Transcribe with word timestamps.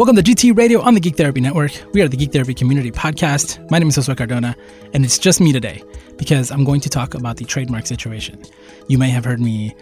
Welcome 0.00 0.16
to 0.16 0.22
GT 0.22 0.56
Radio 0.56 0.80
on 0.80 0.94
the 0.94 1.00
Geek 1.00 1.18
Therapy 1.18 1.42
Network. 1.42 1.72
We 1.92 2.00
are 2.00 2.08
the 2.08 2.16
Geek 2.16 2.32
Therapy 2.32 2.54
Community 2.54 2.90
Podcast. 2.90 3.70
My 3.70 3.78
name 3.78 3.88
is 3.88 3.98
Josue 3.98 4.16
Cardona, 4.16 4.56
and 4.94 5.04
it's 5.04 5.18
just 5.18 5.42
me 5.42 5.52
today 5.52 5.82
because 6.16 6.50
I'm 6.50 6.64
going 6.64 6.80
to 6.80 6.88
talk 6.88 7.12
about 7.12 7.36
the 7.36 7.44
trademark 7.44 7.86
situation. 7.86 8.42
You 8.88 8.96
may 8.96 9.10
have 9.10 9.26
heard 9.26 9.42
me 9.42 9.76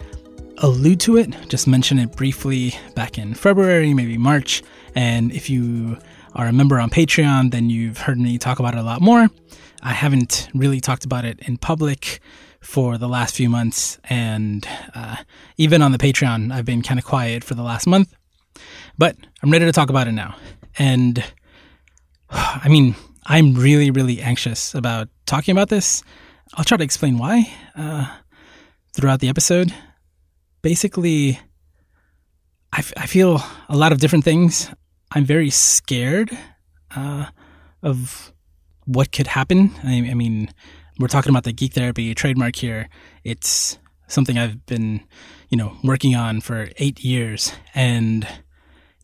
allude 0.57 0.99
to 0.99 1.15
it, 1.15 1.33
just 1.47 1.67
mention 1.67 1.97
it 1.99 2.17
briefly 2.17 2.75
back 2.95 3.17
in 3.17 3.33
February, 3.33 3.93
maybe 3.93 4.17
March. 4.17 4.61
And 4.93 5.31
if 5.31 5.49
you 5.49 5.97
are 6.35 6.47
a 6.47 6.51
member 6.51 6.81
on 6.81 6.89
Patreon, 6.89 7.51
then 7.51 7.69
you've 7.69 7.99
heard 7.99 8.19
me 8.19 8.37
talk 8.37 8.59
about 8.59 8.73
it 8.73 8.79
a 8.81 8.83
lot 8.83 8.99
more. 8.99 9.29
I 9.81 9.93
haven't 9.93 10.49
really 10.53 10.81
talked 10.81 11.05
about 11.05 11.23
it 11.23 11.39
in 11.47 11.55
public 11.55 12.19
for 12.59 12.97
the 12.97 13.07
last 13.07 13.35
few 13.35 13.49
months, 13.49 13.97
and 14.09 14.67
uh, 14.93 15.15
even 15.55 15.81
on 15.81 15.93
the 15.93 15.97
Patreon, 15.97 16.51
I've 16.51 16.65
been 16.65 16.81
kind 16.81 16.99
of 16.99 17.05
quiet 17.05 17.45
for 17.45 17.55
the 17.55 17.63
last 17.63 17.87
month. 17.87 18.13
But 18.99 19.15
I'm 19.41 19.49
ready 19.49 19.63
to 19.63 19.71
talk 19.71 19.89
about 19.89 20.09
it 20.09 20.11
now. 20.11 20.35
And 20.77 21.23
I 22.29 22.67
mean, 22.67 22.95
I'm 23.25 23.53
really, 23.53 23.91
really 23.91 24.21
anxious 24.21 24.75
about 24.75 25.07
talking 25.25 25.53
about 25.53 25.69
this. 25.69 26.03
I'll 26.55 26.65
try 26.65 26.77
to 26.77 26.83
explain 26.83 27.17
why 27.17 27.49
uh, 27.75 28.13
throughout 28.93 29.21
the 29.21 29.29
episode. 29.29 29.73
Basically, 30.61 31.39
I, 32.73 32.79
f- 32.79 32.93
I 32.97 33.05
feel 33.05 33.41
a 33.69 33.77
lot 33.77 33.93
of 33.93 33.99
different 33.99 34.25
things. 34.25 34.69
I'm 35.11 35.23
very 35.23 35.49
scared 35.49 36.37
uh, 36.93 37.27
of 37.81 38.33
what 38.85 39.13
could 39.13 39.27
happen. 39.27 39.71
I, 39.83 40.09
I 40.09 40.13
mean, 40.13 40.51
we're 40.99 41.07
talking 41.07 41.29
about 41.29 41.45
the 41.45 41.53
geek 41.53 41.73
therapy 41.73 42.13
trademark 42.13 42.57
here. 42.57 42.89
It's 43.23 43.77
something 44.07 44.37
I've 44.37 44.65
been, 44.65 45.05
you 45.47 45.57
know, 45.57 45.77
working 45.85 46.15
on 46.15 46.41
for 46.41 46.67
eight 46.77 47.01
years. 47.01 47.53
And 47.73 48.27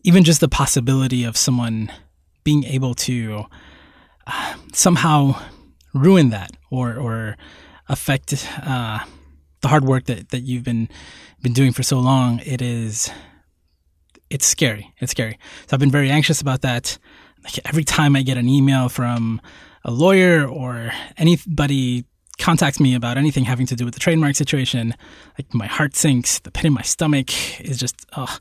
even 0.06 0.22
just 0.22 0.40
the 0.40 0.48
possibility 0.48 1.24
of 1.24 1.36
someone 1.36 1.92
being 2.44 2.62
able 2.64 2.94
to 2.94 3.44
uh, 4.26 4.54
somehow 4.72 5.38
ruin 5.92 6.30
that 6.30 6.52
or 6.70 6.96
or 6.96 7.36
affect 7.88 8.48
uh, 8.62 9.00
the 9.60 9.68
hard 9.68 9.84
work 9.84 10.04
that, 10.04 10.30
that 10.30 10.40
you've 10.40 10.62
been 10.62 10.88
been 11.42 11.52
doing 11.52 11.72
for 11.72 11.82
so 11.82 11.98
long, 11.98 12.40
it 12.46 12.62
is 12.62 13.10
it's 14.30 14.46
scary. 14.46 14.92
It's 14.98 15.10
scary. 15.10 15.38
So 15.66 15.74
I've 15.74 15.80
been 15.80 15.90
very 15.90 16.10
anxious 16.10 16.40
about 16.40 16.62
that. 16.62 16.98
Like 17.42 17.58
every 17.64 17.84
time 17.84 18.16
I 18.16 18.22
get 18.22 18.38
an 18.38 18.48
email 18.48 18.88
from 18.88 19.40
a 19.84 19.90
lawyer 19.90 20.46
or 20.46 20.92
anybody 21.16 22.04
contacts 22.38 22.78
me 22.78 22.94
about 22.94 23.16
anything 23.16 23.44
having 23.44 23.66
to 23.66 23.76
do 23.76 23.84
with 23.84 23.94
the 23.94 24.00
trademark 24.00 24.36
situation, 24.36 24.94
like 25.38 25.52
my 25.52 25.66
heart 25.66 25.96
sinks. 25.96 26.38
The 26.40 26.50
pit 26.50 26.66
in 26.66 26.72
my 26.72 26.82
stomach 26.82 27.60
is 27.60 27.78
just, 27.78 28.06
oh, 28.16 28.38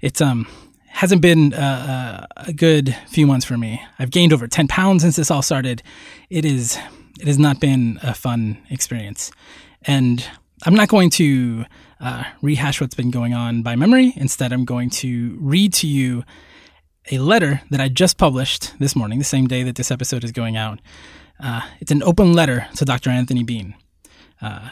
it's 0.00 0.20
um, 0.20 0.46
hasn't 0.88 1.22
been 1.22 1.54
uh, 1.54 2.26
uh, 2.36 2.42
a 2.48 2.52
good 2.52 2.96
few 3.08 3.26
months 3.26 3.46
for 3.46 3.56
me. 3.56 3.82
I've 3.98 4.10
gained 4.10 4.32
over 4.32 4.48
10 4.48 4.68
pounds 4.68 5.02
since 5.02 5.16
this 5.16 5.30
all 5.30 5.42
started. 5.42 5.82
It 6.30 6.44
is 6.44 6.78
it 7.20 7.26
has 7.26 7.38
not 7.38 7.60
been 7.60 7.98
a 8.02 8.14
fun 8.14 8.58
experience. 8.70 9.30
And 9.82 10.24
I'm 10.64 10.74
not 10.74 10.88
going 10.88 11.10
to 11.10 11.64
uh, 12.00 12.24
rehash 12.42 12.80
what's 12.80 12.94
been 12.94 13.10
going 13.10 13.34
on 13.34 13.62
by 13.62 13.76
memory. 13.76 14.12
Instead, 14.16 14.52
I'm 14.52 14.64
going 14.64 14.90
to 14.90 15.36
read 15.40 15.72
to 15.74 15.86
you 15.86 16.24
a 17.10 17.18
letter 17.18 17.62
that 17.70 17.80
I 17.80 17.88
just 17.88 18.18
published 18.18 18.78
this 18.78 18.94
morning, 18.94 19.18
the 19.18 19.24
same 19.24 19.46
day 19.46 19.62
that 19.64 19.76
this 19.76 19.90
episode 19.90 20.24
is 20.24 20.32
going 20.32 20.56
out. 20.56 20.80
Uh, 21.40 21.62
it's 21.80 21.90
an 21.90 22.02
open 22.02 22.32
letter 22.32 22.66
to 22.76 22.84
Dr. 22.84 23.10
Anthony 23.10 23.42
Bean. 23.42 23.74
Uh, 24.40 24.70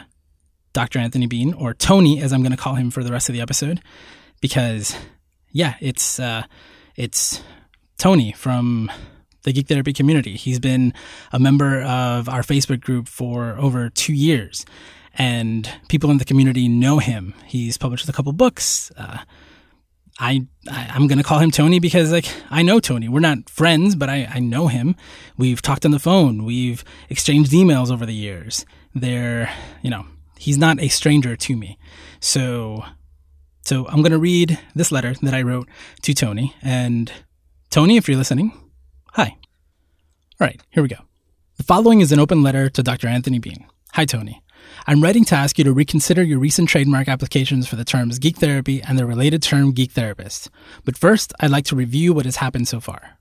Dr. 0.73 0.99
Anthony 0.99 1.25
Bean, 1.25 1.53
or 1.53 1.73
Tony, 1.73 2.21
as 2.21 2.31
I'm 2.31 2.41
going 2.41 2.51
to 2.51 2.57
call 2.57 2.75
him 2.75 2.91
for 2.91 3.03
the 3.03 3.11
rest 3.11 3.29
of 3.29 3.33
the 3.33 3.41
episode, 3.41 3.81
because 4.41 4.95
yeah, 5.51 5.75
it's 5.79 6.19
uh, 6.19 6.43
it's 6.95 7.41
Tony 7.97 8.31
from 8.31 8.91
the 9.43 9.53
Geek 9.53 9.67
Therapy 9.67 9.93
community. 9.93 10.35
He's 10.35 10.59
been 10.59 10.93
a 11.31 11.39
member 11.39 11.81
of 11.81 12.27
our 12.27 12.41
Facebook 12.41 12.81
group 12.81 13.07
for 13.07 13.57
over 13.57 13.89
two 13.89 14.13
years, 14.13 14.65
and 15.17 15.69
people 15.87 16.11
in 16.11 16.17
the 16.17 16.25
community 16.25 16.67
know 16.67 16.99
him. 16.99 17.33
He's 17.45 17.77
published 17.77 18.09
a 18.09 18.11
couple 18.11 18.33
books. 18.33 18.91
Uh, 18.97 19.19
I, 20.19 20.47
I 20.69 20.95
am 20.95 21.07
gonna 21.07 21.23
call 21.23 21.39
him 21.39 21.51
Tony 21.51 21.79
because 21.79 22.11
like 22.11 22.27
I 22.49 22.63
know 22.63 22.79
Tony. 22.79 23.07
We're 23.07 23.19
not 23.19 23.49
friends, 23.49 23.95
but 23.95 24.09
I, 24.09 24.27
I 24.33 24.39
know 24.39 24.67
him. 24.67 24.95
We've 25.37 25.61
talked 25.61 25.85
on 25.85 25.91
the 25.91 25.99
phone. 25.99 26.43
We've 26.43 26.83
exchanged 27.09 27.51
emails 27.51 27.91
over 27.91 28.05
the 28.05 28.13
years. 28.13 28.65
They're 28.95 29.49
you 29.81 29.89
know 29.89 30.05
he's 30.37 30.57
not 30.57 30.81
a 30.81 30.87
stranger 30.87 31.35
to 31.35 31.55
me. 31.55 31.77
So 32.19 32.83
so 33.67 33.85
I'm 33.87 34.01
going 34.01 34.13
to 34.13 34.17
read 34.17 34.57
this 34.75 34.93
letter 34.93 35.13
that 35.21 35.33
I 35.33 35.41
wrote 35.41 35.67
to 36.03 36.13
Tony. 36.13 36.55
And 36.61 37.11
Tony, 37.69 37.97
if 37.97 38.07
you're 38.07 38.17
listening, 38.17 38.53
hi. 39.11 39.35
All 40.39 40.47
right, 40.47 40.61
here 40.69 40.81
we 40.81 40.87
go. 40.87 40.99
The 41.57 41.63
following 41.63 41.99
is 41.99 42.13
an 42.13 42.19
open 42.19 42.41
letter 42.41 42.69
to 42.69 42.81
Dr. 42.81 43.07
Anthony 43.07 43.39
Bean. 43.39 43.65
Hi, 43.91 44.05
Tony. 44.05 44.41
I'm 44.85 45.03
writing 45.03 45.25
to 45.25 45.35
ask 45.35 45.57
you 45.57 45.65
to 45.65 45.73
reconsider 45.73 46.23
your 46.23 46.39
recent 46.39 46.69
trademark 46.69 47.09
applications 47.09 47.67
for 47.67 47.75
the 47.75 47.83
terms 47.83 48.19
geek 48.19 48.37
therapy 48.37 48.81
and 48.81 48.97
the 48.97 49.05
related 49.05 49.43
term 49.43 49.73
geek 49.73 49.91
therapist. 49.91 50.49
But 50.85 50.97
first, 50.97 51.33
I'd 51.41 51.51
like 51.51 51.65
to 51.65 51.75
review 51.75 52.13
what 52.13 52.23
has 52.23 52.37
happened 52.37 52.69
so 52.69 52.79
far. 52.79 53.16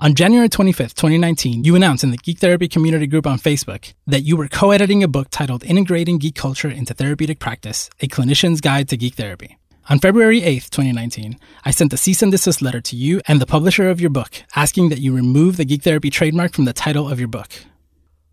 On 0.00 0.12
January 0.12 0.48
25th, 0.48 0.94
2019, 0.94 1.62
you 1.62 1.76
announced 1.76 2.02
in 2.02 2.10
the 2.10 2.16
Geek 2.16 2.40
Therapy 2.40 2.66
community 2.66 3.06
group 3.06 3.28
on 3.28 3.38
Facebook 3.38 3.94
that 4.08 4.22
you 4.22 4.36
were 4.36 4.48
co 4.48 4.72
editing 4.72 5.04
a 5.04 5.08
book 5.08 5.28
titled 5.30 5.62
Integrating 5.62 6.18
Geek 6.18 6.34
Culture 6.34 6.68
into 6.68 6.92
Therapeutic 6.92 7.38
Practice 7.38 7.88
A 8.00 8.08
Clinician's 8.08 8.60
Guide 8.60 8.88
to 8.88 8.96
Geek 8.96 9.14
Therapy. 9.14 9.56
On 9.88 10.00
February 10.00 10.40
8th, 10.40 10.70
2019, 10.70 11.38
I 11.64 11.70
sent 11.70 11.92
a 11.92 11.96
cease 11.96 12.22
and 12.22 12.32
desist 12.32 12.60
letter 12.60 12.80
to 12.80 12.96
you 12.96 13.20
and 13.28 13.40
the 13.40 13.46
publisher 13.46 13.88
of 13.88 14.00
your 14.00 14.10
book 14.10 14.42
asking 14.56 14.88
that 14.88 14.98
you 14.98 15.14
remove 15.14 15.56
the 15.58 15.64
Geek 15.64 15.82
Therapy 15.82 16.10
trademark 16.10 16.54
from 16.54 16.64
the 16.64 16.72
title 16.72 17.08
of 17.08 17.20
your 17.20 17.28
book. 17.28 17.52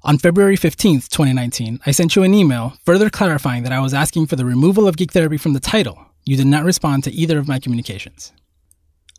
On 0.02 0.18
February 0.18 0.58
15th, 0.58 1.10
2019, 1.10 1.80
I 1.86 1.92
sent 1.92 2.16
you 2.16 2.24
an 2.24 2.34
email 2.34 2.74
further 2.86 3.12
clarifying 3.12 3.62
that 3.64 3.74
I 3.74 3.82
was 3.82 3.94
asking 3.94 4.26
for 4.26 4.36
the 4.36 4.46
removal 4.46 4.88
of 4.88 4.98
Geek 4.98 5.12
Therapy 5.12 5.38
from 5.38 5.54
the 5.54 5.60
title. 5.60 6.08
You 6.26 6.38
did 6.38 6.48
not 6.48 6.64
respond 6.64 7.04
to 7.04 7.12
either 7.12 7.38
of 7.38 7.48
my 7.48 7.60
communications. 7.60 8.34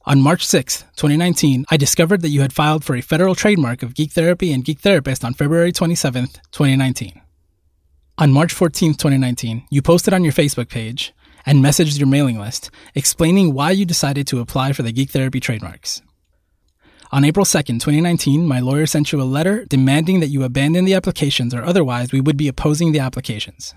On 0.04 0.20
March 0.20 0.44
6, 0.44 0.80
2019, 0.96 1.64
I 1.70 1.76
discovered 1.76 2.22
that 2.22 2.30
you 2.30 2.40
had 2.40 2.52
filed 2.52 2.82
for 2.82 2.96
a 2.96 3.00
federal 3.00 3.36
trademark 3.36 3.84
of 3.84 3.94
Geek 3.94 4.10
Therapy 4.10 4.52
and 4.52 4.64
Geek 4.64 4.80
Therapist 4.80 5.24
on 5.24 5.32
February 5.32 5.70
27, 5.70 6.26
2019. 6.50 7.20
On 8.18 8.32
March 8.32 8.52
14, 8.52 8.94
2019, 8.94 9.64
you 9.70 9.80
posted 9.80 10.12
on 10.12 10.24
your 10.24 10.32
Facebook 10.32 10.68
page 10.68 11.14
and 11.46 11.64
messaged 11.64 12.00
your 12.00 12.08
mailing 12.08 12.40
list 12.40 12.68
explaining 12.96 13.54
why 13.54 13.70
you 13.70 13.84
decided 13.84 14.26
to 14.26 14.40
apply 14.40 14.72
for 14.72 14.82
the 14.82 14.90
Geek 14.90 15.10
Therapy 15.10 15.38
trademarks. 15.38 16.02
On 17.12 17.24
April 17.24 17.46
2, 17.46 17.62
2019, 17.62 18.44
my 18.44 18.58
lawyer 18.58 18.86
sent 18.86 19.12
you 19.12 19.22
a 19.22 19.24
letter 19.24 19.64
demanding 19.66 20.18
that 20.18 20.30
you 20.30 20.42
abandon 20.42 20.84
the 20.84 20.94
applications 20.94 21.54
or 21.54 21.62
otherwise 21.62 22.10
we 22.10 22.20
would 22.20 22.36
be 22.36 22.48
opposing 22.48 22.90
the 22.90 22.98
applications. 22.98 23.72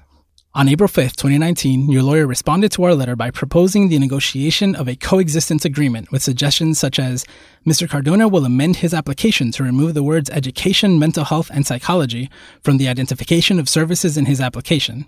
On 0.56 0.70
April 0.70 0.88
5th, 0.88 1.18
2019, 1.18 1.92
your 1.92 2.02
lawyer 2.02 2.26
responded 2.26 2.72
to 2.72 2.84
our 2.86 2.96
letter 2.96 3.18
by 3.18 3.30
proposing 3.30 3.90
the 3.90 4.00
negotiation 4.00 4.74
of 4.74 4.88
a 4.88 4.96
coexistence 4.96 5.66
agreement 5.66 6.14
with 6.14 6.24
suggestions 6.24 6.80
such 6.80 6.98
as 6.98 7.26
Mr. 7.68 7.90
Cardona 7.90 8.30
will 8.30 8.46
amend 8.46 8.78
his 8.78 8.94
application 8.94 9.52
to 9.52 9.64
remove 9.64 9.94
the 9.94 10.02
words 10.02 10.30
education, 10.30 10.98
mental 10.98 11.26
health, 11.26 11.52
and 11.54 11.68
psychology 11.68 12.30
from 12.64 12.78
the 12.78 12.88
identification 12.88 13.60
of 13.60 13.68
services 13.68 14.16
in 14.16 14.28
his 14.28 14.40
application. 14.40 15.08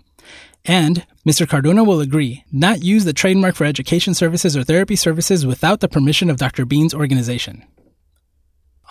And 0.66 1.06
Mr. 1.26 1.48
Cardona 1.48 1.82
will 1.82 2.00
agree 2.00 2.44
not 2.52 2.82
use 2.82 3.06
the 3.06 3.14
trademark 3.14 3.54
for 3.54 3.64
education 3.64 4.12
services 4.12 4.54
or 4.54 4.64
therapy 4.64 4.96
services 4.96 5.46
without 5.46 5.80
the 5.80 5.88
permission 5.88 6.28
of 6.28 6.36
Dr. 6.36 6.66
Bean's 6.66 6.92
organization. 6.92 7.64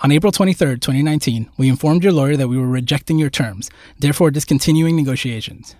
On 0.02 0.12
April 0.12 0.32
23, 0.32 0.80
2019, 0.80 1.52
we 1.60 1.70
informed 1.70 2.04
your 2.04 2.14
lawyer 2.14 2.36
that 2.36 2.48
we 2.48 2.58
were 2.58 2.68
rejecting 2.68 3.20
your 3.20 3.30
terms, 3.30 3.70
therefore 4.00 4.32
discontinuing 4.32 4.96
negotiations. 4.96 5.76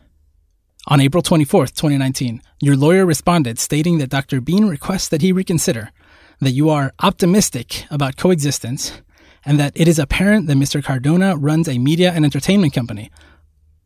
On 0.90 1.02
April 1.02 1.22
24, 1.22 1.68
2019, 1.68 2.42
your 2.62 2.78
lawyer 2.78 3.06
responded 3.06 3.60
stating 3.60 3.98
that 3.98 4.10
Dr. 4.10 4.40
Bean 4.40 4.68
requests 4.68 5.10
that 5.10 5.22
he 5.22 5.34
reconsider, 5.34 5.92
that 6.40 6.52
you 6.52 6.70
are 6.70 6.94
optimistic 7.04 7.84
about 7.92 8.16
coexistence, 8.16 9.02
and 9.44 9.60
that 9.60 9.74
it 9.76 9.90
is 9.90 10.00
apparent 10.00 10.48
that 10.48 10.56
Mr. 10.56 10.82
Cardona 10.82 11.36
runs 11.36 11.68
a 11.68 11.78
media 11.78 12.14
and 12.14 12.24
entertainment 12.24 12.72
company, 12.72 13.12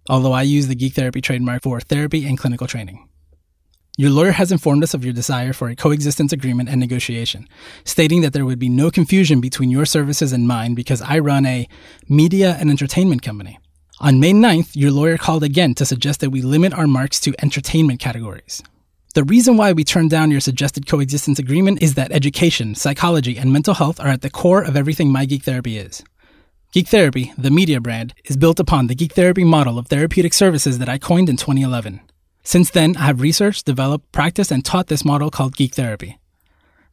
although 0.10 0.32
I 0.32 0.44
use 0.44 0.68
the 0.68 0.76
Geek 0.76 0.94
Therapy 0.94 1.22
trademark 1.22 1.64
for 1.64 1.80
therapy 1.80 2.28
and 2.28 2.38
clinical 2.38 2.68
training. 2.68 3.10
Your 3.98 4.12
lawyer 4.12 4.34
has 4.34 4.52
informed 4.52 4.84
us 4.84 4.94
of 4.94 5.04
your 5.04 5.14
desire 5.14 5.54
for 5.54 5.70
a 5.70 5.76
coexistence 5.76 6.32
agreement 6.32 6.70
and 6.70 6.80
negotiation, 6.80 7.48
stating 7.84 8.22
that 8.22 8.32
there 8.34 8.46
would 8.46 8.60
be 8.60 8.70
no 8.70 8.92
confusion 8.92 9.42
between 9.42 9.72
your 9.72 9.88
services 9.88 10.32
and 10.34 10.48
mine 10.48 10.76
because 10.76 11.02
I 11.02 11.18
run 11.18 11.48
a 11.48 11.68
media 12.08 12.56
and 12.60 12.70
entertainment 12.70 13.24
company. 13.24 13.58
On 14.02 14.20
May 14.20 14.34
9th, 14.34 14.72
your 14.74 14.90
lawyer 14.90 15.16
called 15.16 15.44
again 15.44 15.76
to 15.76 15.86
suggest 15.86 16.22
that 16.22 16.32
we 16.32 16.42
limit 16.42 16.74
our 16.74 16.88
marks 16.88 17.20
to 17.20 17.36
entertainment 17.40 18.00
categories. 18.00 18.64
The 19.14 19.24
reason 19.24 19.58
why 19.58 19.74
we 19.74 19.84
turned 19.84 20.10
down 20.10 20.32
your 20.32 20.40
suggested 20.40 20.88
coexistence 20.88 21.38
agreement 21.38 21.84
is 21.84 21.94
that 21.94 22.12
education, 22.12 22.74
psychology, 22.74 23.38
and 23.38 23.54
mental 23.54 23.76
health 23.76 24.00
are 24.00 24.08
at 24.08 24.22
the 24.22 24.32
core 24.32 24.64
of 24.64 24.76
everything 24.76 25.12
My 25.12 25.26
Geek 25.26 25.44
Therapy 25.44 25.78
is. 25.78 26.04
Geek 26.72 26.88
Therapy, 26.88 27.32
the 27.38 27.52
media 27.52 27.80
brand, 27.80 28.16
is 28.26 28.38
built 28.38 28.60
upon 28.60 28.88
the 28.88 28.96
Geek 28.96 29.14
Therapy 29.14 29.44
model 29.44 29.78
of 29.78 29.88
therapeutic 29.88 30.34
services 30.34 30.80
that 30.80 30.90
I 30.90 30.98
coined 30.98 31.30
in 31.30 31.38
2011. 31.38 32.02
Since 32.42 32.72
then, 32.72 32.98
I 32.98 33.02
have 33.02 33.22
researched, 33.22 33.68
developed, 33.68 34.12
practiced, 34.12 34.50
and 34.50 34.66
taught 34.66 34.88
this 34.88 35.06
model 35.06 35.30
called 35.30 35.56
Geek 35.56 35.76
Therapy. 35.76 36.18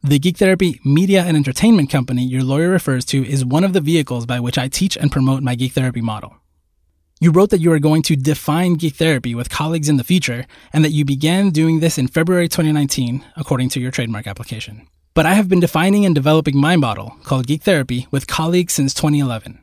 The 0.03 0.19
Geek 0.19 0.37
Therapy 0.37 0.79
media 0.85 1.23
and 1.23 1.35
entertainment 1.35 1.89
company 1.89 2.23
your 2.23 2.43
lawyer 2.43 2.69
refers 2.69 3.03
to 3.05 3.27
is 3.27 3.43
one 3.43 3.63
of 3.63 3.73
the 3.73 3.81
vehicles 3.81 4.27
by 4.27 4.39
which 4.39 4.59
I 4.59 4.67
teach 4.67 4.95
and 4.95 5.11
promote 5.11 5.41
my 5.41 5.55
Geek 5.55 5.73
Therapy 5.73 6.01
model. 6.01 6.35
You 7.21 7.31
wrote 7.31 7.49
that 7.49 7.59
you 7.59 7.73
are 7.73 7.79
going 7.79 8.01
to 8.03 8.15
define 8.15 8.75
geek 8.75 8.95
therapy 8.95 9.35
with 9.35 9.49
colleagues 9.49 9.89
in 9.89 9.97
the 9.97 10.05
future 10.05 10.45
and 10.71 10.85
that 10.85 10.93
you 10.93 11.03
began 11.03 11.49
doing 11.49 11.81
this 11.81 11.97
in 11.97 12.07
February 12.07 12.47
2019, 12.47 13.25
according 13.35 13.67
to 13.69 13.81
your 13.81 13.91
trademark 13.91 14.25
application. 14.25 14.87
But 15.15 15.25
I 15.25 15.33
have 15.33 15.49
been 15.49 15.59
defining 15.59 16.05
and 16.05 16.15
developing 16.15 16.55
my 16.55 16.77
model, 16.77 17.17
called 17.25 17.47
Geek 17.47 17.63
Therapy, 17.63 18.07
with 18.09 18.27
colleagues 18.27 18.71
since 18.71 18.93
2011. 18.93 19.59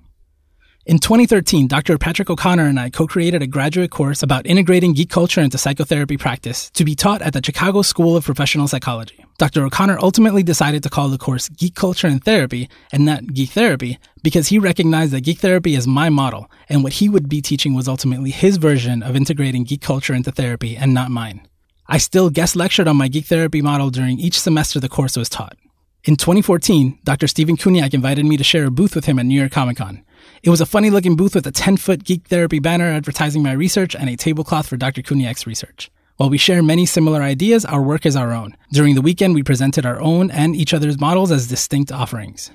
In 0.87 1.01
2013, 1.01 1.67
Dr. 1.67 1.99
Patrick 1.99 2.31
O'Connor 2.31 2.67
and 2.67 2.79
I 2.79 2.91
co-created 2.91 3.43
a 3.43 3.49
graduate 3.49 3.91
course 3.91 4.23
about 4.23 4.47
integrating 4.47 4.93
geek 4.93 5.11
culture 5.11 5.41
into 5.41 5.59
psychotherapy 5.59 6.17
practice 6.17 6.71
to 6.71 6.85
be 6.85 6.95
taught 6.95 7.23
at 7.23 7.33
the 7.33 7.43
Chicago 7.45 7.83
School 7.83 8.17
of 8.17 8.25
Professional 8.25 8.69
Psychology. 8.69 9.25
Dr. 9.37 9.67
O'Connor 9.67 9.99
ultimately 10.01 10.45
decided 10.45 10.85
to 10.85 10.89
call 10.89 11.09
the 11.09 11.19
course 11.19 11.49
Geek 11.49 11.75
Culture 11.75 12.07
and 12.07 12.25
Therapy 12.25 12.69
and 12.93 13.05
not 13.05 13.27
Geek 13.35 13.51
Therapy 13.51 13.99
because 14.23 14.47
he 14.47 14.61
recognized 14.61 15.11
that 15.11 15.25
geek 15.25 15.41
therapy 15.41 15.75
is 15.75 15.89
my 15.89 16.09
model 16.09 16.49
and 16.69 16.85
what 16.85 16.93
he 16.93 17.09
would 17.09 17.29
be 17.29 17.43
teaching 17.43 17.75
was 17.75 17.89
ultimately 17.89 18.31
his 18.31 18.57
version 18.57 19.03
of 19.03 19.17
integrating 19.17 19.65
geek 19.65 19.81
culture 19.81 20.15
into 20.15 20.31
therapy 20.31 20.77
and 20.77 20.95
not 20.95 21.11
mine. 21.11 21.49
I 21.89 21.99
still 21.99 22.31
guest 22.31 22.55
lectured 22.55 22.87
on 22.87 22.97
my 22.97 23.09
geek 23.09 23.27
therapy 23.27 23.61
model 23.61 23.91
during 23.91 24.21
each 24.21 24.39
semester 24.39 24.79
the 24.79 24.89
course 24.89 25.17
was 25.17 25.29
taught. 25.29 25.57
In 26.05 26.15
2014, 26.15 27.01
Dr. 27.03 27.27
Stephen 27.27 27.57
Kuniak 27.57 27.93
invited 27.93 28.25
me 28.25 28.37
to 28.37 28.45
share 28.45 28.67
a 28.67 28.71
booth 28.71 28.95
with 28.95 29.07
him 29.07 29.19
at 29.19 29.27
New 29.27 29.37
York 29.37 29.51
Comic 29.51 29.79
Con. 29.79 30.05
It 30.43 30.51
was 30.51 30.61
a 30.61 30.67
funny 30.67 30.91
looking 30.91 31.17
booth 31.17 31.35
with 31.35 31.47
a 31.47 31.53
10 31.53 31.77
foot 31.79 32.05
geek 32.05 32.27
therapy 32.29 32.59
banner 32.59 32.87
advertising 32.87 33.43
my 33.43 33.53
research 33.53 33.95
and 33.95 34.09
a 34.09 34.17
tablecloth 34.17 34.69
for 34.69 34.77
Dr. 34.77 35.03
Kuniak's 35.03 35.47
research. 35.47 35.91
While 36.17 36.31
we 36.31 36.39
share 36.39 36.63
many 36.63 36.87
similar 36.87 37.23
ideas, 37.23 37.65
our 37.65 37.83
work 37.83 38.07
is 38.07 38.17
our 38.17 38.33
own. 38.33 38.57
During 38.73 38.95
the 38.95 39.03
weekend, 39.03 39.35
we 39.35 39.43
presented 39.43 39.85
our 39.85 40.01
own 40.01 40.31
and 40.31 40.57
each 40.57 40.73
other's 40.73 41.01
models 41.01 41.31
as 41.31 41.47
distinct 41.47 41.93
offerings. 41.93 42.51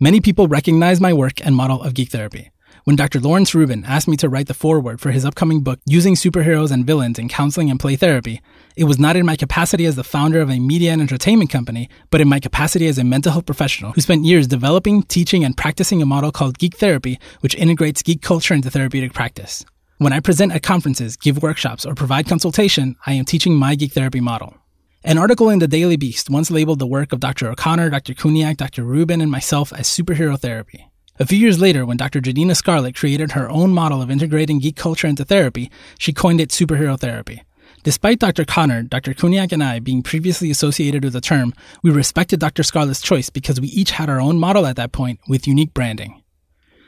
Many 0.00 0.20
people 0.20 0.48
recognize 0.48 1.00
my 1.00 1.12
work 1.12 1.44
and 1.44 1.56
model 1.56 1.82
of 1.82 1.94
geek 1.94 2.10
therapy. 2.10 2.50
When 2.84 2.96
Dr. 2.96 3.18
Lawrence 3.18 3.54
Rubin 3.54 3.82
asked 3.86 4.08
me 4.08 4.16
to 4.18 4.28
write 4.28 4.46
the 4.46 4.52
foreword 4.52 5.00
for 5.00 5.10
his 5.10 5.24
upcoming 5.24 5.62
book, 5.62 5.80
Using 5.86 6.14
Superheroes 6.14 6.70
and 6.70 6.86
Villains 6.86 7.18
in 7.18 7.30
Counseling 7.30 7.70
and 7.70 7.80
Play 7.80 7.96
Therapy, 7.96 8.42
it 8.76 8.84
was 8.84 8.98
not 8.98 9.16
in 9.16 9.24
my 9.24 9.36
capacity 9.36 9.86
as 9.86 9.96
the 9.96 10.04
founder 10.04 10.42
of 10.42 10.50
a 10.50 10.58
media 10.58 10.92
and 10.92 11.00
entertainment 11.00 11.48
company, 11.48 11.88
but 12.10 12.20
in 12.20 12.28
my 12.28 12.38
capacity 12.38 12.86
as 12.86 12.98
a 12.98 13.04
mental 13.04 13.32
health 13.32 13.46
professional 13.46 13.92
who 13.92 14.02
spent 14.02 14.26
years 14.26 14.46
developing, 14.46 15.02
teaching, 15.02 15.44
and 15.44 15.56
practicing 15.56 16.02
a 16.02 16.06
model 16.06 16.30
called 16.30 16.58
Geek 16.58 16.76
Therapy, 16.76 17.18
which 17.40 17.54
integrates 17.54 18.02
geek 18.02 18.20
culture 18.20 18.52
into 18.52 18.70
therapeutic 18.70 19.14
practice. 19.14 19.64
When 19.96 20.12
I 20.12 20.20
present 20.20 20.52
at 20.52 20.62
conferences, 20.62 21.16
give 21.16 21.42
workshops, 21.42 21.86
or 21.86 21.94
provide 21.94 22.28
consultation, 22.28 22.96
I 23.06 23.14
am 23.14 23.24
teaching 23.24 23.54
my 23.54 23.76
geek 23.76 23.92
therapy 23.92 24.20
model. 24.20 24.58
An 25.02 25.16
article 25.16 25.48
in 25.48 25.58
the 25.58 25.68
Daily 25.68 25.96
Beast 25.96 26.28
once 26.28 26.50
labeled 26.50 26.80
the 26.80 26.86
work 26.86 27.14
of 27.14 27.20
Dr. 27.20 27.50
O'Connor, 27.50 27.88
Dr. 27.88 28.12
Kuniak, 28.12 28.58
Dr. 28.58 28.82
Rubin, 28.84 29.22
and 29.22 29.30
myself 29.30 29.72
as 29.72 29.88
superhero 29.88 30.38
therapy. 30.38 30.90
A 31.20 31.26
few 31.26 31.38
years 31.38 31.60
later, 31.60 31.86
when 31.86 31.96
Dr. 31.96 32.20
Janina 32.20 32.56
Scarlet 32.56 32.96
created 32.96 33.32
her 33.32 33.48
own 33.48 33.70
model 33.70 34.02
of 34.02 34.10
integrating 34.10 34.58
geek 34.58 34.74
culture 34.74 35.06
into 35.06 35.24
therapy, 35.24 35.70
she 35.96 36.12
coined 36.12 36.40
it 36.40 36.48
superhero 36.48 36.98
therapy. 36.98 37.44
Despite 37.84 38.18
Dr. 38.18 38.44
Connor, 38.44 38.82
Dr. 38.82 39.14
Kuniak, 39.14 39.52
and 39.52 39.62
I 39.62 39.78
being 39.78 40.02
previously 40.02 40.50
associated 40.50 41.04
with 41.04 41.12
the 41.12 41.20
term, 41.20 41.54
we 41.84 41.90
respected 41.92 42.40
Dr. 42.40 42.64
Scarlet's 42.64 43.00
choice 43.00 43.30
because 43.30 43.60
we 43.60 43.68
each 43.68 43.92
had 43.92 44.10
our 44.10 44.20
own 44.20 44.38
model 44.38 44.66
at 44.66 44.74
that 44.74 44.90
point 44.90 45.20
with 45.28 45.46
unique 45.46 45.72
branding. 45.72 46.20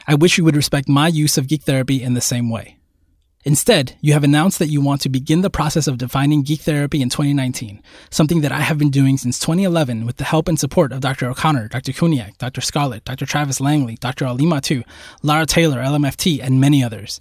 I 0.09 0.17
wish 0.17 0.39
you 0.39 0.45
would 0.45 0.57
respect 0.57 0.89
my 0.89 1.07
use 1.07 1.39
of 1.39 1.47
geek 1.47 1.63
therapy 1.63 2.03
in 2.03 2.15
the 2.15 2.21
same 2.21 2.51
way. 2.51 2.79
Instead, 3.47 3.97
you 4.01 4.13
have 4.13 4.25
announced 4.25 4.59
that 4.59 4.71
you 4.71 4.81
want 4.81 5.01
to 5.01 5.09
begin 5.09 5.43
the 5.43 5.49
process 5.49 5.87
of 5.87 5.99
defining 5.99 6.43
geek 6.43 6.63
therapy 6.63 7.01
in 7.01 7.09
2019, 7.09 7.81
something 8.11 8.41
that 8.41 8.51
I 8.51 8.63
have 8.63 8.77
been 8.77 8.91
doing 8.91 9.17
since 9.17 9.39
2011 9.39 10.05
with 10.05 10.17
the 10.17 10.25
help 10.25 10.49
and 10.49 10.59
support 10.59 10.91
of 10.91 10.99
Dr. 10.99 11.31
O'Connor, 11.31 11.69
Dr. 11.69 11.93
Kuniak, 11.93 12.39
Dr. 12.39 12.61
Scarlet, 12.61 13.05
Dr. 13.05 13.25
Travis 13.25 13.61
Langley, 13.61 13.95
Dr. 14.01 14.25
Alima 14.25 14.57
Mattu, 14.57 14.83
Lara 15.23 15.47
Taylor, 15.47 15.79
LMFT, 15.79 16.41
and 16.43 16.61
many 16.61 16.83
others. 16.83 17.21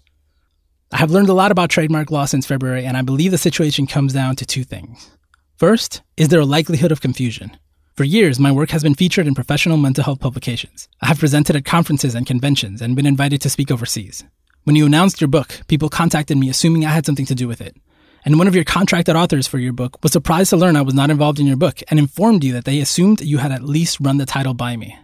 I 0.92 0.98
have 0.98 1.12
learned 1.12 1.30
a 1.30 1.34
lot 1.34 1.52
about 1.52 1.70
trademark 1.70 2.10
law 2.10 2.26
since 2.26 2.48
February, 2.48 2.88
and 2.88 2.98
I 2.98 3.04
believe 3.04 3.30
the 3.30 3.38
situation 3.38 3.86
comes 3.86 4.12
down 4.12 4.36
to 4.38 4.48
two 4.48 4.64
things. 4.64 5.12
First, 5.58 6.02
is 6.18 6.30
there 6.30 6.40
a 6.40 6.46
likelihood 6.46 6.92
of 6.92 7.02
confusion? 7.02 7.56
For 7.94 8.04
years, 8.04 8.40
my 8.40 8.52
work 8.52 8.72
has 8.72 8.82
been 8.82 8.96
featured 8.96 9.28
in 9.28 9.36
professional 9.36 9.78
mental 9.78 10.04
health 10.04 10.22
publications. 10.22 10.90
I 11.02 11.06
have 11.06 11.20
presented 11.20 11.56
at 11.56 11.66
conferences 11.66 12.16
and 12.16 12.26
conventions 12.26 12.82
and 12.82 12.96
been 12.96 13.06
invited 13.06 13.42
to 13.42 13.50
speak 13.52 13.70
overseas. 13.70 14.24
When 14.66 14.76
you 14.76 14.88
announced 14.88 15.22
your 15.22 15.28
book, 15.28 15.62
people 15.68 15.90
contacted 15.90 16.40
me 16.40 16.50
assuming 16.50 16.86
I 16.86 16.90
had 16.90 17.06
something 17.06 17.28
to 17.28 17.36
do 17.36 17.48
with 17.48 17.62
it. 17.62 17.78
And 18.26 18.40
one 18.40 18.48
of 18.48 18.56
your 18.56 18.64
contracted 18.64 19.16
authors 19.16 19.46
for 19.46 19.60
your 19.60 19.74
book 19.74 20.02
was 20.02 20.12
surprised 20.12 20.50
to 20.50 20.58
learn 20.58 20.76
I 20.76 20.82
was 20.82 20.96
not 20.96 21.12
involved 21.12 21.40
in 21.40 21.46
your 21.46 21.56
book 21.56 21.84
and 21.88 22.00
informed 22.00 22.44
you 22.44 22.52
that 22.54 22.66
they 22.66 22.80
assumed 22.80 23.22
you 23.22 23.38
had 23.38 23.52
at 23.52 23.62
least 23.62 24.00
run 24.02 24.18
the 24.18 24.26
title 24.26 24.56
by 24.56 24.76
me. 24.76 24.98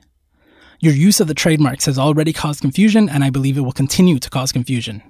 Your 0.79 0.95
use 0.95 1.19
of 1.19 1.27
the 1.27 1.35
trademarks 1.35 1.85
has 1.85 1.99
already 1.99 2.33
caused 2.33 2.61
confusion, 2.61 3.07
and 3.07 3.23
I 3.23 3.29
believe 3.29 3.55
it 3.55 3.61
will 3.61 3.71
continue 3.71 4.17
to 4.17 4.31
cause 4.31 4.51
confusion. 4.51 5.03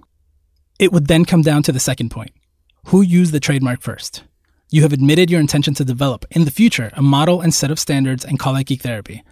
It 0.80 0.92
would 0.92 1.08
then 1.08 1.24
come 1.24 1.44
down 1.44 1.64
to 1.64 1.72
the 1.72 1.80
second 1.80 2.10
point. 2.10 2.32
Who 2.88 3.02
used 3.02 3.32
the 3.32 3.40
trademark 3.40 3.80
first? 3.80 4.24
You 4.70 4.82
have 4.82 4.92
admitted 4.92 5.32
your 5.32 5.40
intention 5.40 5.74
to 5.76 5.86
develop, 5.86 6.26
in 6.30 6.44
the 6.44 6.52
future, 6.52 6.92
a 6.96 7.02
model 7.02 7.40
and 7.40 7.54
set 7.54 7.72
of 7.72 7.80
standards 7.80 8.26
and 8.26 8.38
call 8.38 8.58
it 8.58 8.66
Geek 8.66 8.82
Therapy. 8.82 9.24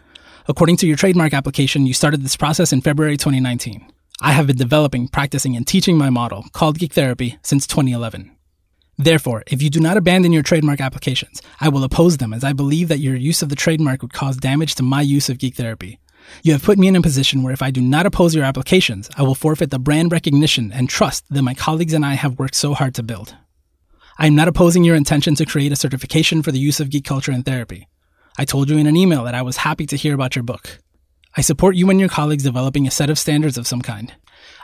According 0.47 0.77
to 0.77 0.87
your 0.87 0.95
trademark 0.95 1.33
application, 1.33 1.85
you 1.85 1.93
started 1.93 2.23
this 2.23 2.37
process 2.37 2.71
in 2.71 2.79
February 2.79 3.17
2019. 3.17 3.85
I 4.21 4.33
have 4.33 4.47
been 4.47 4.57
developing, 4.57 5.07
practicing, 5.07 5.55
and 5.55 5.65
teaching 5.65 5.97
my 5.97 6.09
model, 6.09 6.43
called 6.51 6.77
Geek 6.77 6.91
Therapy, 6.91 7.37
since 7.41 7.65
2011. 7.65 8.35
Therefore, 8.97 9.43
if 9.47 9.61
you 9.61 9.69
do 9.69 9.79
not 9.79 9.95
abandon 9.95 10.33
your 10.33 10.43
trademark 10.43 10.81
applications, 10.81 11.41
I 11.61 11.69
will 11.69 11.85
oppose 11.85 12.17
them 12.17 12.33
as 12.33 12.43
I 12.43 12.51
believe 12.51 12.89
that 12.89 12.99
your 12.99 13.15
use 13.15 13.41
of 13.41 13.47
the 13.47 13.55
trademark 13.55 14.01
would 14.01 14.11
cause 14.11 14.35
damage 14.35 14.75
to 14.75 14.83
my 14.83 15.01
use 15.01 15.29
of 15.29 15.37
Geek 15.37 15.55
Therapy. 15.55 15.99
You 16.43 16.51
have 16.51 16.63
put 16.63 16.77
me 16.77 16.89
in 16.89 16.97
a 16.97 17.01
position 17.01 17.43
where 17.43 17.53
if 17.53 17.61
I 17.61 17.71
do 17.71 17.79
not 17.79 18.05
oppose 18.05 18.35
your 18.35 18.43
applications, 18.43 19.09
I 19.15 19.23
will 19.23 19.35
forfeit 19.35 19.71
the 19.71 19.79
brand 19.79 20.11
recognition 20.11 20.73
and 20.73 20.89
trust 20.89 21.23
that 21.29 21.43
my 21.43 21.53
colleagues 21.53 21.93
and 21.93 22.05
I 22.05 22.15
have 22.15 22.37
worked 22.37 22.55
so 22.55 22.73
hard 22.73 22.95
to 22.95 23.03
build. 23.03 23.37
I 24.17 24.27
am 24.27 24.35
not 24.35 24.49
opposing 24.49 24.83
your 24.83 24.97
intention 24.97 25.33
to 25.35 25.45
create 25.45 25.71
a 25.71 25.77
certification 25.77 26.41
for 26.41 26.51
the 26.51 26.59
use 26.59 26.81
of 26.81 26.89
geek 26.89 27.05
culture 27.05 27.31
in 27.31 27.43
therapy. 27.43 27.87
I 28.37 28.43
told 28.43 28.69
you 28.69 28.77
in 28.77 28.85
an 28.85 28.97
email 28.97 29.23
that 29.23 29.35
I 29.35 29.43
was 29.43 29.57
happy 29.57 29.85
to 29.85 29.95
hear 29.95 30.13
about 30.13 30.35
your 30.35 30.43
book. 30.43 30.79
I 31.39 31.41
support 31.41 31.77
you 31.77 31.89
and 31.89 31.97
your 32.01 32.09
colleagues 32.09 32.43
developing 32.43 32.85
a 32.85 32.91
set 32.91 33.09
of 33.09 33.17
standards 33.17 33.57
of 33.57 33.65
some 33.65 33.81
kind. 33.81 34.13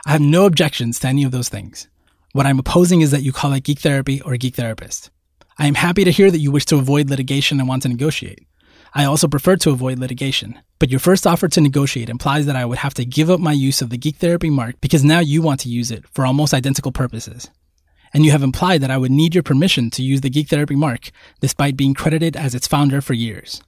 I 0.04 0.10
have 0.10 0.20
no 0.20 0.44
objections 0.44 0.98
to 0.98 1.08
any 1.08 1.24
of 1.24 1.30
those 1.30 1.48
things. 1.48 1.88
What 2.32 2.44
I'm 2.44 2.58
opposing 2.58 3.00
is 3.00 3.12
that 3.12 3.22
you 3.22 3.32
call 3.32 3.54
it 3.54 3.64
geek 3.64 3.78
therapy 3.78 4.20
or 4.20 4.36
geek 4.36 4.56
therapist. 4.56 5.08
I 5.58 5.68
am 5.68 5.74
happy 5.76 6.04
to 6.04 6.10
hear 6.10 6.30
that 6.30 6.40
you 6.40 6.50
wish 6.50 6.66
to 6.66 6.76
avoid 6.76 7.08
litigation 7.08 7.60
and 7.60 7.66
want 7.66 7.84
to 7.84 7.88
negotiate. 7.88 8.46
I 8.94 9.06
also 9.06 9.26
prefer 9.26 9.56
to 9.56 9.70
avoid 9.70 9.98
litigation, 9.98 10.58
but 10.78 10.90
your 10.90 11.00
first 11.00 11.26
offer 11.26 11.48
to 11.48 11.62
negotiate 11.62 12.10
implies 12.10 12.44
that 12.44 12.56
I 12.56 12.66
would 12.66 12.76
have 12.76 12.92
to 12.94 13.06
give 13.06 13.30
up 13.30 13.40
my 13.40 13.52
use 13.52 13.80
of 13.80 13.88
the 13.88 13.96
geek 13.96 14.16
therapy 14.16 14.50
mark 14.50 14.78
because 14.82 15.02
now 15.02 15.20
you 15.20 15.40
want 15.40 15.60
to 15.60 15.70
use 15.70 15.90
it 15.90 16.04
for 16.12 16.26
almost 16.26 16.52
identical 16.52 16.92
purposes. 16.92 17.48
And 18.12 18.26
you 18.26 18.32
have 18.32 18.42
implied 18.42 18.82
that 18.82 18.90
I 18.90 18.98
would 18.98 19.10
need 19.10 19.34
your 19.34 19.42
permission 19.42 19.88
to 19.92 20.02
use 20.02 20.20
the 20.20 20.28
geek 20.28 20.48
therapy 20.48 20.76
mark 20.76 21.10
despite 21.40 21.78
being 21.78 21.94
credited 21.94 22.36
as 22.36 22.54
its 22.54 22.66
founder 22.66 23.00
for 23.00 23.14
years. 23.14 23.62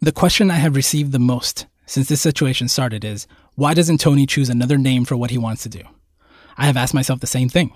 The 0.00 0.12
question 0.12 0.50
I 0.50 0.54
have 0.54 0.76
received 0.76 1.12
the 1.12 1.18
most 1.18 1.66
since 1.88 2.06
this 2.08 2.20
situation 2.20 2.68
started 2.68 3.02
is 3.02 3.26
why 3.54 3.72
doesn't 3.72 3.98
Tony 3.98 4.26
choose 4.26 4.50
another 4.50 4.76
name 4.76 5.06
for 5.06 5.16
what 5.16 5.30
he 5.30 5.38
wants 5.38 5.62
to 5.62 5.70
do? 5.70 5.80
I 6.58 6.66
have 6.66 6.76
asked 6.76 6.92
myself 6.92 7.20
the 7.20 7.26
same 7.26 7.48
thing. 7.48 7.72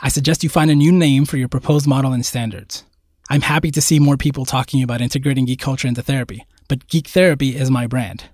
I 0.00 0.10
suggest 0.10 0.44
you 0.44 0.50
find 0.50 0.70
a 0.70 0.74
new 0.74 0.92
name 0.92 1.24
for 1.24 1.38
your 1.38 1.48
proposed 1.48 1.86
model 1.86 2.12
and 2.12 2.24
standards. 2.24 2.84
I'm 3.30 3.40
happy 3.40 3.70
to 3.70 3.80
see 3.80 3.98
more 3.98 4.18
people 4.18 4.44
talking 4.44 4.82
about 4.82 5.00
integrating 5.00 5.46
geek 5.46 5.60
culture 5.60 5.88
into 5.88 6.02
therapy, 6.02 6.46
but 6.68 6.86
Geek 6.88 7.08
Therapy 7.08 7.56
is 7.56 7.70
my 7.70 7.86
brand. 7.86 8.24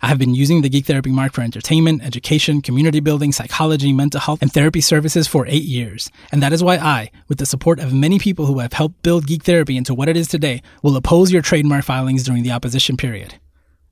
I 0.00 0.08
have 0.08 0.18
been 0.18 0.34
using 0.34 0.62
the 0.62 0.70
Geek 0.70 0.86
Therapy 0.86 1.12
mark 1.12 1.34
for 1.34 1.42
entertainment, 1.42 2.02
education, 2.02 2.62
community 2.62 3.00
building, 3.00 3.30
psychology, 3.30 3.92
mental 3.92 4.20
health, 4.20 4.40
and 4.40 4.52
therapy 4.52 4.80
services 4.80 5.28
for 5.28 5.46
eight 5.46 5.64
years. 5.64 6.10
And 6.32 6.42
that 6.42 6.52
is 6.52 6.64
why 6.64 6.76
I, 6.76 7.10
with 7.28 7.38
the 7.38 7.46
support 7.46 7.78
of 7.78 7.92
many 7.92 8.18
people 8.18 8.46
who 8.46 8.58
have 8.60 8.72
helped 8.72 9.02
build 9.02 9.26
Geek 9.26 9.44
Therapy 9.44 9.76
into 9.76 9.94
what 9.94 10.08
it 10.08 10.16
is 10.16 10.28
today, 10.28 10.62
will 10.82 10.96
oppose 10.96 11.30
your 11.30 11.42
trademark 11.42 11.84
filings 11.84 12.24
during 12.24 12.42
the 12.42 12.52
opposition 12.52 12.96
period 12.96 13.34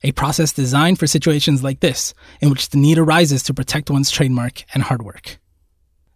a 0.03 0.11
process 0.11 0.51
designed 0.51 0.99
for 0.99 1.07
situations 1.07 1.63
like 1.63 1.79
this, 1.79 2.13
in 2.39 2.49
which 2.49 2.69
the 2.69 2.77
need 2.77 2.97
arises 2.97 3.43
to 3.43 3.53
protect 3.53 3.89
one's 3.89 4.11
trademark 4.11 4.63
and 4.73 4.83
hard 4.83 5.03
work. 5.03 5.39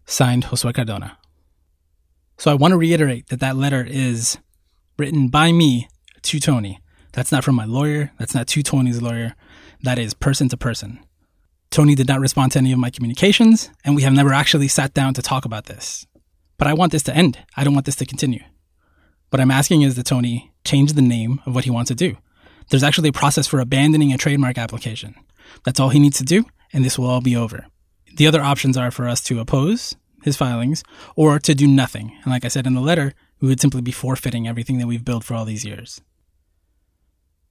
Signed, 0.06 0.46
Josue 0.46 0.74
Cardona. 0.74 1.18
So 2.38 2.51
I 2.51 2.56
want 2.56 2.72
to 2.72 2.77
reiterate 2.77 3.27
that 3.27 3.39
that 3.39 3.56
letter 3.56 3.86
is 3.88 4.38
written 4.98 5.30
by 5.30 5.51
me 5.51 5.88
to 6.24 6.39
Tony. 6.39 6.80
That's 7.13 7.32
not 7.32 7.44
from 7.44 7.56
my 7.56 7.65
lawyer. 7.65 8.12
That's 8.20 8.36
not 8.36 8.48
to 8.48 8.63
Tony's 8.63 9.01
lawyer. 9.01 9.36
That 9.84 9.98
is 9.98 10.13
person 10.13 10.50
to 10.50 10.58
person. 10.58 11.00
Tony 11.70 11.96
did 11.96 12.08
not 12.08 12.20
respond 12.20 12.51
to 12.54 12.60
any 12.60 12.72
of 12.72 12.80
my 12.80 12.89
communications, 12.89 13.70
and 13.84 13.96
we 13.96 14.04
have 14.04 14.13
never 14.13 14.34
actually 14.34 14.68
sat 14.68 14.94
down 14.94 15.13
to 15.13 15.22
talk 15.22 15.46
about 15.46 15.65
this. 15.65 16.06
But 16.58 16.68
I 16.68 16.74
want 16.74 16.92
this 16.92 17.04
to 17.04 17.15
end. 17.15 17.39
I 17.56 17.63
don't 17.63 17.74
want 17.74 17.86
this 17.86 17.98
to 17.98 18.06
continue. 18.06 18.44
What 19.30 19.42
I'm 19.42 19.51
asking 19.51 19.82
is 19.82 19.96
that 19.96 20.06
Tony 20.06 20.54
change 20.63 20.94
the 20.94 21.01
name 21.01 21.42
of 21.46 21.54
what 21.54 21.65
he 21.65 21.70
wants 21.70 21.89
to 21.89 21.96
do. 21.96 22.18
There's 22.69 22.84
actually 22.84 23.10
a 23.10 23.13
process 23.13 23.48
for 23.48 23.60
abandoning 23.60 24.13
a 24.13 24.17
trademark 24.17 24.57
application. 24.57 25.15
That's 25.63 25.79
all 25.79 25.89
he 25.89 26.00
needs 26.00 26.17
to 26.17 26.24
do, 26.24 26.45
and 26.74 26.84
this 26.84 26.98
will 26.98 27.10
all 27.10 27.22
be 27.22 27.36
over. 27.36 27.65
The 28.15 28.27
other 28.27 28.41
options 28.41 28.77
are 28.77 28.91
for 28.91 29.07
us 29.07 29.22
to 29.25 29.39
oppose 29.39 29.95
his 30.24 30.38
filings 30.38 30.84
or 31.15 31.38
to 31.39 31.53
do 31.53 31.67
nothing. 31.67 32.17
And 32.24 32.31
like 32.31 32.45
I 32.45 32.50
said 32.50 32.65
in 32.65 32.74
the 32.74 32.81
letter, 32.81 33.13
we 33.39 33.48
would 33.48 33.62
simply 33.62 33.81
be 33.81 33.91
forfeiting 33.91 34.48
everything 34.48 34.79
that 34.79 34.88
we've 34.88 35.05
built 35.05 35.24
for 35.24 35.36
all 35.36 35.45
these 35.45 35.65
years. 35.65 36.01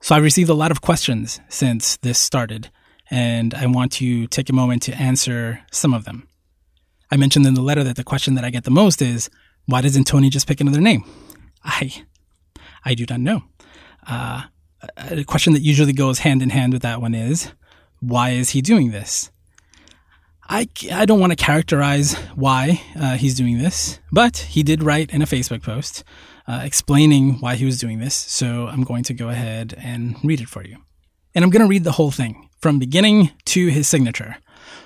So 0.00 0.14
I've 0.14 0.22
received 0.22 0.50
a 0.50 0.54
lot 0.54 0.70
of 0.70 0.80
questions 0.80 1.40
since 1.48 1.96
this 1.98 2.18
started, 2.18 2.70
and 3.10 3.54
I 3.54 3.66
want 3.66 3.92
to 3.92 4.26
take 4.26 4.50
a 4.50 4.54
moment 4.54 4.82
to 4.82 4.94
answer 4.94 5.60
some 5.70 5.94
of 5.94 6.04
them. 6.04 6.28
I 7.10 7.16
mentioned 7.16 7.46
in 7.46 7.54
the 7.54 7.62
letter 7.62 7.84
that 7.84 7.96
the 7.96 8.04
question 8.04 8.34
that 8.34 8.44
I 8.44 8.50
get 8.50 8.64
the 8.64 8.70
most 8.70 9.00
is, 9.00 9.30
why 9.66 9.80
doesn't 9.80 10.04
Tony 10.04 10.28
just 10.28 10.46
pick 10.46 10.60
another 10.60 10.80
name? 10.80 11.04
I, 11.62 12.04
I 12.84 12.94
do 12.94 13.06
not 13.08 13.20
know. 13.20 13.44
Uh, 14.06 14.42
a 14.96 15.24
question 15.24 15.52
that 15.52 15.62
usually 15.62 15.92
goes 15.92 16.20
hand 16.20 16.42
in 16.42 16.50
hand 16.50 16.72
with 16.72 16.82
that 16.82 17.00
one 17.00 17.14
is, 17.14 17.52
why 18.00 18.30
is 18.30 18.50
he 18.50 18.60
doing 18.60 18.90
this? 18.90 19.30
I, 20.48 20.68
I 20.92 21.06
don't 21.06 21.20
want 21.20 21.32
to 21.32 21.36
characterize 21.36 22.14
why 22.34 22.82
uh, 22.96 23.16
he's 23.16 23.34
doing 23.34 23.58
this, 23.58 23.98
but 24.12 24.36
he 24.36 24.62
did 24.62 24.82
write 24.82 25.10
in 25.10 25.22
a 25.22 25.26
Facebook 25.26 25.62
post 25.62 26.04
uh, 26.46 26.60
explaining 26.62 27.40
why 27.40 27.56
he 27.56 27.64
was 27.64 27.78
doing 27.78 27.98
this. 27.98 28.14
So 28.14 28.66
I'm 28.66 28.84
going 28.84 29.04
to 29.04 29.14
go 29.14 29.30
ahead 29.30 29.74
and 29.78 30.16
read 30.22 30.40
it 30.40 30.48
for 30.48 30.62
you. 30.62 30.78
And 31.34 31.44
I'm 31.44 31.50
going 31.50 31.62
to 31.62 31.68
read 31.68 31.84
the 31.84 31.92
whole 31.92 32.10
thing 32.10 32.48
from 32.60 32.78
beginning 32.78 33.30
to 33.46 33.68
his 33.68 33.88
signature. 33.88 34.36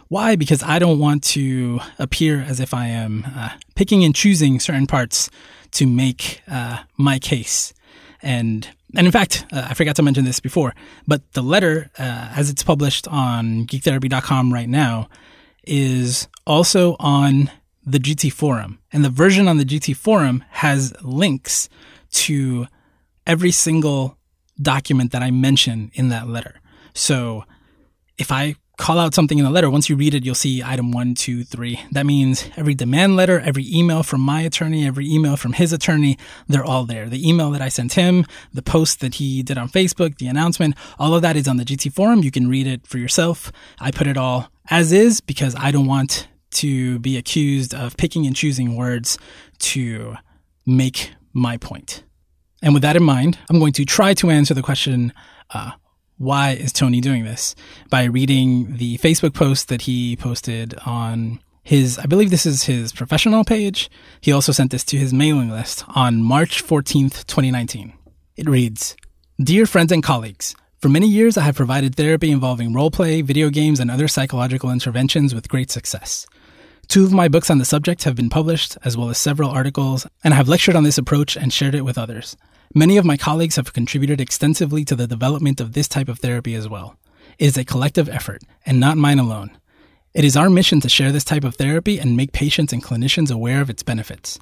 Why? 0.08 0.36
Because 0.36 0.62
I 0.62 0.78
don't 0.78 0.98
want 0.98 1.22
to 1.24 1.80
appear 1.98 2.40
as 2.40 2.60
if 2.60 2.72
I 2.72 2.86
am 2.86 3.26
uh, 3.36 3.50
picking 3.74 4.04
and 4.04 4.14
choosing 4.14 4.60
certain 4.60 4.86
parts 4.86 5.28
to 5.72 5.86
make 5.86 6.40
uh, 6.48 6.84
my 6.96 7.18
case. 7.18 7.74
And 8.22 8.68
and 8.96 9.06
in 9.06 9.12
fact, 9.12 9.46
uh, 9.52 9.66
I 9.70 9.74
forgot 9.74 9.96
to 9.96 10.02
mention 10.02 10.24
this 10.24 10.40
before, 10.40 10.74
but 11.06 11.32
the 11.32 11.42
letter, 11.42 11.90
uh, 11.98 12.32
as 12.34 12.50
it's 12.50 12.62
published 12.62 13.06
on 13.08 13.66
geektherapy.com 13.66 14.52
right 14.52 14.68
now, 14.68 15.08
is 15.64 16.28
also 16.46 16.96
on 16.98 17.50
the 17.84 17.98
GT 17.98 18.32
forum. 18.32 18.78
And 18.92 19.04
the 19.04 19.10
version 19.10 19.48
on 19.48 19.58
the 19.58 19.64
GT 19.64 19.94
forum 19.94 20.44
has 20.50 20.94
links 21.02 21.68
to 22.12 22.66
every 23.26 23.50
single 23.50 24.16
document 24.60 25.12
that 25.12 25.22
I 25.22 25.30
mention 25.30 25.90
in 25.94 26.08
that 26.08 26.26
letter. 26.28 26.60
So 26.94 27.44
if 28.16 28.32
I 28.32 28.56
call 28.78 28.98
out 28.98 29.12
something 29.12 29.38
in 29.38 29.44
the 29.44 29.50
letter, 29.50 29.68
once 29.68 29.90
you 29.90 29.96
read 29.96 30.14
it, 30.14 30.24
you'll 30.24 30.34
see 30.34 30.62
item 30.62 30.92
one, 30.92 31.14
two, 31.14 31.44
three. 31.44 31.80
That 31.90 32.06
means 32.06 32.48
every 32.56 32.74
demand 32.74 33.16
letter, 33.16 33.40
every 33.40 33.66
email 33.70 34.02
from 34.02 34.22
my 34.22 34.40
attorney, 34.40 34.86
every 34.86 35.06
email 35.10 35.36
from 35.36 35.52
his 35.52 35.72
attorney, 35.72 36.16
they're 36.46 36.64
all 36.64 36.84
there. 36.84 37.08
The 37.08 37.28
email 37.28 37.50
that 37.50 37.60
I 37.60 37.68
sent 37.68 37.92
him, 37.94 38.24
the 38.54 38.62
post 38.62 39.00
that 39.00 39.16
he 39.16 39.42
did 39.42 39.58
on 39.58 39.68
Facebook, 39.68 40.16
the 40.18 40.28
announcement, 40.28 40.76
all 40.98 41.14
of 41.14 41.22
that 41.22 41.36
is 41.36 41.48
on 41.48 41.56
the 41.58 41.64
GT 41.64 41.92
forum. 41.92 42.22
You 42.22 42.30
can 42.30 42.48
read 42.48 42.66
it 42.66 42.86
for 42.86 42.98
yourself. 42.98 43.52
I 43.80 43.90
put 43.90 44.06
it 44.06 44.16
all 44.16 44.48
as 44.70 44.92
is 44.92 45.20
because 45.20 45.54
I 45.58 45.70
don't 45.70 45.86
want 45.86 46.28
to 46.50 46.98
be 47.00 47.16
accused 47.16 47.74
of 47.74 47.96
picking 47.96 48.26
and 48.26 48.34
choosing 48.34 48.76
words 48.76 49.18
to 49.58 50.14
make 50.64 51.12
my 51.32 51.56
point. 51.56 52.04
And 52.62 52.74
with 52.74 52.82
that 52.82 52.96
in 52.96 53.02
mind, 53.02 53.38
I'm 53.50 53.58
going 53.58 53.72
to 53.74 53.84
try 53.84 54.14
to 54.14 54.30
answer 54.30 54.54
the 54.54 54.62
question, 54.62 55.12
uh, 55.50 55.72
why 56.18 56.50
is 56.50 56.72
Tony 56.72 57.00
doing 57.00 57.24
this? 57.24 57.54
By 57.90 58.04
reading 58.04 58.76
the 58.76 58.98
Facebook 58.98 59.34
post 59.34 59.68
that 59.68 59.82
he 59.82 60.16
posted 60.16 60.74
on 60.84 61.40
his, 61.62 61.98
I 61.98 62.06
believe 62.06 62.30
this 62.30 62.46
is 62.46 62.64
his 62.64 62.92
professional 62.92 63.44
page. 63.44 63.88
He 64.20 64.32
also 64.32 64.52
sent 64.52 64.72
this 64.72 64.84
to 64.84 64.98
his 64.98 65.12
mailing 65.14 65.50
list 65.50 65.84
on 65.88 66.22
March 66.22 66.64
14th, 66.64 67.26
2019. 67.26 67.92
It 68.36 68.48
reads, 68.48 68.96
Dear 69.40 69.66
friends 69.66 69.92
and 69.92 70.02
colleagues, 70.02 70.54
for 70.80 70.88
many 70.88 71.08
years, 71.08 71.36
I 71.36 71.42
have 71.42 71.56
provided 71.56 71.94
therapy 71.94 72.30
involving 72.30 72.72
roleplay, 72.72 73.24
video 73.24 73.50
games, 73.50 73.80
and 73.80 73.90
other 73.90 74.08
psychological 74.08 74.70
interventions 74.70 75.34
with 75.34 75.48
great 75.48 75.70
success. 75.70 76.26
Two 76.88 77.04
of 77.04 77.12
my 77.12 77.28
books 77.28 77.50
on 77.50 77.58
the 77.58 77.66
subject 77.66 78.04
have 78.04 78.16
been 78.16 78.30
published, 78.30 78.78
as 78.82 78.96
well 78.96 79.10
as 79.10 79.18
several 79.18 79.50
articles, 79.50 80.06
and 80.24 80.32
I 80.32 80.38
have 80.38 80.48
lectured 80.48 80.74
on 80.74 80.84
this 80.84 80.96
approach 80.96 81.36
and 81.36 81.52
shared 81.52 81.74
it 81.74 81.84
with 81.84 81.98
others. 81.98 82.34
Many 82.74 82.96
of 82.96 83.04
my 83.04 83.18
colleagues 83.18 83.56
have 83.56 83.74
contributed 83.74 84.22
extensively 84.22 84.86
to 84.86 84.96
the 84.96 85.06
development 85.06 85.60
of 85.60 85.74
this 85.74 85.86
type 85.86 86.08
of 86.08 86.18
therapy 86.18 86.54
as 86.54 86.66
well. 86.66 86.96
It 87.38 87.44
is 87.44 87.58
a 87.58 87.64
collective 87.66 88.08
effort, 88.08 88.42
and 88.64 88.80
not 88.80 88.96
mine 88.96 89.18
alone. 89.18 89.50
It 90.14 90.24
is 90.24 90.34
our 90.34 90.48
mission 90.48 90.80
to 90.80 90.88
share 90.88 91.12
this 91.12 91.24
type 91.24 91.44
of 91.44 91.56
therapy 91.56 91.98
and 91.98 92.16
make 92.16 92.32
patients 92.32 92.72
and 92.72 92.82
clinicians 92.82 93.30
aware 93.30 93.60
of 93.60 93.68
its 93.68 93.82
benefits. 93.82 94.38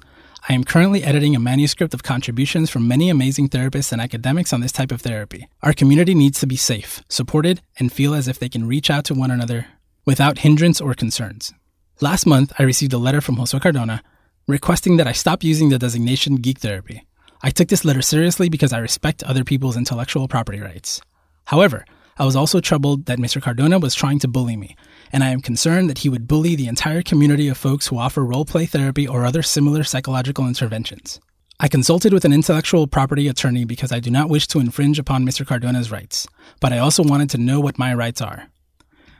I 0.47 0.53
am 0.53 0.63
currently 0.63 1.03
editing 1.03 1.35
a 1.35 1.39
manuscript 1.39 1.93
of 1.93 2.03
contributions 2.03 2.69
from 2.69 2.87
many 2.87 3.09
amazing 3.09 3.49
therapists 3.49 3.91
and 3.91 4.01
academics 4.01 4.53
on 4.53 4.61
this 4.61 4.71
type 4.71 4.93
of 4.93 5.01
therapy. 5.01 5.49
Our 5.63 5.73
community 5.73 6.15
needs 6.15 6.39
to 6.39 6.47
be 6.47 6.55
safe, 6.55 7.03
supported, 7.09 7.61
and 7.77 7.91
feel 7.91 8.13
as 8.13 8.29
if 8.29 8.39
they 8.39 8.47
can 8.47 8.65
reach 8.65 8.89
out 8.89 9.03
to 9.05 9.13
one 9.13 9.31
another 9.31 9.67
without 10.05 10.39
hindrance 10.39 10.79
or 10.79 10.93
concerns. 10.93 11.53
Last 11.99 12.27
month, 12.27 12.53
I 12.59 12.63
received 12.63 12.93
a 12.93 12.99
letter 12.99 13.21
from 13.21 13.37
Josue 13.37 13.59
Cardona 13.59 14.03
requesting 14.47 14.97
that 14.97 15.07
I 15.07 15.13
stop 15.13 15.43
using 15.43 15.69
the 15.69 15.79
designation 15.79 16.35
geek 16.35 16.59
therapy. 16.59 17.07
I 17.41 17.49
took 17.49 17.69
this 17.69 17.83
letter 17.83 18.03
seriously 18.03 18.49
because 18.49 18.71
I 18.71 18.77
respect 18.77 19.23
other 19.23 19.43
people's 19.43 19.75
intellectual 19.75 20.27
property 20.27 20.59
rights. 20.59 21.01
However, 21.45 21.85
I 22.19 22.25
was 22.25 22.35
also 22.35 22.59
troubled 22.59 23.07
that 23.07 23.17
Mr. 23.17 23.41
Cardona 23.41 23.79
was 23.79 23.95
trying 23.95 24.19
to 24.19 24.27
bully 24.27 24.55
me, 24.55 24.75
and 25.11 25.23
I 25.23 25.29
am 25.29 25.41
concerned 25.41 25.89
that 25.89 25.99
he 25.99 26.09
would 26.09 26.27
bully 26.27 26.55
the 26.55 26.67
entire 26.67 27.01
community 27.01 27.47
of 27.47 27.57
folks 27.57 27.87
who 27.87 27.97
offer 27.97 28.23
role 28.23 28.45
play 28.45 28.67
therapy 28.67 29.07
or 29.07 29.25
other 29.25 29.41
similar 29.41 29.83
psychological 29.83 30.47
interventions. 30.47 31.19
I 31.59 31.67
consulted 31.67 32.13
with 32.13 32.25
an 32.25 32.33
intellectual 32.33 32.85
property 32.85 33.27
attorney 33.27 33.65
because 33.65 33.91
I 33.91 33.99
do 33.99 34.11
not 34.11 34.29
wish 34.29 34.45
to 34.49 34.59
infringe 34.59 34.99
upon 34.99 35.25
Mr. 35.25 35.47
Cardona's 35.47 35.89
rights, 35.89 36.27
but 36.61 36.71
I 36.71 36.77
also 36.77 37.01
wanted 37.01 37.31
to 37.31 37.39
know 37.39 37.59
what 37.59 37.79
my 37.79 37.91
rights 37.91 38.21
are. 38.21 38.49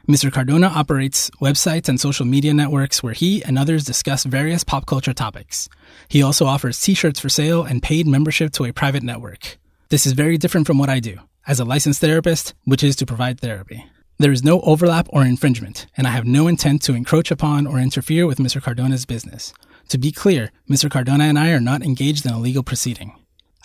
Mr. 0.07 0.31
Cardona 0.31 0.67
operates 0.67 1.29
websites 1.41 1.89
and 1.89 1.99
social 1.99 2.25
media 2.25 2.53
networks 2.53 3.03
where 3.03 3.11
he 3.11 3.43
and 3.43 3.59
others 3.59 3.83
discuss 3.83 4.23
various 4.23 4.63
pop 4.63 4.85
culture 4.85 5.13
topics. 5.13 5.67
He 6.07 6.23
also 6.23 6.45
offers 6.45 6.79
t 6.79 6.93
shirts 6.93 7.19
for 7.19 7.27
sale 7.27 7.63
and 7.63 7.83
paid 7.83 8.07
membership 8.07 8.53
to 8.53 8.63
a 8.63 8.71
private 8.71 9.03
network. 9.03 9.57
This 9.89 10.05
is 10.05 10.13
very 10.13 10.37
different 10.37 10.65
from 10.65 10.77
what 10.77 10.89
I 10.89 11.01
do 11.01 11.19
as 11.45 11.59
a 11.59 11.65
licensed 11.65 11.99
therapist, 11.99 12.53
which 12.63 12.83
is 12.83 12.95
to 12.97 13.05
provide 13.05 13.41
therapy. 13.41 13.85
There 14.17 14.31
is 14.31 14.45
no 14.45 14.61
overlap 14.61 15.07
or 15.09 15.25
infringement, 15.25 15.87
and 15.97 16.07
I 16.07 16.11
have 16.11 16.25
no 16.25 16.47
intent 16.47 16.81
to 16.83 16.93
encroach 16.93 17.29
upon 17.29 17.67
or 17.67 17.77
interfere 17.77 18.25
with 18.25 18.39
Mr. 18.39 18.61
Cardona's 18.63 19.05
business. 19.05 19.53
To 19.89 19.97
be 19.97 20.13
clear, 20.13 20.51
Mr. 20.69 20.89
Cardona 20.89 21.25
and 21.25 21.37
I 21.37 21.51
are 21.51 21.59
not 21.59 21.83
engaged 21.83 22.25
in 22.25 22.31
a 22.31 22.39
legal 22.39 22.63
proceeding. 22.63 23.13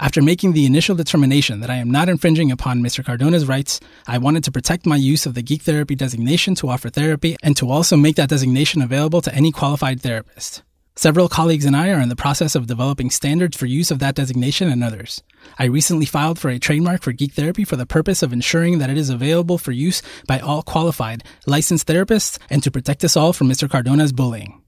After 0.03 0.21
making 0.21 0.53
the 0.53 0.67
initial 0.67 0.97
determination 0.97 1.61
that 1.61 1.71
I 1.71 1.77
am 1.77 1.89
not 1.89 2.09
infringing 2.09 2.51
upon 2.51 2.83
Mr. 2.83 3.05
Cardona's 3.05 3.47
rights, 3.47 3.79
I 4.09 4.19
wanted 4.19 4.43
to 4.43 4.51
protect 4.51 4.85
my 4.85 4.97
use 4.97 5.27
of 5.27 5.35
the 5.35 5.43
Geek 5.43 5.63
Therapy 5.63 5.95
designation 5.95 6.57
to 6.57 6.69
offer 6.71 6.89
therapy 6.91 7.37
and 7.41 7.57
to 7.57 7.71
also 7.71 7.97
make 7.97 8.17
that 8.17 8.29
designation 8.29 8.83
available 8.83 9.21
to 9.21 9.33
any 9.33 9.53
qualified 9.53 10.01
therapist. 10.01 10.65
Several 10.97 11.29
colleagues 11.29 11.65
and 11.65 11.77
I 11.77 11.91
are 11.91 12.01
in 12.01 12.09
the 12.09 12.17
process 12.17 12.57
of 12.57 12.67
developing 12.67 13.11
standards 13.11 13.57
for 13.57 13.67
use 13.67 13.93
of 13.93 14.01
that 14.01 14.17
designation 14.17 14.69
and 14.69 14.83
others. 14.83 15.23
I 15.57 15.67
recently 15.67 16.05
filed 16.05 16.37
for 16.37 16.51
a 16.51 16.59
trademark 16.59 17.03
for 17.03 17.13
geek 17.13 17.35
therapy 17.35 17.63
for 17.63 17.77
the 17.77 17.87
purpose 17.87 18.25
of 18.25 18.33
ensuring 18.33 18.81
that 18.81 18.91
it 18.91 18.99
is 18.99 19.09
available 19.09 19.57
for 19.57 19.71
use 19.71 20.03
by 20.27 20.41
all 20.41 20.65
qualified, 20.65 21.23
licensed 21.47 21.87
therapists 21.87 22.39
and 22.51 22.61
to 22.65 22.73
protect 22.73 23.05
us 23.05 23.17
all 23.17 23.33
from 23.33 23.49
Mr. 23.49 23.71
Cardona's 23.71 24.13
bullying. 24.13 24.63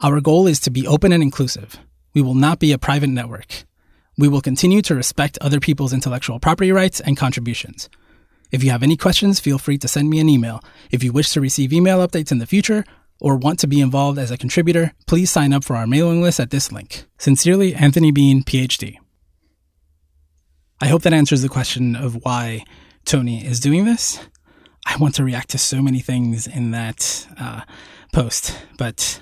Our 0.00 0.20
goal 0.20 0.46
is 0.46 0.60
to 0.60 0.70
be 0.70 0.86
open 0.86 1.10
and 1.10 1.20
inclusive. 1.20 1.80
We 2.14 2.22
will 2.22 2.36
not 2.36 2.60
be 2.60 2.70
a 2.70 2.78
private 2.78 3.08
network. 3.08 3.64
We 4.22 4.28
will 4.28 4.40
continue 4.40 4.82
to 4.82 4.94
respect 4.94 5.36
other 5.40 5.58
people's 5.58 5.92
intellectual 5.92 6.38
property 6.38 6.70
rights 6.70 7.00
and 7.00 7.16
contributions. 7.16 7.88
If 8.52 8.62
you 8.62 8.70
have 8.70 8.84
any 8.84 8.96
questions, 8.96 9.40
feel 9.40 9.58
free 9.58 9.78
to 9.78 9.88
send 9.88 10.10
me 10.10 10.20
an 10.20 10.28
email. 10.28 10.62
If 10.92 11.02
you 11.02 11.10
wish 11.10 11.30
to 11.30 11.40
receive 11.40 11.72
email 11.72 12.06
updates 12.06 12.30
in 12.30 12.38
the 12.38 12.46
future, 12.46 12.84
or 13.18 13.36
want 13.36 13.58
to 13.58 13.66
be 13.66 13.80
involved 13.80 14.20
as 14.20 14.30
a 14.30 14.38
contributor, 14.38 14.92
please 15.08 15.28
sign 15.28 15.52
up 15.52 15.64
for 15.64 15.74
our 15.74 15.88
mailing 15.88 16.22
list 16.22 16.38
at 16.38 16.52
this 16.52 16.70
link. 16.70 17.04
Sincerely, 17.18 17.74
Anthony 17.74 18.12
Bean, 18.12 18.44
PhD. 18.44 18.98
I 20.80 20.86
hope 20.86 21.02
that 21.02 21.12
answers 21.12 21.42
the 21.42 21.48
question 21.48 21.96
of 21.96 22.24
why 22.24 22.62
Tony 23.04 23.44
is 23.44 23.58
doing 23.58 23.86
this. 23.86 24.20
I 24.86 24.98
want 24.98 25.16
to 25.16 25.24
react 25.24 25.50
to 25.50 25.58
so 25.58 25.82
many 25.82 25.98
things 25.98 26.46
in 26.46 26.70
that 26.70 27.26
uh, 27.40 27.62
post, 28.12 28.56
but 28.78 29.20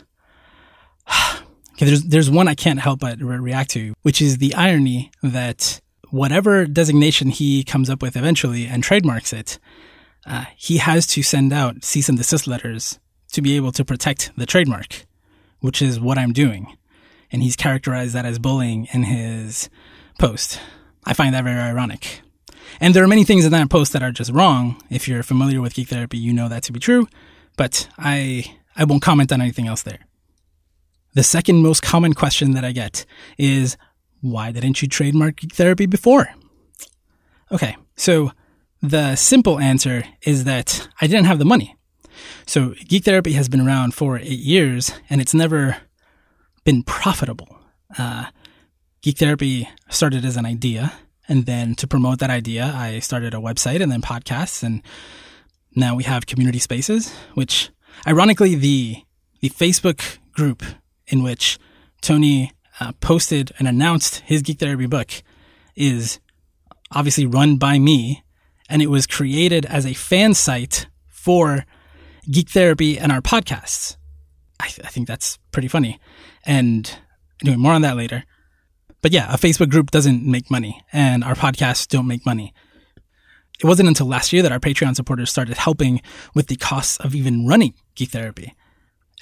okay, 1.80 1.86
there's 1.86 2.04
there's 2.04 2.30
one 2.30 2.46
I 2.46 2.54
can't 2.54 2.80
help 2.80 3.00
but 3.00 3.20
re- 3.20 3.38
react 3.38 3.70
to, 3.70 3.94
which 4.02 4.20
is 4.20 4.38
the 4.38 4.54
irony 4.54 5.10
that 5.22 5.80
whatever 6.10 6.66
designation 6.66 7.30
he 7.30 7.64
comes 7.64 7.88
up 7.88 8.02
with 8.02 8.16
eventually 8.16 8.66
and 8.66 8.82
trademarks 8.82 9.32
it, 9.32 9.58
uh, 10.26 10.44
he 10.56 10.78
has 10.78 11.06
to 11.06 11.22
send 11.22 11.52
out 11.52 11.84
cease 11.84 12.08
and 12.08 12.18
desist 12.18 12.46
letters 12.46 12.98
to 13.32 13.40
be 13.40 13.56
able 13.56 13.72
to 13.72 13.84
protect 13.84 14.32
the 14.36 14.44
trademark, 14.46 15.06
which 15.60 15.80
is 15.80 16.00
what 16.00 16.18
I'm 16.18 16.32
doing. 16.32 16.76
And 17.32 17.42
he's 17.42 17.56
characterized 17.56 18.14
that 18.14 18.26
as 18.26 18.38
bullying 18.38 18.88
in 18.92 19.04
his 19.04 19.70
post. 20.18 20.60
I 21.04 21.14
find 21.14 21.34
that 21.34 21.44
very 21.44 21.60
ironic. 21.60 22.22
And 22.80 22.92
there 22.92 23.04
are 23.04 23.08
many 23.08 23.24
things 23.24 23.44
in 23.44 23.52
that 23.52 23.70
post 23.70 23.92
that 23.92 24.02
are 24.02 24.12
just 24.12 24.32
wrong. 24.32 24.82
If 24.90 25.08
you're 25.08 25.22
familiar 25.22 25.60
with 25.60 25.74
geek 25.74 25.88
therapy, 25.88 26.18
you 26.18 26.32
know 26.32 26.48
that 26.48 26.64
to 26.64 26.72
be 26.72 26.80
true, 26.80 27.08
but 27.56 27.88
I 27.96 28.56
I 28.76 28.84
won't 28.84 29.02
comment 29.02 29.32
on 29.32 29.40
anything 29.40 29.66
else 29.66 29.82
there. 29.82 30.00
The 31.14 31.22
second 31.22 31.62
most 31.62 31.82
common 31.82 32.14
question 32.14 32.52
that 32.52 32.64
I 32.64 32.72
get 32.72 33.04
is 33.38 33.76
why 34.20 34.52
didn't 34.52 34.82
you 34.82 34.88
trademark 34.88 35.36
geek 35.36 35.54
therapy 35.54 35.86
before? 35.86 36.28
Okay, 37.50 37.76
so 37.96 38.32
the 38.80 39.16
simple 39.16 39.58
answer 39.58 40.04
is 40.22 40.44
that 40.44 40.88
I 41.00 41.06
didn't 41.06 41.26
have 41.26 41.38
the 41.38 41.44
money. 41.44 41.76
So 42.46 42.74
geek 42.86 43.04
therapy 43.04 43.32
has 43.32 43.48
been 43.48 43.60
around 43.60 43.94
for 43.94 44.18
eight 44.18 44.40
years 44.40 44.92
and 45.08 45.20
it's 45.20 45.34
never 45.34 45.76
been 46.64 46.82
profitable. 46.82 47.58
Uh, 47.98 48.26
geek 49.02 49.18
therapy 49.18 49.68
started 49.88 50.24
as 50.24 50.36
an 50.36 50.46
idea 50.46 50.92
And 51.30 51.46
then 51.46 51.76
to 51.76 51.86
promote 51.86 52.18
that 52.18 52.28
idea, 52.28 52.72
I 52.74 52.98
started 52.98 53.34
a 53.34 53.38
website 53.38 53.80
and 53.80 53.90
then 53.90 54.02
podcasts. 54.02 54.64
And 54.64 54.82
now 55.76 55.94
we 55.94 56.02
have 56.02 56.26
community 56.26 56.58
spaces, 56.58 57.14
which 57.34 57.70
ironically, 58.04 58.56
the, 58.56 58.96
the 59.40 59.48
Facebook 59.48 60.18
group 60.32 60.64
in 61.10 61.22
which 61.22 61.58
Tony 62.00 62.52
uh, 62.80 62.92
posted 63.00 63.52
and 63.58 63.68
announced 63.68 64.20
his 64.20 64.42
Geek 64.42 64.58
Therapy 64.58 64.86
book 64.86 65.10
is 65.76 66.18
obviously 66.92 67.26
run 67.26 67.56
by 67.56 67.78
me. 67.78 68.24
And 68.68 68.80
it 68.80 68.86
was 68.88 69.06
created 69.06 69.66
as 69.66 69.84
a 69.84 69.94
fan 69.94 70.32
site 70.32 70.86
for 71.08 71.66
Geek 72.30 72.48
Therapy 72.48 72.98
and 72.98 73.10
our 73.12 73.20
podcasts. 73.20 73.96
I, 74.60 74.68
th- 74.68 74.86
I 74.86 74.90
think 74.90 75.08
that's 75.08 75.38
pretty 75.50 75.68
funny. 75.68 75.98
And 76.46 76.98
anyway, 77.42 77.56
more 77.56 77.72
on 77.72 77.82
that 77.82 77.96
later. 77.96 78.24
But 79.02 79.12
yeah, 79.12 79.32
a 79.32 79.36
Facebook 79.36 79.70
group 79.70 79.90
doesn't 79.90 80.24
make 80.24 80.50
money 80.50 80.82
and 80.92 81.24
our 81.24 81.34
podcasts 81.34 81.88
don't 81.88 82.06
make 82.06 82.24
money. 82.24 82.54
It 83.58 83.66
wasn't 83.66 83.88
until 83.88 84.06
last 84.06 84.32
year 84.32 84.42
that 84.42 84.52
our 84.52 84.60
Patreon 84.60 84.96
supporters 84.96 85.30
started 85.30 85.56
helping 85.56 86.00
with 86.34 86.46
the 86.46 86.56
costs 86.56 86.98
of 86.98 87.14
even 87.14 87.46
running 87.46 87.74
Geek 87.94 88.10
Therapy. 88.10 88.54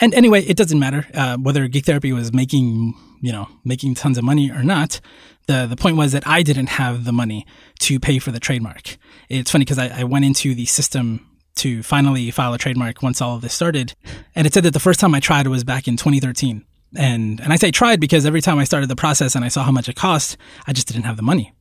And 0.00 0.14
anyway, 0.14 0.42
it 0.44 0.56
doesn't 0.56 0.78
matter 0.78 1.06
uh, 1.14 1.36
whether 1.36 1.66
Geek 1.68 1.84
Therapy 1.84 2.12
was 2.12 2.32
making, 2.32 2.94
you 3.20 3.32
know, 3.32 3.48
making 3.64 3.94
tons 3.94 4.18
of 4.18 4.24
money 4.24 4.50
or 4.50 4.62
not. 4.62 5.00
The 5.46 5.66
the 5.66 5.76
point 5.76 5.96
was 5.96 6.12
that 6.12 6.26
I 6.26 6.42
didn't 6.42 6.68
have 6.68 7.04
the 7.04 7.12
money 7.12 7.46
to 7.80 7.98
pay 7.98 8.18
for 8.18 8.30
the 8.30 8.40
trademark. 8.40 8.96
It's 9.28 9.50
funny 9.50 9.64
because 9.64 9.78
I, 9.78 10.00
I 10.00 10.04
went 10.04 10.24
into 10.24 10.54
the 10.54 10.66
system 10.66 11.26
to 11.56 11.82
finally 11.82 12.30
file 12.30 12.54
a 12.54 12.58
trademark 12.58 13.02
once 13.02 13.20
all 13.20 13.34
of 13.34 13.42
this 13.42 13.54
started, 13.54 13.94
and 14.34 14.46
it 14.46 14.54
said 14.54 14.62
that 14.64 14.72
the 14.72 14.80
first 14.80 15.00
time 15.00 15.14
I 15.14 15.20
tried 15.20 15.46
was 15.48 15.64
back 15.64 15.88
in 15.88 15.96
2013. 15.96 16.64
And 16.96 17.40
and 17.40 17.52
I 17.52 17.56
say 17.56 17.70
tried 17.70 18.00
because 18.00 18.24
every 18.24 18.40
time 18.40 18.58
I 18.58 18.64
started 18.64 18.88
the 18.88 18.96
process 18.96 19.34
and 19.34 19.44
I 19.44 19.48
saw 19.48 19.62
how 19.62 19.72
much 19.72 19.88
it 19.88 19.96
cost, 19.96 20.36
I 20.66 20.72
just 20.72 20.86
didn't 20.86 21.04
have 21.04 21.16
the 21.16 21.22
money. 21.22 21.52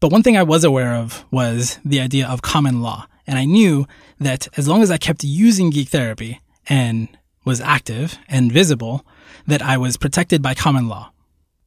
But 0.00 0.10
one 0.10 0.22
thing 0.22 0.36
I 0.36 0.42
was 0.42 0.64
aware 0.64 0.94
of 0.94 1.24
was 1.30 1.78
the 1.84 2.00
idea 2.00 2.26
of 2.26 2.42
common 2.42 2.82
law. 2.82 3.06
And 3.26 3.38
I 3.38 3.44
knew 3.44 3.86
that 4.20 4.48
as 4.58 4.68
long 4.68 4.82
as 4.82 4.90
I 4.90 4.98
kept 4.98 5.24
using 5.24 5.70
geek 5.70 5.88
therapy 5.88 6.40
and 6.66 7.08
was 7.44 7.60
active 7.60 8.18
and 8.28 8.52
visible, 8.52 9.04
that 9.46 9.62
I 9.62 9.76
was 9.76 9.96
protected 9.96 10.42
by 10.42 10.54
common 10.54 10.88
law. 10.88 11.12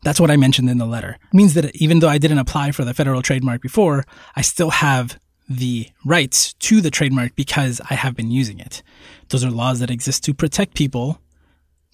That's 0.03 0.19
what 0.19 0.31
I 0.31 0.37
mentioned 0.37 0.69
in 0.69 0.77
the 0.77 0.85
letter. 0.85 1.17
It 1.31 1.33
means 1.33 1.53
that 1.55 1.75
even 1.75 1.99
though 1.99 2.09
I 2.09 2.17
didn't 2.17 2.37
apply 2.37 2.71
for 2.71 2.85
the 2.85 2.93
federal 2.93 3.21
trademark 3.21 3.61
before, 3.61 4.05
I 4.35 4.41
still 4.41 4.69
have 4.69 5.19
the 5.49 5.89
rights 6.05 6.53
to 6.53 6.81
the 6.81 6.91
trademark 6.91 7.35
because 7.35 7.81
I 7.89 7.95
have 7.95 8.15
been 8.15 8.31
using 8.31 8.59
it. 8.59 8.83
Those 9.29 9.43
are 9.43 9.51
laws 9.51 9.79
that 9.79 9.91
exist 9.91 10.23
to 10.25 10.33
protect 10.33 10.75
people, 10.75 11.21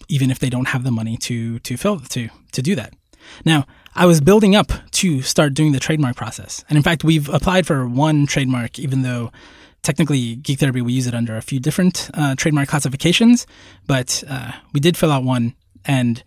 even 0.09 0.31
if 0.31 0.39
they 0.39 0.49
don't 0.49 0.69
have 0.69 0.83
the 0.83 0.91
money 0.91 1.17
to 1.17 1.59
to 1.59 1.77
fill 1.77 1.99
to 1.99 2.29
to 2.51 2.61
do 2.61 2.75
that. 2.75 2.93
Now, 3.45 3.65
I 3.95 4.05
was 4.05 4.21
building 4.21 4.55
up 4.55 4.71
to 4.91 5.21
start 5.21 5.53
doing 5.53 5.71
the 5.71 5.79
trademark 5.79 6.15
process, 6.15 6.65
and 6.67 6.77
in 6.77 6.83
fact, 6.83 7.03
we've 7.03 7.29
applied 7.29 7.67
for 7.67 7.87
one 7.87 8.25
trademark, 8.25 8.79
even 8.79 9.03
though 9.03 9.31
technically 9.83 10.37
Geek 10.37 10.59
Therapy 10.59 10.81
we 10.81 10.93
use 10.93 11.07
it 11.07 11.13
under 11.13 11.35
a 11.37 11.41
few 11.41 11.59
different 11.59 12.09
uh, 12.13 12.35
trademark 12.35 12.69
classifications, 12.69 13.45
but 13.85 14.23
uh, 14.27 14.53
we 14.73 14.79
did 14.79 14.97
fill 14.97 15.11
out 15.11 15.23
one, 15.23 15.53
and 15.85 16.23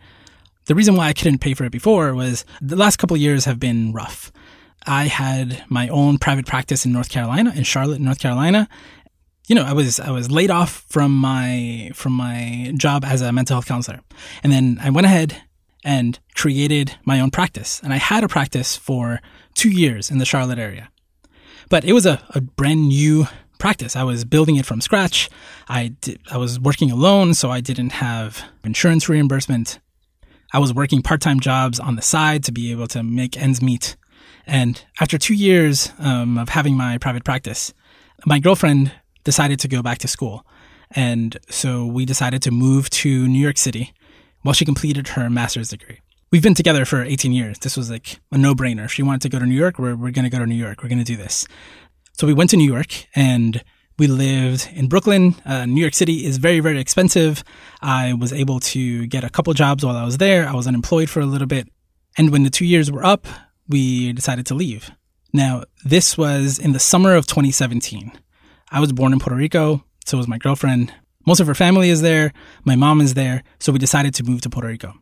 the 0.66 0.74
reason 0.74 0.96
why 0.96 1.08
I 1.08 1.12
couldn't 1.12 1.38
pay 1.38 1.54
for 1.54 1.64
it 1.64 1.72
before 1.72 2.14
was 2.14 2.44
the 2.60 2.76
last 2.76 2.96
couple 2.96 3.16
years 3.16 3.44
have 3.44 3.58
been 3.58 3.92
rough. 3.92 4.30
I 4.86 5.04
had 5.04 5.64
my 5.68 5.88
own 5.88 6.18
private 6.18 6.46
practice 6.46 6.84
in 6.84 6.92
North 6.92 7.08
Carolina, 7.08 7.52
in 7.54 7.64
Charlotte, 7.64 8.00
North 8.00 8.18
Carolina. 8.18 8.68
You 9.48 9.54
know, 9.54 9.64
I 9.64 9.72
was 9.72 9.98
I 10.00 10.10
was 10.10 10.30
laid 10.30 10.50
off 10.50 10.84
from 10.88 11.16
my 11.16 11.90
from 11.94 12.12
my 12.12 12.72
job 12.76 13.04
as 13.04 13.20
a 13.20 13.32
mental 13.32 13.54
health 13.54 13.66
counselor, 13.66 14.00
and 14.42 14.52
then 14.52 14.78
I 14.82 14.90
went 14.90 15.06
ahead 15.06 15.42
and 15.84 16.18
created 16.34 16.96
my 17.04 17.20
own 17.20 17.30
practice. 17.30 17.80
And 17.82 17.92
I 17.92 17.96
had 17.96 18.24
a 18.24 18.28
practice 18.28 18.76
for 18.76 19.20
two 19.54 19.70
years 19.70 20.10
in 20.10 20.18
the 20.18 20.24
Charlotte 20.24 20.58
area, 20.58 20.90
but 21.68 21.84
it 21.84 21.92
was 21.92 22.06
a, 22.06 22.20
a 22.30 22.40
brand 22.40 22.88
new 22.88 23.28
practice. 23.58 23.96
I 23.96 24.02
was 24.02 24.24
building 24.24 24.56
it 24.56 24.66
from 24.66 24.80
scratch. 24.80 25.28
I 25.68 25.88
did, 26.00 26.20
I 26.30 26.36
was 26.36 26.60
working 26.60 26.90
alone, 26.90 27.34
so 27.34 27.50
I 27.50 27.60
didn't 27.60 27.92
have 27.92 28.42
insurance 28.64 29.08
reimbursement. 29.08 29.80
I 30.52 30.58
was 30.58 30.72
working 30.72 31.02
part 31.02 31.20
time 31.20 31.40
jobs 31.40 31.80
on 31.80 31.96
the 31.96 32.02
side 32.02 32.44
to 32.44 32.52
be 32.52 32.70
able 32.70 32.86
to 32.88 33.02
make 33.02 33.36
ends 33.36 33.60
meet. 33.60 33.96
And 34.46 34.82
after 35.00 35.18
two 35.18 35.34
years 35.34 35.92
um, 35.98 36.38
of 36.38 36.50
having 36.50 36.76
my 36.76 36.98
private 36.98 37.24
practice, 37.24 37.74
my 38.24 38.38
girlfriend 38.38 38.92
decided 39.24 39.58
to 39.60 39.68
go 39.68 39.82
back 39.82 39.98
to 39.98 40.08
school. 40.08 40.46
And 40.92 41.36
so 41.50 41.84
we 41.84 42.04
decided 42.04 42.42
to 42.42 42.50
move 42.50 42.88
to 42.90 43.26
New 43.26 43.40
York 43.40 43.58
City 43.58 43.92
while 44.42 44.54
she 44.54 44.64
completed 44.64 45.08
her 45.08 45.28
master's 45.28 45.70
degree. 45.70 45.98
We've 46.30 46.42
been 46.42 46.54
together 46.54 46.84
for 46.84 47.02
18 47.02 47.32
years. 47.32 47.58
This 47.58 47.76
was 47.76 47.90
like 47.90 48.20
a 48.32 48.38
no 48.38 48.54
brainer. 48.54 48.84
If 48.84 48.92
she 48.92 49.02
wanted 49.02 49.22
to 49.22 49.28
go 49.28 49.38
to 49.38 49.46
New 49.46 49.54
York, 49.54 49.78
we're, 49.78 49.94
we're 49.94 50.10
going 50.10 50.24
to 50.24 50.30
go 50.30 50.38
to 50.38 50.46
New 50.46 50.56
York. 50.56 50.82
We're 50.82 50.88
going 50.88 50.98
to 50.98 51.04
do 51.04 51.16
this. 51.16 51.46
So 52.18 52.26
we 52.26 52.32
went 52.32 52.48
to 52.50 52.56
New 52.56 52.70
York 52.70 53.06
and 53.14 53.62
we 53.98 54.06
lived 54.06 54.70
in 54.72 54.88
Brooklyn. 54.88 55.34
Uh, 55.44 55.66
New 55.66 55.82
York 55.82 55.92
City 55.92 56.24
is 56.24 56.38
very, 56.38 56.60
very 56.60 56.80
expensive. 56.80 57.44
I 57.82 58.14
was 58.14 58.32
able 58.32 58.58
to 58.60 59.06
get 59.06 59.22
a 59.22 59.28
couple 59.28 59.52
jobs 59.52 59.84
while 59.84 59.96
I 59.96 60.04
was 60.04 60.16
there. 60.16 60.48
I 60.48 60.54
was 60.54 60.66
unemployed 60.66 61.10
for 61.10 61.20
a 61.20 61.26
little 61.26 61.46
bit. 61.46 61.68
And 62.16 62.30
when 62.30 62.42
the 62.42 62.48
two 62.48 62.64
years 62.64 62.90
were 62.90 63.04
up, 63.04 63.26
we 63.68 64.14
decided 64.14 64.46
to 64.46 64.54
leave. 64.54 64.90
Now, 65.34 65.64
this 65.84 66.16
was 66.16 66.58
in 66.58 66.72
the 66.72 66.78
summer 66.78 67.14
of 67.14 67.26
2017. 67.26 68.12
I 68.70 68.80
was 68.80 68.92
born 68.92 69.12
in 69.12 69.18
Puerto 69.18 69.36
Rico, 69.36 69.84
so 70.06 70.16
was 70.16 70.26
my 70.26 70.38
girlfriend. 70.38 70.94
Most 71.26 71.40
of 71.40 71.46
her 71.46 71.54
family 71.54 71.90
is 71.90 72.00
there. 72.00 72.32
My 72.64 72.76
mom 72.76 73.02
is 73.02 73.12
there. 73.12 73.42
So 73.58 73.72
we 73.72 73.78
decided 73.78 74.14
to 74.14 74.24
move 74.24 74.40
to 74.40 74.50
Puerto 74.50 74.68
Rico. 74.68 74.94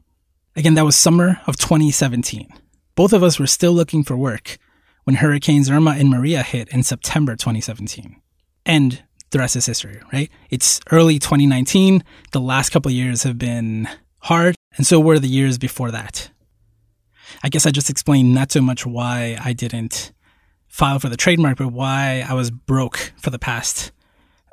Again, 0.56 0.74
that 0.74 0.84
was 0.84 0.96
summer 0.96 1.40
of 1.46 1.58
2017. 1.58 2.48
Both 2.96 3.12
of 3.12 3.22
us 3.22 3.38
were 3.38 3.46
still 3.46 3.72
looking 3.72 4.02
for 4.02 4.16
work 4.16 4.58
when 5.04 5.16
Hurricanes 5.16 5.70
Irma 5.70 5.92
and 5.92 6.10
Maria 6.10 6.42
hit 6.42 6.68
in 6.68 6.82
September 6.82 7.36
2017. 7.36 8.20
And 8.66 9.02
the 9.30 9.38
rest 9.38 9.56
is 9.56 9.66
history, 9.66 10.00
right? 10.12 10.30
It's 10.50 10.80
early 10.90 11.18
2019. 11.18 12.02
The 12.32 12.40
last 12.40 12.70
couple 12.70 12.90
years 12.90 13.22
have 13.22 13.38
been 13.38 13.88
hard, 14.20 14.54
and 14.76 14.86
so 14.86 14.98
were 14.98 15.18
the 15.18 15.28
years 15.28 15.58
before 15.58 15.90
that. 15.90 16.30
I 17.42 17.48
guess 17.48 17.66
I 17.66 17.70
just 17.70 17.90
explained 17.90 18.34
not 18.34 18.52
so 18.52 18.60
much 18.60 18.86
why 18.86 19.36
I 19.42 19.52
didn't 19.52 20.12
file 20.68 20.98
for 20.98 21.08
the 21.08 21.16
trademark, 21.16 21.58
but 21.58 21.72
why 21.72 22.24
I 22.28 22.34
was 22.34 22.50
broke 22.50 23.12
for 23.16 23.30
the 23.30 23.38
past 23.38 23.92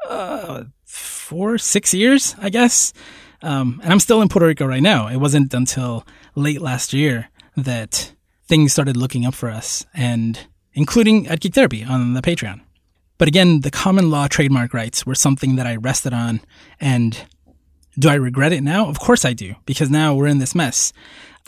uh, 0.08 0.64
four, 0.84 1.58
six 1.58 1.94
years, 1.94 2.36
I 2.40 2.50
guess. 2.50 2.94
Um, 3.42 3.80
and 3.84 3.92
I'm 3.92 4.00
still 4.00 4.22
in 4.22 4.30
Puerto 4.30 4.46
Rico 4.46 4.66
right 4.66 4.84
now. 4.84 5.08
It 5.08 5.18
wasn't 5.18 5.54
until 5.54 6.06
late 6.36 6.62
last 6.62 6.94
year 6.94 7.30
that 7.56 8.14
things 8.52 8.74
started 8.74 8.98
looking 8.98 9.26
up 9.26 9.34
for 9.34 9.50
us, 9.50 9.86
and 9.94 10.38
including 10.74 11.26
at 11.28 11.40
Geek 11.40 11.54
Therapy 11.54 11.86
on 11.86 12.16
the 12.16 12.22
Patreon. 12.22 12.60
But 13.18 13.30
again, 13.30 13.62
the 13.62 13.72
common 13.72 14.10
law 14.10 14.28
trademark 14.28 14.74
rights 14.74 15.06
were 15.06 15.16
something 15.16 15.56
that 15.56 15.66
I 15.66 15.78
rested 15.78 16.12
on. 16.12 16.42
And 16.78 17.18
do 17.98 18.10
I 18.10 18.16
regret 18.16 18.52
it 18.52 18.62
now? 18.62 18.90
Of 18.90 19.00
course 19.00 19.24
I 19.24 19.32
do, 19.32 19.56
because 19.66 19.90
now 19.90 20.14
we're 20.14 20.28
in 20.28 20.40
this 20.40 20.54
mess. 20.54 20.92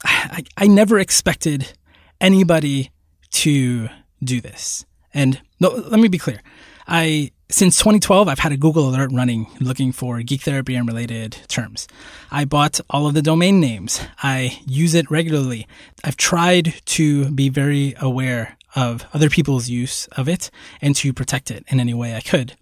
I, 0.05 0.45
I 0.55 0.67
never 0.67 0.97
expected 0.97 1.73
anybody 2.21 2.91
to 3.31 3.89
do 4.23 4.39
this. 4.39 4.85
And 5.13 5.41
no, 5.59 5.71
let 5.71 5.99
me 5.99 6.07
be 6.07 6.17
clear. 6.17 6.39
I 6.87 7.31
since 7.53 7.77
2012, 7.77 8.27
I've 8.27 8.39
had 8.39 8.51
a 8.51 8.57
Google 8.57 8.89
alert 8.89 9.11
running 9.13 9.45
looking 9.59 9.91
for 9.91 10.23
geek 10.23 10.41
therapy 10.41 10.73
and 10.73 10.87
related 10.87 11.37
terms. 11.47 11.87
I 12.31 12.45
bought 12.45 12.79
all 12.89 13.05
of 13.05 13.13
the 13.13 13.21
domain 13.21 13.59
names. 13.59 14.01
I 14.23 14.59
use 14.65 14.95
it 14.95 15.11
regularly. 15.11 15.67
I've 16.03 16.17
tried 16.17 16.73
to 16.85 17.29
be 17.29 17.49
very 17.49 17.93
aware 18.01 18.57
of 18.75 19.05
other 19.13 19.29
people's 19.29 19.69
use 19.69 20.07
of 20.17 20.27
it 20.27 20.49
and 20.81 20.95
to 20.95 21.13
protect 21.13 21.51
it 21.51 21.63
in 21.67 21.79
any 21.79 21.93
way 21.93 22.15
I 22.15 22.21
could. 22.21 22.57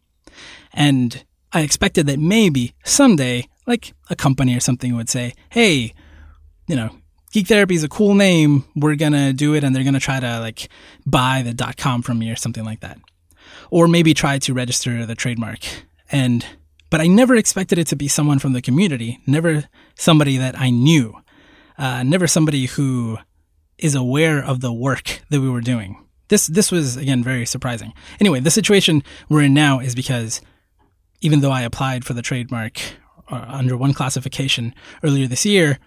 And 0.73 1.23
I 1.53 1.61
expected 1.61 2.05
that 2.07 2.19
maybe 2.19 2.73
someday, 2.83 3.47
like 3.65 3.93
a 4.09 4.15
company 4.17 4.57
or 4.57 4.59
something 4.59 4.93
would 4.97 5.09
say, 5.09 5.35
Hey, 5.51 5.93
you 6.67 6.75
know, 6.75 6.89
Geek 7.31 7.47
Therapy 7.47 7.75
is 7.75 7.85
a 7.85 7.89
cool 7.89 8.13
name. 8.13 8.65
We're 8.75 8.95
going 8.95 9.13
to 9.13 9.31
do 9.31 9.53
it 9.53 9.63
and 9.63 9.73
they're 9.73 9.83
going 9.83 9.93
to 9.93 10.01
try 10.01 10.19
to 10.19 10.39
like 10.41 10.67
buy 11.05 11.43
the 11.43 11.73
.com 11.77 12.01
from 12.01 12.19
me 12.19 12.29
or 12.29 12.35
something 12.35 12.65
like 12.65 12.81
that. 12.81 12.99
Or 13.71 13.87
maybe 13.87 14.13
try 14.13 14.37
to 14.37 14.53
register 14.53 15.05
the 15.07 15.15
trademark. 15.15 15.59
And, 16.11 16.45
but 16.91 17.01
I 17.01 17.07
never 17.07 17.35
expected 17.35 17.79
it 17.79 17.87
to 17.87 17.95
be 17.95 18.07
someone 18.07 18.37
from 18.37 18.53
the 18.53 18.61
community, 18.61 19.19
never 19.25 19.63
somebody 19.95 20.37
that 20.37 20.59
I 20.59 20.69
knew, 20.69 21.15
uh, 21.79 22.03
never 22.03 22.27
somebody 22.27 22.67
who 22.67 23.17
is 23.79 23.95
aware 23.95 24.43
of 24.43 24.61
the 24.61 24.71
work 24.71 25.21
that 25.29 25.41
we 25.41 25.49
were 25.49 25.61
doing. 25.61 25.97
This, 26.27 26.47
this 26.47 26.71
was 26.71 26.97
again 26.97 27.23
very 27.23 27.45
surprising. 27.45 27.93
Anyway, 28.19 28.39
the 28.39 28.51
situation 28.51 29.03
we're 29.27 29.43
in 29.43 29.53
now 29.53 29.79
is 29.79 29.95
because 29.95 30.41
even 31.21 31.39
though 31.41 31.51
I 31.51 31.61
applied 31.61 32.05
for 32.05 32.13
the 32.13 32.21
trademark 32.21 32.79
uh, 33.29 33.45
under 33.47 33.75
one 33.75 33.93
classification 33.93 34.73
earlier 35.03 35.27
this 35.27 35.45
year, 35.45 35.79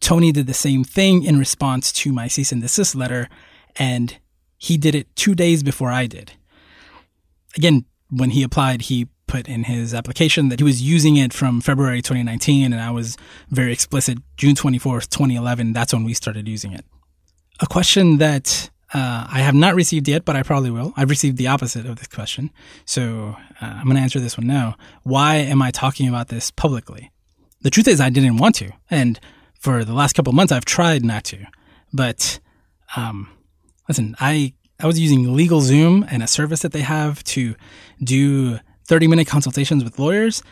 Tony 0.00 0.32
did 0.32 0.46
the 0.46 0.54
same 0.54 0.84
thing 0.84 1.22
in 1.22 1.38
response 1.38 1.92
to 1.92 2.12
my 2.12 2.28
cease 2.28 2.52
and 2.52 2.62
desist 2.62 2.94
letter, 2.94 3.28
and 3.76 4.18
he 4.56 4.76
did 4.76 4.94
it 4.94 5.14
two 5.16 5.34
days 5.34 5.62
before 5.62 5.90
I 5.90 6.06
did. 6.06 6.32
Again, 7.56 7.84
when 8.10 8.30
he 8.30 8.42
applied, 8.42 8.82
he 8.82 9.08
put 9.26 9.48
in 9.48 9.64
his 9.64 9.92
application 9.94 10.50
that 10.50 10.60
he 10.60 10.64
was 10.64 10.80
using 10.80 11.16
it 11.16 11.32
from 11.32 11.60
February 11.60 12.00
2019, 12.00 12.72
and 12.72 12.80
I 12.80 12.90
was 12.90 13.16
very 13.50 13.72
explicit. 13.72 14.18
June 14.36 14.54
24th, 14.54 15.08
2011, 15.08 15.72
that's 15.72 15.92
when 15.92 16.04
we 16.04 16.14
started 16.14 16.46
using 16.46 16.72
it. 16.72 16.84
A 17.60 17.66
question 17.66 18.18
that 18.18 18.70
Uh, 18.94 19.26
I 19.28 19.40
have 19.40 19.54
not 19.54 19.74
received 19.74 20.06
yet, 20.08 20.24
but 20.24 20.36
I 20.36 20.44
probably 20.44 20.70
will. 20.70 20.92
I've 20.96 21.10
received 21.10 21.38
the 21.38 21.48
opposite 21.48 21.86
of 21.86 21.96
this 21.96 22.06
question. 22.06 22.50
So 22.84 23.36
uh, 23.60 23.64
I'm 23.78 23.84
going 23.84 23.96
to 23.96 24.02
answer 24.02 24.20
this 24.20 24.38
one 24.38 24.46
now. 24.46 24.76
Why 25.02 25.38
am 25.38 25.60
I 25.60 25.72
talking 25.72 26.08
about 26.08 26.28
this 26.28 26.52
publicly? 26.52 27.10
The 27.62 27.70
truth 27.70 27.88
is, 27.88 28.00
I 28.00 28.10
didn't 28.10 28.36
want 28.36 28.54
to. 28.56 28.70
And 28.88 29.18
for 29.58 29.84
the 29.84 29.92
last 29.92 30.14
couple 30.14 30.32
months, 30.32 30.52
I've 30.52 30.64
tried 30.64 31.04
not 31.04 31.24
to. 31.24 31.38
But 31.92 32.38
um, 32.94 33.28
listen, 33.88 34.14
I, 34.20 34.54
I 34.78 34.86
was 34.86 34.98
using 34.98 35.24
LegalZoom 35.24 36.06
and 36.10 36.22
a 36.22 36.26
service 36.26 36.60
that 36.62 36.72
they 36.72 36.82
have 36.82 37.24
to 37.24 37.54
do 38.02 38.58
30 38.84 39.06
minute 39.08 39.26
consultations 39.26 39.82
with 39.82 39.98
lawyers. 39.98 40.42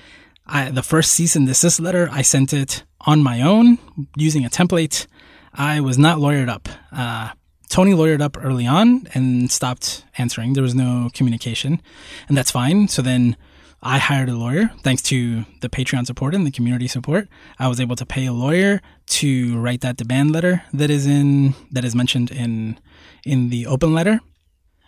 I, 0.47 0.71
the 0.71 0.83
first 0.83 1.13
cease 1.13 1.37
and 1.37 1.47
desist 1.47 1.81
letter, 1.81 2.09
I 2.11 2.23
sent 2.23 2.53
it 2.53 2.85
on 3.03 3.23
my 3.23 3.43
own 3.43 3.79
using 4.17 4.45
a 4.45 4.51
template. 4.51 5.07
I 5.53 5.81
was 5.81 5.99
not 5.99 6.19
lawyered 6.19 6.49
up. 6.49 6.69
Uh, 6.91 7.31
Tony 7.69 7.93
lawyered 7.93 8.21
up 8.21 8.37
early 8.43 8.67
on 8.67 9.07
and 9.15 9.51
stopped 9.51 10.05
answering. 10.17 10.53
There 10.53 10.63
was 10.63 10.75
no 10.75 11.11
communication, 11.13 11.81
and 12.29 12.37
that's 12.37 12.51
fine. 12.51 12.89
So 12.89 13.03
then 13.03 13.37
I 13.87 13.99
hired 13.99 14.31
a 14.31 14.35
lawyer. 14.35 14.71
Thanks 14.83 15.03
to 15.03 15.45
the 15.61 15.69
Patreon 15.69 16.07
support 16.07 16.35
and 16.35 16.47
the 16.47 16.51
community 16.51 16.89
support, 16.89 17.29
I 17.59 17.69
was 17.69 17.81
able 17.81 17.97
to 17.97 18.07
pay 18.07 18.25
a 18.25 18.33
lawyer 18.33 18.81
to 19.09 19.61
write 19.61 19.83
that 19.83 19.99
demand 19.99 20.33
letter 20.33 20.63
that 20.73 20.89
is 20.89 21.07
in 21.07 21.55
that 21.71 21.85
is 21.85 21.95
mentioned 21.95 22.31
in 22.31 22.81
in 23.27 23.51
the 23.51 23.67
open 23.67 23.93
letter. 23.93 24.21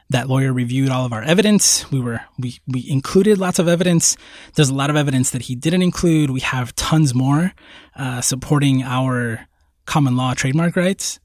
That 0.08 0.28
lawyer 0.28 0.52
reviewed 0.52 0.88
all 0.88 1.04
of 1.04 1.12
our 1.12 1.22
evidence. 1.22 1.90
We 1.90 2.00
were 2.00 2.22
we 2.38 2.58
we 2.66 2.88
included 2.88 3.36
lots 3.36 3.58
of 3.58 3.68
evidence. 3.68 4.16
There's 4.54 4.70
a 4.70 4.74
lot 4.74 4.88
of 4.88 4.96
evidence 4.96 5.30
that 5.30 5.42
he 5.42 5.54
didn't 5.54 5.82
include. 5.82 6.30
We 6.30 6.40
have 6.40 6.74
tons 6.74 7.14
more 7.14 7.52
uh, 7.96 8.22
supporting 8.22 8.82
our 8.82 9.46
common 9.84 10.16
law 10.16 10.32
trademark 10.32 10.74
rights. 10.74 11.20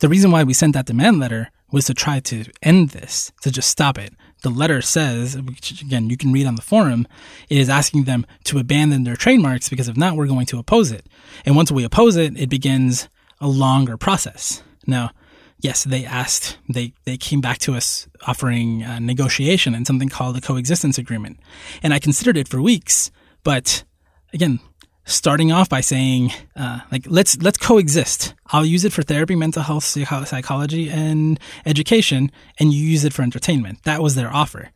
The 0.00 0.08
reason 0.08 0.30
why 0.30 0.42
we 0.44 0.54
sent 0.54 0.72
that 0.72 0.86
demand 0.86 1.20
letter 1.20 1.50
was 1.70 1.84
to 1.86 1.94
try 1.94 2.20
to 2.20 2.44
end 2.62 2.90
this, 2.90 3.30
to 3.42 3.50
just 3.50 3.68
stop 3.68 3.98
it. 3.98 4.14
The 4.42 4.50
letter 4.50 4.80
says, 4.80 5.36
which 5.36 5.82
again, 5.82 6.08
you 6.08 6.16
can 6.16 6.32
read 6.32 6.46
on 6.46 6.54
the 6.54 6.62
forum, 6.62 7.06
it 7.48 7.58
is 7.58 7.68
asking 7.68 8.04
them 8.04 8.26
to 8.44 8.58
abandon 8.58 9.04
their 9.04 9.16
trademarks 9.16 9.68
because 9.68 9.88
if 9.88 9.96
not, 9.96 10.16
we're 10.16 10.26
going 10.26 10.46
to 10.46 10.58
oppose 10.58 10.90
it. 10.90 11.06
And 11.44 11.56
once 11.56 11.70
we 11.70 11.84
oppose 11.84 12.16
it, 12.16 12.38
it 12.38 12.48
begins 12.48 13.08
a 13.40 13.48
longer 13.48 13.96
process. 13.96 14.62
Now, 14.86 15.10
yes, 15.58 15.84
they 15.84 16.04
asked, 16.04 16.58
they, 16.68 16.94
they 17.04 17.16
came 17.16 17.40
back 17.40 17.58
to 17.58 17.74
us 17.74 18.08
offering 18.26 18.82
a 18.82 18.98
negotiation 18.98 19.74
and 19.74 19.86
something 19.86 20.08
called 20.08 20.36
a 20.36 20.40
coexistence 20.40 20.98
agreement. 20.98 21.38
And 21.82 21.92
I 21.92 21.98
considered 21.98 22.36
it 22.36 22.48
for 22.48 22.62
weeks, 22.62 23.10
but 23.44 23.84
again, 24.32 24.60
starting 25.04 25.52
off 25.52 25.68
by 25.68 25.80
saying, 25.80 26.32
uh, 26.56 26.80
like, 26.92 27.04
let's 27.06 27.40
let's 27.42 27.58
coexist. 27.58 28.34
I'll 28.46 28.64
use 28.64 28.84
it 28.84 28.92
for 28.92 29.02
therapy, 29.02 29.34
mental 29.34 29.62
health, 29.62 29.84
psychology, 29.84 30.88
and 30.90 31.38
education, 31.66 32.30
and 32.58 32.72
you 32.72 32.86
use 32.86 33.04
it 33.04 33.12
for 33.12 33.22
entertainment. 33.22 33.82
That 33.84 34.02
was 34.02 34.14
their 34.14 34.32
offer. 34.32 34.70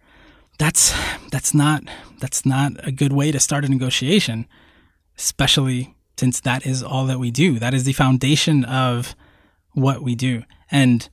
That's 0.59 0.95
that's 1.31 1.55
not 1.55 1.83
that's 2.21 2.47
not 2.47 2.73
a 2.87 2.93
good 2.93 3.13
way 3.13 3.33
to 3.33 3.41
start 3.41 3.65
a 3.65 3.69
negotiation, 3.69 4.47
especially 5.19 5.95
since 6.17 6.41
that 6.41 6.65
is 6.65 6.83
all 6.83 7.07
that 7.07 7.19
we 7.19 7.31
do. 7.31 7.59
That 7.59 7.75
is 7.75 7.85
the 7.85 7.93
foundation 7.93 8.65
of 8.65 9.15
what 9.73 10.03
we 10.03 10.15
do. 10.15 10.45
And 10.71 11.09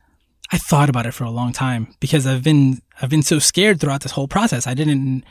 I 0.52 0.58
thought 0.58 0.90
about 0.90 1.06
it 1.06 1.14
for 1.14 1.24
a 1.24 1.32
long 1.32 1.54
time 1.54 1.96
because 2.00 2.28
I've 2.28 2.44
been 2.44 2.82
I've 3.02 3.10
been 3.10 3.24
so 3.24 3.40
scared 3.40 3.80
throughout 3.80 4.02
this 4.02 4.12
whole 4.12 4.28
process. 4.28 4.68
I 4.68 4.74
didn't 4.74 5.24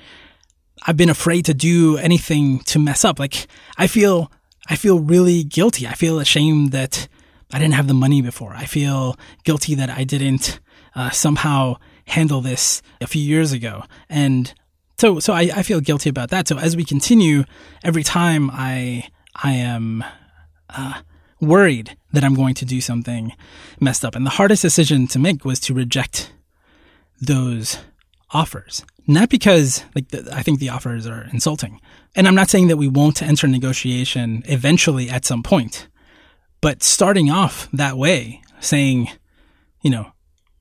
I've 0.86 0.96
been 0.96 1.10
afraid 1.10 1.44
to 1.46 1.54
do 1.54 1.96
anything 1.98 2.60
to 2.60 2.78
mess 2.78 3.04
up. 3.04 3.18
Like 3.18 3.46
I 3.76 3.86
feel, 3.86 4.30
I 4.68 4.76
feel 4.76 5.00
really 5.00 5.44
guilty. 5.44 5.86
I 5.86 5.94
feel 5.94 6.18
ashamed 6.18 6.72
that 6.72 7.08
I 7.52 7.58
didn't 7.58 7.74
have 7.74 7.88
the 7.88 7.94
money 7.94 8.22
before. 8.22 8.54
I 8.54 8.64
feel 8.64 9.16
guilty 9.44 9.74
that 9.74 9.90
I 9.90 10.04
didn't 10.04 10.60
uh, 10.94 11.10
somehow 11.10 11.76
handle 12.06 12.40
this 12.40 12.82
a 13.00 13.06
few 13.06 13.22
years 13.22 13.52
ago. 13.52 13.84
And 14.08 14.52
so, 14.98 15.20
so 15.20 15.32
I, 15.32 15.50
I 15.54 15.62
feel 15.62 15.80
guilty 15.80 16.10
about 16.10 16.30
that. 16.30 16.48
So 16.48 16.58
as 16.58 16.76
we 16.76 16.84
continue, 16.84 17.44
every 17.82 18.02
time 18.02 18.50
I, 18.52 19.08
I 19.34 19.52
am, 19.52 20.04
uh, 20.68 21.00
worried 21.40 21.96
that 22.12 22.24
I'm 22.24 22.34
going 22.34 22.54
to 22.54 22.64
do 22.64 22.80
something 22.80 23.32
messed 23.80 24.04
up. 24.04 24.14
And 24.14 24.26
the 24.26 24.30
hardest 24.30 24.62
decision 24.62 25.06
to 25.08 25.18
make 25.18 25.44
was 25.44 25.58
to 25.60 25.74
reject 25.74 26.32
those 27.20 27.78
offers. 28.30 28.84
Not 29.06 29.28
because 29.28 29.84
like 29.94 30.08
the, 30.08 30.28
I 30.32 30.42
think 30.42 30.58
the 30.58 30.68
offers 30.68 31.06
are 31.06 31.28
insulting. 31.32 31.80
And 32.14 32.26
I'm 32.28 32.34
not 32.34 32.50
saying 32.50 32.68
that 32.68 32.76
we 32.76 32.88
won't 32.88 33.22
enter 33.22 33.46
negotiation 33.46 34.42
eventually 34.46 35.08
at 35.08 35.24
some 35.24 35.42
point. 35.42 35.88
But 36.60 36.82
starting 36.82 37.30
off 37.30 37.68
that 37.72 37.96
way, 37.96 38.42
saying, 38.60 39.08
you 39.82 39.90
know, 39.90 40.12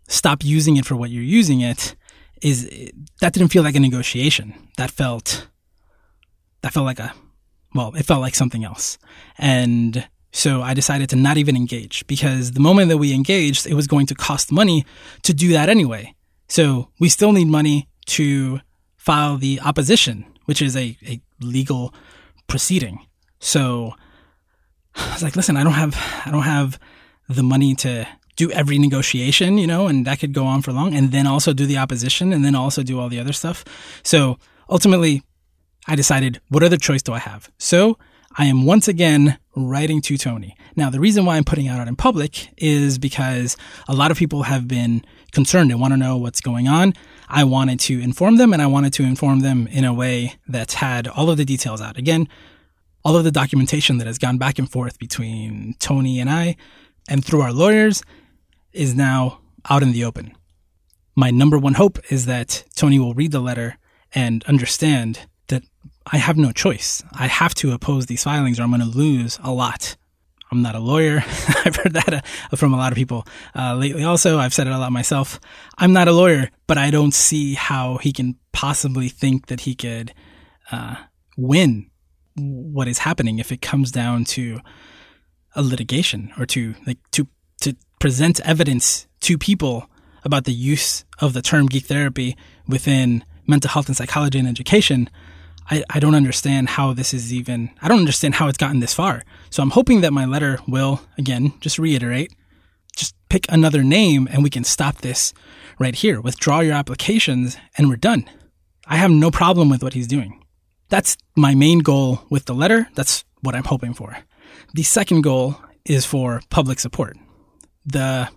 stop 0.07 0.43
using 0.43 0.77
it 0.77 0.85
for 0.85 0.95
what 0.95 1.09
you're 1.09 1.23
using 1.23 1.61
it 1.61 1.95
is 2.41 2.63
that 3.19 3.33
didn't 3.33 3.49
feel 3.49 3.63
like 3.63 3.75
a 3.75 3.79
negotiation. 3.79 4.53
That 4.77 4.91
felt 4.91 5.47
that 6.61 6.73
felt 6.73 6.85
like 6.85 6.99
a 6.99 7.13
well, 7.75 7.93
it 7.95 8.05
felt 8.05 8.21
like 8.21 8.35
something 8.35 8.63
else. 8.63 8.97
And 9.37 10.07
so 10.31 10.61
I 10.61 10.73
decided 10.73 11.09
to 11.09 11.15
not 11.15 11.37
even 11.37 11.55
engage 11.55 12.05
because 12.07 12.51
the 12.51 12.59
moment 12.59 12.89
that 12.89 12.97
we 12.97 13.13
engaged, 13.13 13.67
it 13.67 13.73
was 13.73 13.87
going 13.87 14.07
to 14.07 14.15
cost 14.15 14.51
money 14.51 14.85
to 15.23 15.33
do 15.33 15.49
that 15.49 15.69
anyway. 15.69 16.15
So 16.47 16.89
we 16.99 17.09
still 17.09 17.31
need 17.31 17.47
money 17.47 17.88
to 18.09 18.59
file 18.97 19.37
the 19.37 19.59
opposition, 19.61 20.25
which 20.45 20.61
is 20.61 20.75
a, 20.75 20.97
a 21.05 21.21
legal 21.41 21.93
proceeding. 22.47 23.05
So 23.39 23.93
I 24.95 25.13
was 25.13 25.23
like, 25.23 25.35
listen, 25.35 25.57
I 25.57 25.63
don't 25.63 25.73
have, 25.73 25.95
I 26.25 26.31
don't 26.31 26.43
have 26.43 26.79
the 27.27 27.43
money 27.43 27.75
to 27.75 28.07
do 28.35 28.51
every 28.51 28.79
negotiation, 28.79 29.57
you 29.57 29.67
know, 29.67 29.87
and 29.87 30.05
that 30.05 30.19
could 30.19 30.33
go 30.33 30.45
on 30.45 30.61
for 30.61 30.71
long 30.71 30.93
and 30.93 31.11
then 31.11 31.27
also 31.27 31.53
do 31.53 31.65
the 31.65 31.77
opposition 31.77 32.31
and 32.31 32.43
then 32.43 32.55
also 32.55 32.83
do 32.83 32.99
all 32.99 33.09
the 33.09 33.19
other 33.19 33.33
stuff. 33.33 33.65
So 34.03 34.37
ultimately 34.69 35.23
I 35.87 35.95
decided 35.95 36.39
what 36.49 36.63
other 36.63 36.77
choice 36.77 37.01
do 37.01 37.13
I 37.13 37.19
have? 37.19 37.51
So 37.57 37.97
I 38.37 38.45
am 38.45 38.65
once 38.65 38.87
again 38.87 39.37
writing 39.55 40.01
to 40.03 40.17
Tony. 40.17 40.55
Now, 40.75 40.89
the 40.89 40.99
reason 40.99 41.25
why 41.25 41.35
I'm 41.35 41.43
putting 41.43 41.67
out 41.67 41.87
in 41.87 41.95
public 41.95 42.49
is 42.57 42.97
because 42.97 43.57
a 43.87 43.93
lot 43.93 44.11
of 44.11 44.17
people 44.17 44.43
have 44.43 44.67
been 44.67 45.03
concerned 45.31 45.71
and 45.71 45.79
want 45.79 45.93
to 45.93 45.97
know 45.97 46.17
what's 46.17 46.41
going 46.41 46.67
on. 46.67 46.93
I 47.27 47.43
wanted 47.43 47.79
to 47.81 47.99
inform 47.99 48.37
them 48.37 48.53
and 48.53 48.61
I 48.61 48.67
wanted 48.67 48.93
to 48.93 49.03
inform 49.03 49.41
them 49.41 49.67
in 49.67 49.85
a 49.85 49.93
way 49.93 50.35
that's 50.47 50.75
had 50.75 51.07
all 51.07 51.29
of 51.29 51.37
the 51.37 51.45
details 51.45 51.81
out. 51.81 51.97
Again, 51.97 52.27
all 53.03 53.15
of 53.15 53.23
the 53.23 53.31
documentation 53.31 53.97
that 53.97 54.07
has 54.07 54.17
gone 54.17 54.37
back 54.37 54.59
and 54.59 54.69
forth 54.69 54.99
between 54.99 55.75
Tony 55.79 56.19
and 56.19 56.29
I 56.29 56.55
and 57.07 57.23
through 57.23 57.41
our 57.41 57.53
lawyers 57.53 58.03
is 58.73 58.95
now 58.95 59.39
out 59.69 59.83
in 59.83 59.91
the 59.91 60.03
open. 60.03 60.35
My 61.15 61.31
number 61.31 61.57
one 61.57 61.73
hope 61.73 61.99
is 62.11 62.25
that 62.25 62.63
Tony 62.75 62.99
will 62.99 63.13
read 63.13 63.31
the 63.31 63.39
letter 63.39 63.77
and 64.13 64.43
understand 64.45 65.27
that 65.47 65.63
I 66.11 66.17
have 66.17 66.37
no 66.37 66.51
choice. 66.51 67.03
I 67.13 67.27
have 67.27 67.53
to 67.55 67.73
oppose 67.73 68.05
these 68.05 68.23
filings 68.23 68.59
or 68.59 68.63
I'm 68.63 68.69
going 68.69 68.81
to 68.81 68.87
lose 68.87 69.39
a 69.43 69.51
lot. 69.51 69.95
I'm 70.51 70.61
not 70.61 70.75
a 70.75 70.79
lawyer. 70.79 71.17
I've 71.65 71.75
heard 71.75 71.93
that 71.93 72.25
uh, 72.51 72.55
from 72.55 72.73
a 72.73 72.77
lot 72.77 72.91
of 72.91 72.95
people 72.95 73.25
uh, 73.55 73.75
lately. 73.75 74.03
Also, 74.03 74.39
I've 74.39 74.53
said 74.53 74.67
it 74.67 74.73
a 74.73 74.77
lot 74.77 74.91
myself. 74.91 75.39
I'm 75.77 75.93
not 75.93 76.07
a 76.07 76.11
lawyer, 76.11 76.49
but 76.67 76.77
I 76.77 76.89
don't 76.91 77.13
see 77.13 77.53
how 77.53 77.97
he 77.97 78.11
can 78.11 78.35
possibly 78.51 79.09
think 79.09 79.47
that 79.47 79.61
he 79.61 79.75
could 79.75 80.13
uh, 80.71 80.95
win 81.37 81.89
what 82.35 82.87
is 82.87 82.99
happening 82.99 83.39
if 83.39 83.51
it 83.51 83.61
comes 83.61 83.91
down 83.91 84.23
to 84.23 84.59
a 85.55 85.61
litigation 85.61 86.31
or 86.37 86.45
to 86.45 86.75
like 86.85 86.99
to 87.11 87.27
to 87.61 87.75
present 87.99 88.39
evidence 88.41 89.07
to 89.21 89.37
people 89.37 89.89
about 90.23 90.45
the 90.45 90.53
use 90.53 91.05
of 91.19 91.33
the 91.33 91.41
term 91.41 91.65
geek 91.65 91.85
therapy 91.85 92.37
within 92.67 93.23
mental 93.47 93.69
health 93.69 93.87
and 93.87 93.97
psychology 93.97 94.39
and 94.39 94.47
education. 94.47 95.09
I, 95.69 95.83
I 95.89 95.99
don't 95.99 96.15
understand 96.15 96.69
how 96.69 96.93
this 96.93 97.13
is 97.13 97.33
even, 97.33 97.69
I 97.81 97.87
don't 97.87 97.99
understand 97.99 98.35
how 98.35 98.47
it's 98.47 98.57
gotten 98.57 98.79
this 98.79 98.93
far. 98.93 99.23
So 99.49 99.61
I'm 99.61 99.69
hoping 99.69 100.01
that 100.01 100.13
my 100.13 100.25
letter 100.25 100.59
will, 100.67 101.01
again, 101.17 101.53
just 101.59 101.77
reiterate, 101.77 102.33
just 102.95 103.15
pick 103.29 103.45
another 103.49 103.83
name 103.83 104.27
and 104.31 104.43
we 104.43 104.49
can 104.49 104.63
stop 104.63 104.97
this 104.97 105.33
right 105.77 105.95
here. 105.95 106.21
Withdraw 106.21 106.61
your 106.61 106.73
applications 106.73 107.57
and 107.77 107.87
we're 107.87 107.97
done. 107.97 108.27
I 108.87 108.97
have 108.97 109.11
no 109.11 109.29
problem 109.29 109.69
with 109.69 109.83
what 109.83 109.93
he's 109.93 110.07
doing. 110.07 110.43
That's 110.89 111.15
my 111.35 111.53
main 111.53 111.79
goal 111.79 112.23
with 112.29 112.45
the 112.45 112.55
letter. 112.55 112.87
That's 112.95 113.23
what 113.41 113.55
I'm 113.55 113.63
hoping 113.63 113.93
for. 113.93 114.17
The 114.73 114.83
second 114.83 115.21
goal 115.21 115.55
is 115.85 116.05
for 116.05 116.41
public 116.49 116.79
support. 116.79 117.15
The 117.85 118.29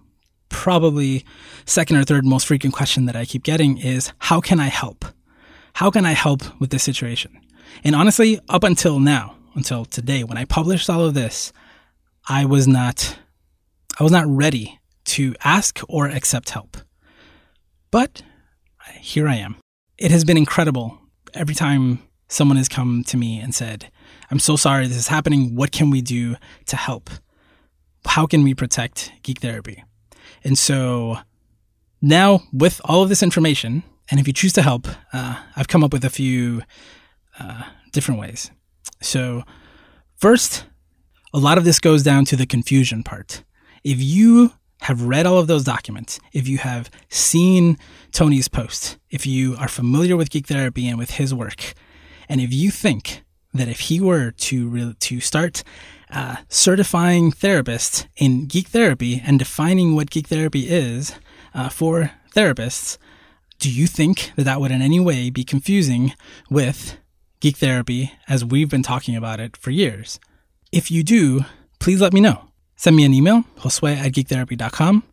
probably 0.50 1.24
second 1.64 1.96
or 1.96 2.04
third 2.04 2.26
most 2.26 2.46
frequent 2.46 2.74
question 2.74 3.06
that 3.06 3.16
I 3.16 3.24
keep 3.24 3.42
getting 3.42 3.78
is 3.78 4.12
how 4.18 4.40
can 4.40 4.60
I 4.60 4.66
help? 4.66 5.06
How 5.74 5.90
can 5.90 6.04
I 6.04 6.12
help 6.12 6.42
with 6.60 6.70
this 6.70 6.82
situation? 6.82 7.40
And 7.84 7.94
honestly, 7.94 8.38
up 8.48 8.64
until 8.64 9.00
now, 9.00 9.36
until 9.54 9.84
today, 9.84 10.24
when 10.24 10.38
I 10.38 10.44
published 10.44 10.88
all 10.90 11.04
of 11.04 11.14
this, 11.14 11.52
I 12.28 12.44
was 12.44 12.68
not, 12.68 13.18
I 13.98 14.02
was 14.02 14.12
not 14.12 14.26
ready 14.26 14.78
to 15.04 15.34
ask 15.44 15.80
or 15.88 16.08
accept 16.08 16.50
help. 16.50 16.76
But 17.90 18.22
here 18.94 19.28
I 19.28 19.36
am. 19.36 19.56
It 19.98 20.10
has 20.10 20.24
been 20.24 20.36
incredible 20.36 20.98
every 21.34 21.54
time 21.54 22.02
someone 22.28 22.56
has 22.56 22.68
come 22.68 23.04
to 23.04 23.16
me 23.16 23.38
and 23.38 23.54
said, 23.54 23.90
I'm 24.30 24.38
so 24.38 24.56
sorry 24.56 24.86
this 24.86 24.96
is 24.96 25.08
happening. 25.08 25.54
What 25.54 25.72
can 25.72 25.90
we 25.90 26.00
do 26.00 26.36
to 26.66 26.76
help? 26.76 27.10
How 28.06 28.26
can 28.26 28.42
we 28.42 28.54
protect 28.54 29.12
geek 29.22 29.40
therapy? 29.40 29.84
And 30.42 30.58
so 30.58 31.18
now, 32.00 32.40
with 32.52 32.80
all 32.84 33.02
of 33.02 33.08
this 33.08 33.22
information, 33.22 33.84
and 34.10 34.20
if 34.20 34.26
you 34.26 34.32
choose 34.32 34.52
to 34.54 34.62
help, 34.62 34.86
uh, 35.12 35.36
I've 35.56 35.68
come 35.68 35.84
up 35.84 35.92
with 35.92 36.04
a 36.04 36.10
few 36.10 36.62
uh, 37.38 37.64
different 37.92 38.20
ways. 38.20 38.50
So, 39.00 39.42
first, 40.16 40.64
a 41.32 41.38
lot 41.38 41.58
of 41.58 41.64
this 41.64 41.78
goes 41.78 42.02
down 42.02 42.24
to 42.26 42.36
the 42.36 42.46
confusion 42.46 43.02
part. 43.02 43.44
If 43.84 44.00
you 44.00 44.52
have 44.82 45.02
read 45.02 45.26
all 45.26 45.38
of 45.38 45.46
those 45.46 45.64
documents, 45.64 46.20
if 46.32 46.48
you 46.48 46.58
have 46.58 46.90
seen 47.08 47.78
Tony's 48.10 48.48
post, 48.48 48.98
if 49.10 49.26
you 49.26 49.56
are 49.56 49.68
familiar 49.68 50.16
with 50.16 50.30
Geek 50.30 50.46
Therapy 50.46 50.88
and 50.88 50.98
with 50.98 51.12
his 51.12 51.32
work, 51.32 51.74
and 52.28 52.40
if 52.40 52.52
you 52.52 52.70
think 52.70 53.22
that 53.54 53.68
if 53.68 53.80
he 53.80 54.00
were 54.00 54.30
to 54.30 54.68
re- 54.68 54.96
to 54.98 55.20
start 55.20 55.62
uh, 56.10 56.36
certifying 56.48 57.30
therapists 57.32 58.06
in 58.16 58.46
geek 58.46 58.68
therapy 58.68 59.22
and 59.24 59.38
defining 59.38 59.94
what 59.94 60.10
geek 60.10 60.28
therapy 60.28 60.68
is 60.68 61.14
uh, 61.54 61.68
for 61.68 62.10
therapists, 62.34 62.98
do 63.62 63.70
you 63.70 63.86
think 63.86 64.32
that 64.34 64.42
that 64.42 64.60
would 64.60 64.72
in 64.72 64.82
any 64.82 64.98
way 64.98 65.30
be 65.30 65.44
confusing 65.44 66.14
with 66.50 66.98
geek 67.38 67.58
therapy 67.58 68.12
as 68.26 68.44
we've 68.44 68.68
been 68.68 68.82
talking 68.82 69.14
about 69.14 69.38
it 69.38 69.56
for 69.56 69.70
years? 69.70 70.18
If 70.72 70.90
you 70.90 71.04
do, 71.04 71.44
please 71.78 72.00
let 72.00 72.12
me 72.12 72.20
know. 72.20 72.48
Send 72.74 72.96
me 72.96 73.04
an 73.04 73.14
email, 73.14 73.44
josue 73.58 73.96
at 73.96 74.10
geektherapy.com. 74.10 75.04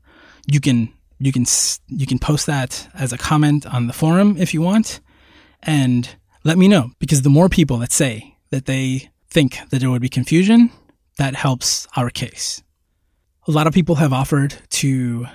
You 0.48 0.60
can 0.60 0.92
you 1.20 1.32
can 1.32 1.46
you 1.90 2.08
can 2.08 2.18
post 2.18 2.48
that 2.48 2.90
as 2.96 3.14
a 3.14 3.20
comment 3.20 3.68
on 3.68 3.86
the 3.86 3.94
forum 3.94 4.36
if 4.36 4.52
you 4.56 4.64
want, 4.64 5.00
and 5.62 6.10
let 6.44 6.58
me 6.58 6.68
know 6.68 6.90
because 6.98 7.22
the 7.22 7.30
more 7.30 7.50
people 7.50 7.78
that 7.78 7.92
say 7.92 8.36
that 8.50 8.66
they 8.66 9.12
think 9.30 9.60
that 9.70 9.78
there 9.78 9.92
would 9.92 10.02
be 10.02 10.10
confusion, 10.10 10.72
that 11.20 11.36
helps 11.36 11.88
our 11.96 12.10
case. 12.10 12.64
A 13.48 13.52
lot 13.52 13.68
of 13.68 13.76
people 13.76 13.96
have 13.96 14.12
offered 14.12 14.56
to 14.82 15.28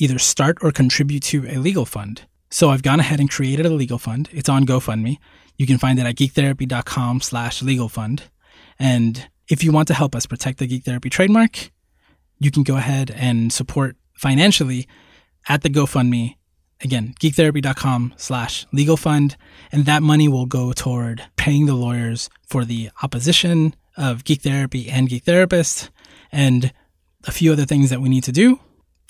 either 0.00 0.18
start 0.18 0.58
or 0.62 0.72
contribute 0.72 1.22
to 1.24 1.46
a 1.46 1.58
legal 1.58 1.84
fund. 1.84 2.22
So 2.50 2.70
I've 2.70 2.82
gone 2.82 2.98
ahead 2.98 3.20
and 3.20 3.30
created 3.30 3.66
a 3.66 3.70
legal 3.70 3.98
fund. 3.98 4.28
It's 4.32 4.48
on 4.48 4.66
GoFundMe. 4.66 5.18
You 5.56 5.66
can 5.66 5.78
find 5.78 5.98
it 5.98 6.06
at 6.06 6.16
geektherapy.com 6.16 7.20
slash 7.20 7.62
legal 7.62 7.88
fund. 7.88 8.24
And 8.78 9.28
if 9.48 9.62
you 9.62 9.72
want 9.72 9.88
to 9.88 9.94
help 9.94 10.16
us 10.16 10.26
protect 10.26 10.58
the 10.58 10.66
Geek 10.66 10.84
Therapy 10.84 11.10
trademark, 11.10 11.70
you 12.38 12.50
can 12.50 12.62
go 12.62 12.76
ahead 12.76 13.10
and 13.10 13.52
support 13.52 13.96
financially 14.14 14.88
at 15.48 15.62
the 15.62 15.68
GoFundMe. 15.68 16.36
Again, 16.82 17.14
geektherapy.com 17.20 18.14
slash 18.16 18.66
legal 18.72 18.96
fund. 18.96 19.36
And 19.70 19.84
that 19.84 20.02
money 20.02 20.28
will 20.28 20.46
go 20.46 20.72
toward 20.72 21.22
paying 21.36 21.66
the 21.66 21.74
lawyers 21.74 22.30
for 22.48 22.64
the 22.64 22.90
opposition 23.02 23.74
of 23.96 24.24
Geek 24.24 24.42
Therapy 24.42 24.88
and 24.88 25.08
Geek 25.08 25.24
Therapist 25.24 25.90
and 26.32 26.72
a 27.24 27.32
few 27.32 27.52
other 27.52 27.66
things 27.66 27.90
that 27.90 28.00
we 28.00 28.08
need 28.08 28.24
to 28.24 28.32
do. 28.32 28.58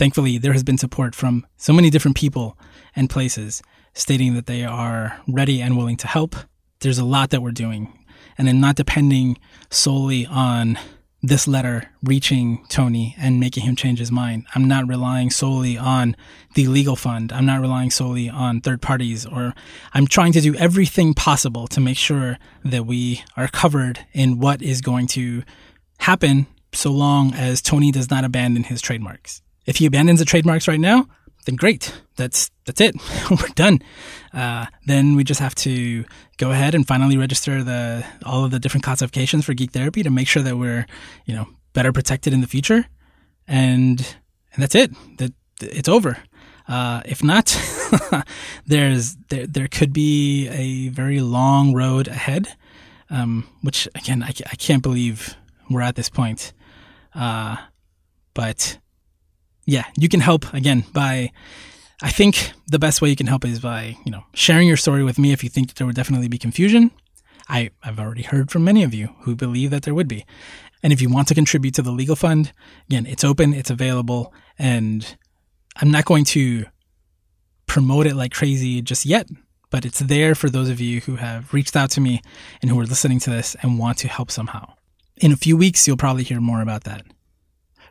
Thankfully, 0.01 0.39
there 0.39 0.55
has 0.55 0.65
been 0.65 0.79
support 0.79 1.15
from 1.15 1.47
so 1.59 1.75
many 1.75 1.91
different 1.91 2.17
people 2.17 2.57
and 2.97 3.11
places 3.11 3.61
stating 3.93 4.33
that 4.33 4.47
they 4.47 4.65
are 4.65 5.21
ready 5.29 5.61
and 5.61 5.77
willing 5.77 5.99
to 5.99 6.07
help. 6.07 6.37
There's 6.81 6.99
a 6.99 7.05
lot 7.05 7.29
that 7.29 7.43
we're 7.43 7.51
doing 7.51 8.07
and 8.39 8.49
then 8.49 8.63
not 8.63 8.77
depending 8.77 9.37
solely 9.69 10.25
on 10.25 10.79
this 11.21 11.47
letter 11.47 11.91
reaching 12.03 12.65
Tony 12.71 13.15
and 13.19 13.39
making 13.39 13.65
him 13.65 13.77
change 13.77 13.99
his 13.99 14.11
mind. 14.11 14.47
I'm 14.55 14.67
not 14.67 14.89
relying 14.89 15.29
solely 15.29 15.77
on 15.77 16.17
the 16.55 16.67
legal 16.67 16.97
fund. 16.97 17.31
I'm 17.31 17.45
not 17.45 17.61
relying 17.61 17.91
solely 17.91 18.31
on 18.31 18.63
third 18.63 18.81
parties 18.81 19.27
or 19.27 19.53
I'm 19.93 20.07
trying 20.07 20.33
to 20.33 20.41
do 20.41 20.55
everything 20.55 21.13
possible 21.13 21.69
to 21.69 21.79
make 21.79 21.99
sure 21.99 22.39
that 22.65 22.87
we 22.87 23.23
are 23.37 23.49
covered 23.49 24.07
in 24.15 24.39
what 24.39 24.63
is 24.63 24.81
going 24.81 25.09
to 25.09 25.43
happen 25.99 26.47
so 26.73 26.91
long 26.91 27.35
as 27.35 27.61
Tony 27.61 27.93
does 27.93 28.09
not 28.09 28.25
abandon 28.25 28.65
his 28.65 28.81
trademarks. 28.81 29.43
If 29.66 29.77
he 29.77 29.87
abandons 29.87 30.18
the 30.18 30.25
trademarks 30.25 30.66
right 30.68 30.81
now, 30.81 31.07
then 31.46 31.57
great. 31.57 31.92
That's 32.16 32.51
that's 32.66 32.81
it. 32.81 32.96
We're 33.31 33.49
done. 33.55 33.81
Uh, 34.33 34.66
then 34.87 35.16
we 35.16 35.25
just 35.25 35.40
have 35.40 35.55
to 35.57 36.05
go 36.37 36.51
ahead 36.51 36.75
and 36.75 36.87
finally 36.87 37.16
register 37.16 37.64
the 37.64 38.05
all 38.25 38.44
of 38.44 38.51
the 38.51 38.59
different 38.59 38.85
classifications 38.85 39.44
for 39.44 39.55
geek 39.55 39.73
therapy 39.73 40.03
to 40.03 40.11
make 40.11 40.29
sure 40.29 40.42
that 40.42 40.57
we're 40.57 40.87
you 41.25 41.35
know 41.35 41.46
better 41.73 41.92
protected 41.92 42.33
in 42.33 42.40
the 42.40 42.46
future, 42.46 42.87
and 43.49 44.16
and 44.53 44.62
that's 44.62 44.75
it. 44.75 44.92
That 45.18 45.33
it's 45.61 45.88
over. 45.88 46.18
Uh, 46.68 47.03
if 47.05 47.25
not, 47.25 47.57
there's 48.66 49.16
there 49.29 49.46
there 49.46 49.68
could 49.68 49.92
be 49.92 50.49
a 50.49 50.88
very 50.88 51.20
long 51.20 51.73
road 51.73 52.09
ahead. 52.09 52.49
Um, 53.12 53.49
which 53.62 53.88
again, 53.96 54.23
I, 54.23 54.29
I 54.29 54.55
can't 54.55 54.85
believe 54.85 55.37
we're 55.68 55.81
at 55.81 55.96
this 55.96 56.09
point. 56.09 56.53
Uh, 57.12 57.57
but 58.35 58.79
yeah, 59.70 59.85
you 59.96 60.09
can 60.09 60.18
help 60.18 60.52
again 60.52 60.85
by 60.92 61.30
I 62.02 62.11
think 62.11 62.52
the 62.66 62.78
best 62.78 63.00
way 63.00 63.09
you 63.09 63.14
can 63.14 63.28
help 63.28 63.44
is 63.44 63.61
by, 63.61 63.96
you 64.04 64.11
know, 64.11 64.24
sharing 64.35 64.66
your 64.66 64.76
story 64.76 65.04
with 65.04 65.16
me 65.16 65.33
if 65.33 65.44
you 65.44 65.50
think 65.50 65.74
there 65.74 65.87
would 65.87 65.94
definitely 65.94 66.26
be 66.26 66.38
confusion. 66.38 66.90
I, 67.48 67.70
I've 67.83 68.00
already 68.00 68.22
heard 68.22 68.50
from 68.50 68.64
many 68.64 68.83
of 68.83 68.94
you 68.94 69.14
who 69.20 69.37
believe 69.37 69.70
that 69.70 69.83
there 69.83 69.94
would 69.94 70.09
be. 70.09 70.24
And 70.83 70.92
if 70.92 71.00
you 71.00 71.09
want 71.09 71.28
to 71.28 71.35
contribute 71.35 71.74
to 71.74 71.83
the 71.83 71.92
legal 71.92 72.16
fund, 72.16 72.52
again, 72.88 73.06
it's 73.06 73.22
open, 73.22 73.54
it's 73.54 73.70
available, 73.70 74.33
and 74.59 75.16
I'm 75.76 75.90
not 75.90 76.04
going 76.04 76.24
to 76.26 76.64
promote 77.66 78.06
it 78.06 78.16
like 78.16 78.33
crazy 78.33 78.83
just 78.83 79.06
yet, 79.06 79.28
but 79.70 79.85
it's 79.85 80.00
there 80.00 80.35
for 80.35 80.50
those 80.50 80.68
of 80.70 80.80
you 80.80 81.02
who 81.02 81.16
have 81.16 81.52
reached 81.52 81.76
out 81.76 81.90
to 81.90 82.00
me 82.00 82.22
and 82.61 82.70
who 82.70 82.80
are 82.80 82.87
listening 82.87 83.20
to 83.20 83.30
this 83.30 83.54
and 83.62 83.78
want 83.78 83.98
to 83.98 84.09
help 84.09 84.30
somehow. 84.30 84.72
In 85.18 85.33
a 85.33 85.37
few 85.37 85.56
weeks, 85.56 85.87
you'll 85.87 85.96
probably 85.96 86.24
hear 86.24 86.40
more 86.40 86.62
about 86.62 86.85
that. 86.85 87.04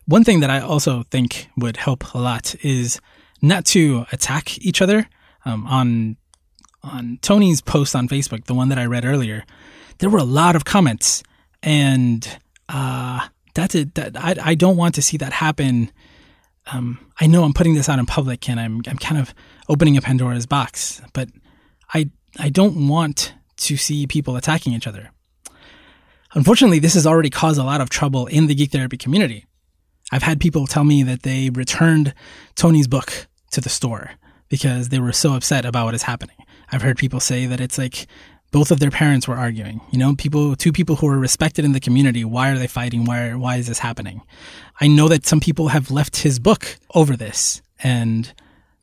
One 0.09 0.23
thing 0.23 0.39
that 0.39 0.49
I 0.49 0.59
also 0.59 1.03
think 1.11 1.49
would 1.55 1.77
help 1.77 2.15
a 2.15 2.17
lot 2.17 2.55
is 2.63 2.99
not 3.43 3.63
to 3.65 4.07
attack 4.11 4.57
each 4.57 4.81
other. 4.81 5.07
Um, 5.45 5.67
on 5.67 6.17
on 6.81 7.19
Tony's 7.21 7.61
post 7.61 7.95
on 7.95 8.07
Facebook, 8.07 8.45
the 8.45 8.55
one 8.55 8.69
that 8.69 8.79
I 8.79 8.85
read 8.85 9.05
earlier, 9.05 9.43
there 9.99 10.09
were 10.09 10.17
a 10.17 10.23
lot 10.23 10.55
of 10.55 10.65
comments, 10.65 11.21
and 11.61 12.27
uh, 12.69 13.27
that's 13.53 13.75
it. 13.75 13.93
That 13.93 14.17
I 14.17 14.35
I 14.41 14.55
don't 14.55 14.77
want 14.77 14.95
to 14.95 15.03
see 15.03 15.17
that 15.17 15.31
happen. 15.31 15.91
Um, 16.73 16.97
I 17.21 17.27
know 17.27 17.43
I'm 17.43 17.53
putting 17.53 17.75
this 17.75 17.87
out 17.87 17.99
in 17.99 18.07
public, 18.07 18.49
and 18.49 18.59
I'm 18.59 18.81
I'm 18.87 18.97
kind 18.97 19.21
of 19.21 19.31
opening 19.67 19.95
a 19.95 20.01
Pandora's 20.01 20.47
box, 20.47 21.03
but 21.13 21.29
I 21.93 22.09
I 22.39 22.49
don't 22.49 22.87
want 22.87 23.35
to 23.57 23.77
see 23.77 24.07
people 24.07 24.37
attacking 24.37 24.73
each 24.73 24.87
other. 24.87 25.11
Unfortunately, 26.33 26.79
this 26.79 26.95
has 26.95 27.05
already 27.05 27.29
caused 27.29 27.59
a 27.59 27.63
lot 27.63 27.79
of 27.79 27.91
trouble 27.91 28.25
in 28.25 28.47
the 28.47 28.55
geek 28.55 28.71
therapy 28.71 28.97
community. 28.97 29.45
I've 30.11 30.23
had 30.23 30.39
people 30.39 30.67
tell 30.67 30.83
me 30.83 31.03
that 31.03 31.23
they 31.23 31.49
returned 31.49 32.13
Tony's 32.55 32.87
book 32.87 33.27
to 33.51 33.61
the 33.61 33.69
store 33.69 34.11
because 34.49 34.89
they 34.89 34.99
were 34.99 35.11
so 35.11 35.33
upset 35.33 35.65
about 35.65 35.85
what 35.85 35.93
is 35.93 36.03
happening. 36.03 36.35
I've 36.71 36.81
heard 36.81 36.97
people 36.97 37.19
say 37.19 37.45
that 37.45 37.61
it's 37.61 37.77
like 37.77 38.07
both 38.51 38.71
of 38.71 38.79
their 38.79 38.91
parents 38.91 39.27
were 39.27 39.35
arguing. 39.35 39.81
You 39.91 39.99
know, 39.99 40.15
people, 40.15 40.55
two 40.55 40.71
people 40.71 40.95
who 40.95 41.07
are 41.07 41.19
respected 41.19 41.65
in 41.65 41.73
the 41.73 41.79
community. 41.79 42.25
Why 42.25 42.49
are 42.49 42.57
they 42.57 42.67
fighting? 42.67 43.05
Why, 43.05 43.33
why 43.35 43.57
is 43.57 43.67
this 43.67 43.79
happening? 43.79 44.21
I 44.81 44.87
know 44.87 45.07
that 45.07 45.25
some 45.25 45.39
people 45.39 45.67
have 45.67 45.91
left 45.91 46.17
his 46.17 46.39
book 46.39 46.77
over 46.95 47.15
this, 47.15 47.61
and 47.83 48.33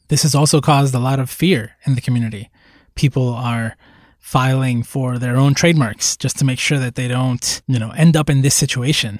this 0.09 0.23
has 0.23 0.35
also 0.35 0.61
caused 0.61 0.95
a 0.95 1.01
lot 1.01 1.19
of 1.19 1.31
fear 1.31 1.77
in 1.85 1.97
the 1.97 2.01
community. 2.01 2.51
People 2.95 3.29
are 3.29 3.77
filing 4.19 4.83
for 4.83 5.19
their 5.19 5.37
own 5.37 5.55
trademarks 5.55 6.17
just 6.17 6.39
to 6.39 6.45
make 6.45 6.59
sure 6.59 6.79
that 6.79 6.95
they 6.95 7.09
don't, 7.09 7.62
you 7.67 7.79
know, 7.79 7.91
end 7.91 8.17
up 8.17 8.31
in 8.31 8.43
this 8.43 8.55
situation 8.55 9.19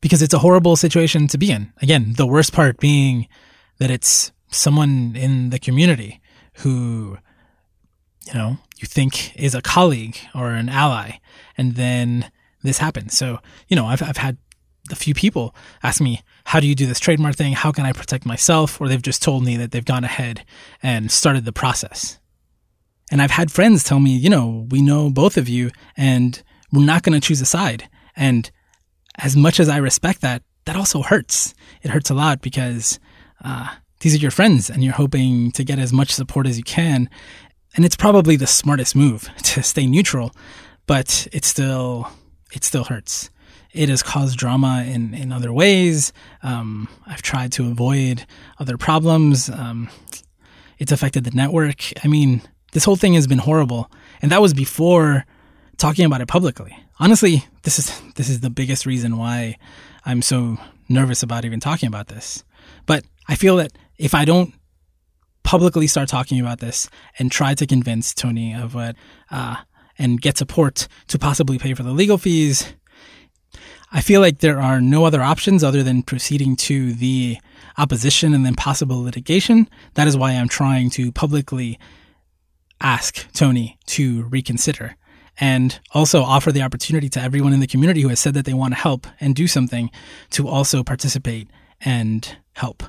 because 0.00 0.22
it's 0.22 0.34
a 0.34 0.38
horrible 0.38 0.76
situation 0.76 1.28
to 1.28 1.38
be 1.38 1.50
in. 1.50 1.72
Again, 1.82 2.14
the 2.16 2.26
worst 2.26 2.52
part 2.52 2.78
being 2.78 3.28
that 3.78 3.90
it's 3.90 4.32
someone 4.48 5.14
in 5.16 5.50
the 5.50 5.58
community 5.58 6.20
who, 6.58 7.18
you 8.26 8.34
know, 8.34 8.58
you 8.78 8.86
think 8.86 9.36
is 9.36 9.54
a 9.54 9.62
colleague 9.62 10.16
or 10.34 10.50
an 10.50 10.68
ally, 10.68 11.18
and 11.56 11.76
then 11.76 12.30
this 12.62 12.78
happens. 12.78 13.16
So, 13.16 13.38
you 13.68 13.76
know, 13.76 13.86
I've, 13.86 14.02
I've 14.02 14.16
had 14.16 14.38
a 14.90 14.96
few 14.96 15.14
people 15.14 15.54
ask 15.82 16.00
me, 16.00 16.22
how 16.44 16.60
do 16.60 16.66
you 16.66 16.74
do 16.74 16.86
this 16.86 17.00
trademark 17.00 17.36
thing? 17.36 17.52
How 17.52 17.72
can 17.72 17.84
I 17.84 17.92
protect 17.92 18.26
myself? 18.26 18.80
Or 18.80 18.88
they've 18.88 19.00
just 19.00 19.22
told 19.22 19.44
me 19.44 19.56
that 19.56 19.70
they've 19.70 19.84
gone 19.84 20.04
ahead 20.04 20.44
and 20.82 21.10
started 21.10 21.44
the 21.44 21.52
process. 21.52 22.18
And 23.10 23.20
I've 23.20 23.30
had 23.30 23.52
friends 23.52 23.84
tell 23.84 24.00
me, 24.00 24.10
you 24.10 24.30
know, 24.30 24.66
we 24.70 24.82
know 24.82 25.10
both 25.10 25.36
of 25.36 25.48
you 25.48 25.70
and 25.96 26.42
we're 26.72 26.84
not 26.84 27.02
going 27.02 27.18
to 27.18 27.26
choose 27.26 27.40
a 27.40 27.46
side. 27.46 27.88
And 28.16 28.50
as 29.22 29.36
much 29.36 29.60
as 29.60 29.68
I 29.68 29.78
respect 29.78 30.20
that, 30.22 30.42
that 30.64 30.76
also 30.76 31.02
hurts. 31.02 31.54
It 31.82 31.90
hurts 31.90 32.10
a 32.10 32.14
lot 32.14 32.40
because 32.40 32.98
uh, 33.44 33.74
these 34.00 34.14
are 34.14 34.18
your 34.18 34.30
friends 34.30 34.70
and 34.70 34.82
you're 34.82 34.94
hoping 34.94 35.52
to 35.52 35.64
get 35.64 35.78
as 35.78 35.92
much 35.92 36.12
support 36.12 36.46
as 36.46 36.56
you 36.58 36.64
can. 36.64 37.08
And 37.76 37.84
it's 37.84 37.96
probably 37.96 38.36
the 38.36 38.46
smartest 38.46 38.96
move 38.96 39.28
to 39.42 39.62
stay 39.62 39.86
neutral, 39.86 40.32
but 40.86 41.28
it 41.32 41.44
still, 41.44 42.08
it 42.52 42.64
still 42.64 42.84
hurts. 42.84 43.30
It 43.72 43.88
has 43.88 44.02
caused 44.02 44.38
drama 44.38 44.84
in, 44.86 45.14
in 45.14 45.32
other 45.32 45.52
ways. 45.52 46.12
Um, 46.42 46.88
I've 47.06 47.22
tried 47.22 47.52
to 47.52 47.70
avoid 47.70 48.26
other 48.58 48.76
problems. 48.76 49.48
Um, 49.48 49.88
it's 50.78 50.90
affected 50.90 51.24
the 51.24 51.30
network. 51.30 51.92
I 52.02 52.08
mean, 52.08 52.42
this 52.72 52.84
whole 52.84 52.96
thing 52.96 53.14
has 53.14 53.28
been 53.28 53.38
horrible. 53.38 53.90
And 54.22 54.32
that 54.32 54.42
was 54.42 54.54
before 54.54 55.24
talking 55.80 56.04
about 56.04 56.20
it 56.20 56.28
publicly. 56.28 56.76
Honestly, 56.98 57.44
this 57.62 57.78
is 57.78 58.00
this 58.14 58.28
is 58.28 58.40
the 58.40 58.50
biggest 58.50 58.86
reason 58.86 59.16
why 59.16 59.56
I'm 60.04 60.22
so 60.22 60.58
nervous 60.88 61.22
about 61.22 61.44
even 61.44 61.60
talking 61.60 61.86
about 61.86 62.08
this. 62.08 62.44
But 62.86 63.04
I 63.28 63.34
feel 63.34 63.56
that 63.56 63.72
if 63.98 64.14
I 64.14 64.24
don't 64.24 64.54
publicly 65.42 65.86
start 65.86 66.08
talking 66.08 66.40
about 66.40 66.60
this 66.60 66.88
and 67.18 67.32
try 67.32 67.54
to 67.54 67.66
convince 67.66 68.14
Tony 68.14 68.54
of 68.54 68.74
what, 68.74 68.94
uh, 69.30 69.56
and 69.98 70.20
get 70.20 70.38
support 70.38 70.86
to 71.08 71.18
possibly 71.18 71.58
pay 71.58 71.74
for 71.74 71.82
the 71.82 71.90
legal 71.90 72.18
fees. 72.18 72.72
I 73.92 74.00
feel 74.00 74.20
like 74.20 74.38
there 74.38 74.60
are 74.60 74.80
no 74.80 75.04
other 75.04 75.20
options 75.20 75.64
other 75.64 75.82
than 75.82 76.02
proceeding 76.02 76.56
to 76.56 76.92
the 76.92 77.38
opposition 77.76 78.32
and 78.32 78.46
then 78.46 78.54
possible 78.54 79.02
litigation. 79.02 79.68
That 79.94 80.06
is 80.06 80.16
why 80.16 80.32
I'm 80.32 80.48
trying 80.48 80.90
to 80.90 81.10
publicly 81.10 81.78
ask 82.80 83.30
Tony 83.32 83.78
to 83.86 84.22
reconsider 84.24 84.96
and 85.40 85.80
also 85.92 86.22
offer 86.22 86.52
the 86.52 86.62
opportunity 86.62 87.08
to 87.08 87.20
everyone 87.20 87.54
in 87.54 87.60
the 87.60 87.66
community 87.66 88.02
who 88.02 88.08
has 88.08 88.20
said 88.20 88.34
that 88.34 88.44
they 88.44 88.52
want 88.52 88.74
to 88.74 88.80
help 88.80 89.06
and 89.18 89.34
do 89.34 89.46
something 89.48 89.90
to 90.28 90.46
also 90.46 90.84
participate 90.84 91.48
and 91.80 92.36
help. 92.52 92.82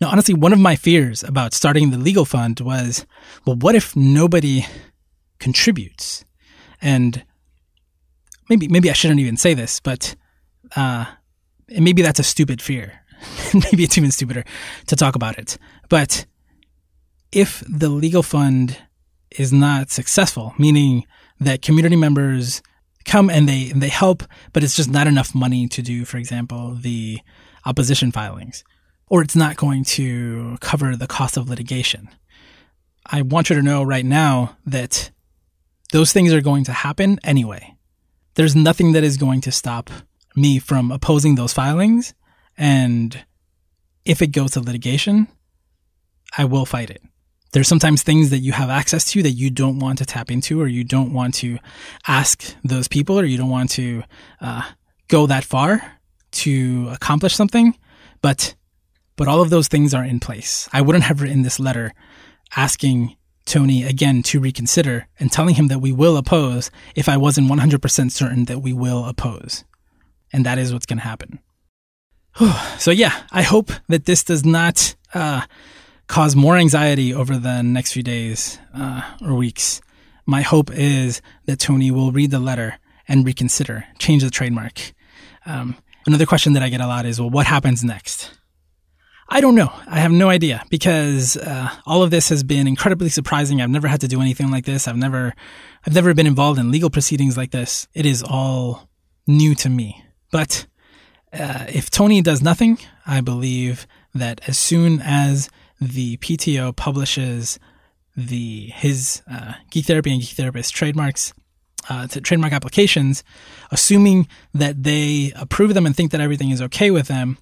Now, 0.00 0.10
honestly, 0.10 0.34
one 0.34 0.52
of 0.52 0.60
my 0.60 0.76
fears 0.76 1.24
about 1.24 1.52
starting 1.52 1.90
the 1.90 1.98
legal 1.98 2.24
fund 2.24 2.60
was, 2.60 3.04
well, 3.44 3.56
what 3.56 3.74
if 3.74 3.96
nobody 3.96 4.64
contributes? 5.40 6.24
And 6.80 7.24
maybe, 8.48 8.68
maybe 8.68 8.88
I 8.88 8.92
shouldn't 8.92 9.18
even 9.18 9.36
say 9.36 9.54
this, 9.54 9.80
but, 9.80 10.14
uh, 10.76 11.06
maybe 11.68 12.02
that's 12.02 12.20
a 12.20 12.24
stupid 12.24 12.62
fear. 12.62 13.00
maybe 13.54 13.82
it's 13.82 13.98
even 13.98 14.12
stupider 14.12 14.44
to 14.86 14.94
talk 14.94 15.16
about 15.16 15.36
it. 15.38 15.58
But 15.88 16.26
if 17.32 17.64
the 17.68 17.88
legal 17.88 18.22
fund 18.22 18.78
is 19.32 19.52
not 19.52 19.90
successful, 19.90 20.54
meaning 20.58 21.04
that 21.40 21.62
community 21.62 21.96
members 21.96 22.62
come 23.04 23.30
and 23.30 23.48
they 23.48 23.70
and 23.70 23.82
they 23.82 23.88
help, 23.88 24.22
but 24.52 24.62
it's 24.62 24.76
just 24.76 24.90
not 24.90 25.06
enough 25.06 25.34
money 25.34 25.66
to 25.68 25.82
do, 25.82 26.04
for 26.04 26.18
example, 26.18 26.74
the 26.74 27.20
opposition 27.64 28.12
filings, 28.12 28.64
or 29.08 29.22
it's 29.22 29.36
not 29.36 29.56
going 29.56 29.84
to 29.84 30.56
cover 30.60 30.96
the 30.96 31.06
cost 31.06 31.36
of 31.36 31.48
litigation. 31.48 32.08
I 33.06 33.22
want 33.22 33.50
you 33.50 33.56
to 33.56 33.62
know 33.62 33.82
right 33.82 34.04
now 34.04 34.56
that 34.66 35.10
those 35.92 36.12
things 36.12 36.32
are 36.32 36.42
going 36.42 36.64
to 36.64 36.72
happen 36.72 37.18
anyway. 37.24 37.74
There's 38.34 38.54
nothing 38.54 38.92
that 38.92 39.04
is 39.04 39.16
going 39.16 39.40
to 39.42 39.52
stop 39.52 39.90
me 40.36 40.58
from 40.58 40.92
opposing 40.92 41.34
those 41.34 41.52
filings. 41.52 42.14
And 42.56 43.24
if 44.04 44.20
it 44.22 44.28
goes 44.28 44.52
to 44.52 44.60
litigation, 44.60 45.28
I 46.36 46.44
will 46.44 46.66
fight 46.66 46.90
it 46.90 47.02
there's 47.52 47.68
sometimes 47.68 48.02
things 48.02 48.30
that 48.30 48.38
you 48.38 48.52
have 48.52 48.70
access 48.70 49.10
to 49.12 49.22
that 49.22 49.30
you 49.30 49.50
don't 49.50 49.78
want 49.78 49.98
to 49.98 50.06
tap 50.06 50.30
into 50.30 50.60
or 50.60 50.66
you 50.66 50.84
don't 50.84 51.12
want 51.12 51.34
to 51.34 51.58
ask 52.06 52.54
those 52.62 52.88
people 52.88 53.18
or 53.18 53.24
you 53.24 53.38
don't 53.38 53.48
want 53.48 53.70
to 53.70 54.02
uh, 54.40 54.62
go 55.08 55.26
that 55.26 55.44
far 55.44 55.98
to 56.30 56.88
accomplish 56.90 57.34
something. 57.34 57.76
But 58.20 58.54
but 59.16 59.28
all 59.28 59.40
of 59.40 59.50
those 59.50 59.66
things 59.66 59.94
are 59.94 60.04
in 60.04 60.20
place. 60.20 60.68
I 60.72 60.80
wouldn't 60.80 61.04
have 61.04 61.20
written 61.20 61.42
this 61.42 61.58
letter 61.58 61.92
asking 62.56 63.16
tony 63.46 63.82
again 63.82 64.22
to 64.22 64.38
reconsider 64.38 65.08
and 65.18 65.32
telling 65.32 65.54
him 65.56 65.68
that 65.68 65.80
we 65.80 65.90
will 65.90 66.18
oppose 66.18 66.70
if 66.94 67.08
i 67.08 67.16
wasn't 67.16 67.50
100% 67.50 68.12
certain 68.12 68.44
that 68.44 68.60
we 68.60 68.72
will 68.72 69.06
oppose. 69.06 69.64
And 70.32 70.44
that 70.44 70.58
is 70.58 70.72
what's 70.72 70.86
going 70.86 70.98
to 70.98 71.04
happen. 71.04 71.40
So 72.78 72.90
yeah 72.90 73.22
i 73.32 73.42
hope 73.42 73.72
that 73.88 74.04
this 74.04 74.22
does 74.22 74.44
not 74.44 74.94
uh, 75.14 75.42
cause 76.08 76.34
more 76.34 76.56
anxiety 76.56 77.14
over 77.14 77.36
the 77.36 77.62
next 77.62 77.92
few 77.92 78.02
days 78.02 78.58
uh, 78.74 79.02
or 79.22 79.34
weeks. 79.34 79.80
My 80.26 80.42
hope 80.42 80.70
is 80.72 81.22
that 81.46 81.58
Tony 81.58 81.90
will 81.90 82.12
read 82.12 82.30
the 82.30 82.40
letter 82.40 82.78
and 83.06 83.24
reconsider, 83.24 83.84
change 83.98 84.22
the 84.22 84.30
trademark. 84.30 84.92
Um, 85.46 85.76
another 86.06 86.26
question 86.26 86.54
that 86.54 86.62
I 86.62 86.68
get 86.68 86.80
a 86.80 86.86
lot 86.86 87.06
is, 87.06 87.20
well, 87.20 87.30
what 87.30 87.46
happens 87.46 87.84
next? 87.84 88.30
I 89.30 89.42
don't 89.42 89.54
know. 89.54 89.70
I 89.86 90.00
have 90.00 90.10
no 90.10 90.30
idea 90.30 90.64
because 90.70 91.36
uh, 91.36 91.70
all 91.86 92.02
of 92.02 92.10
this 92.10 92.30
has 92.30 92.42
been 92.42 92.66
incredibly 92.66 93.10
surprising. 93.10 93.60
I've 93.60 93.68
never 93.68 93.86
had 93.86 94.00
to 94.00 94.08
do 94.08 94.22
anything 94.22 94.50
like 94.50 94.64
this. 94.64 94.88
I've 94.88 94.96
never, 94.96 95.34
I've 95.86 95.94
never 95.94 96.14
been 96.14 96.26
involved 96.26 96.58
in 96.58 96.70
legal 96.70 96.88
proceedings 96.88 97.36
like 97.36 97.50
this. 97.50 97.86
It 97.92 98.06
is 98.06 98.22
all 98.22 98.88
new 99.26 99.54
to 99.56 99.68
me. 99.68 100.02
But 100.32 100.66
uh, 101.32 101.66
if 101.68 101.90
Tony 101.90 102.22
does 102.22 102.40
nothing, 102.40 102.78
I 103.06 103.20
believe 103.20 103.86
that 104.14 104.40
as 104.48 104.58
soon 104.58 105.00
as 105.02 105.50
the 105.80 106.16
PTO 106.18 106.74
publishes 106.74 107.58
the 108.16 108.66
his 108.74 109.22
uh, 109.30 109.54
Geek 109.70 109.86
Therapy 109.86 110.12
and 110.12 110.20
Geek 110.20 110.30
Therapist 110.30 110.74
trademarks 110.74 111.32
uh, 111.88 112.06
to 112.08 112.20
trademark 112.20 112.52
applications, 112.52 113.22
assuming 113.70 114.28
that 114.52 114.82
they 114.82 115.32
approve 115.36 115.74
them 115.74 115.86
and 115.86 115.96
think 115.96 116.10
that 116.10 116.20
everything 116.20 116.50
is 116.50 116.60
okay 116.62 116.90
with 116.90 117.08
them, 117.08 117.38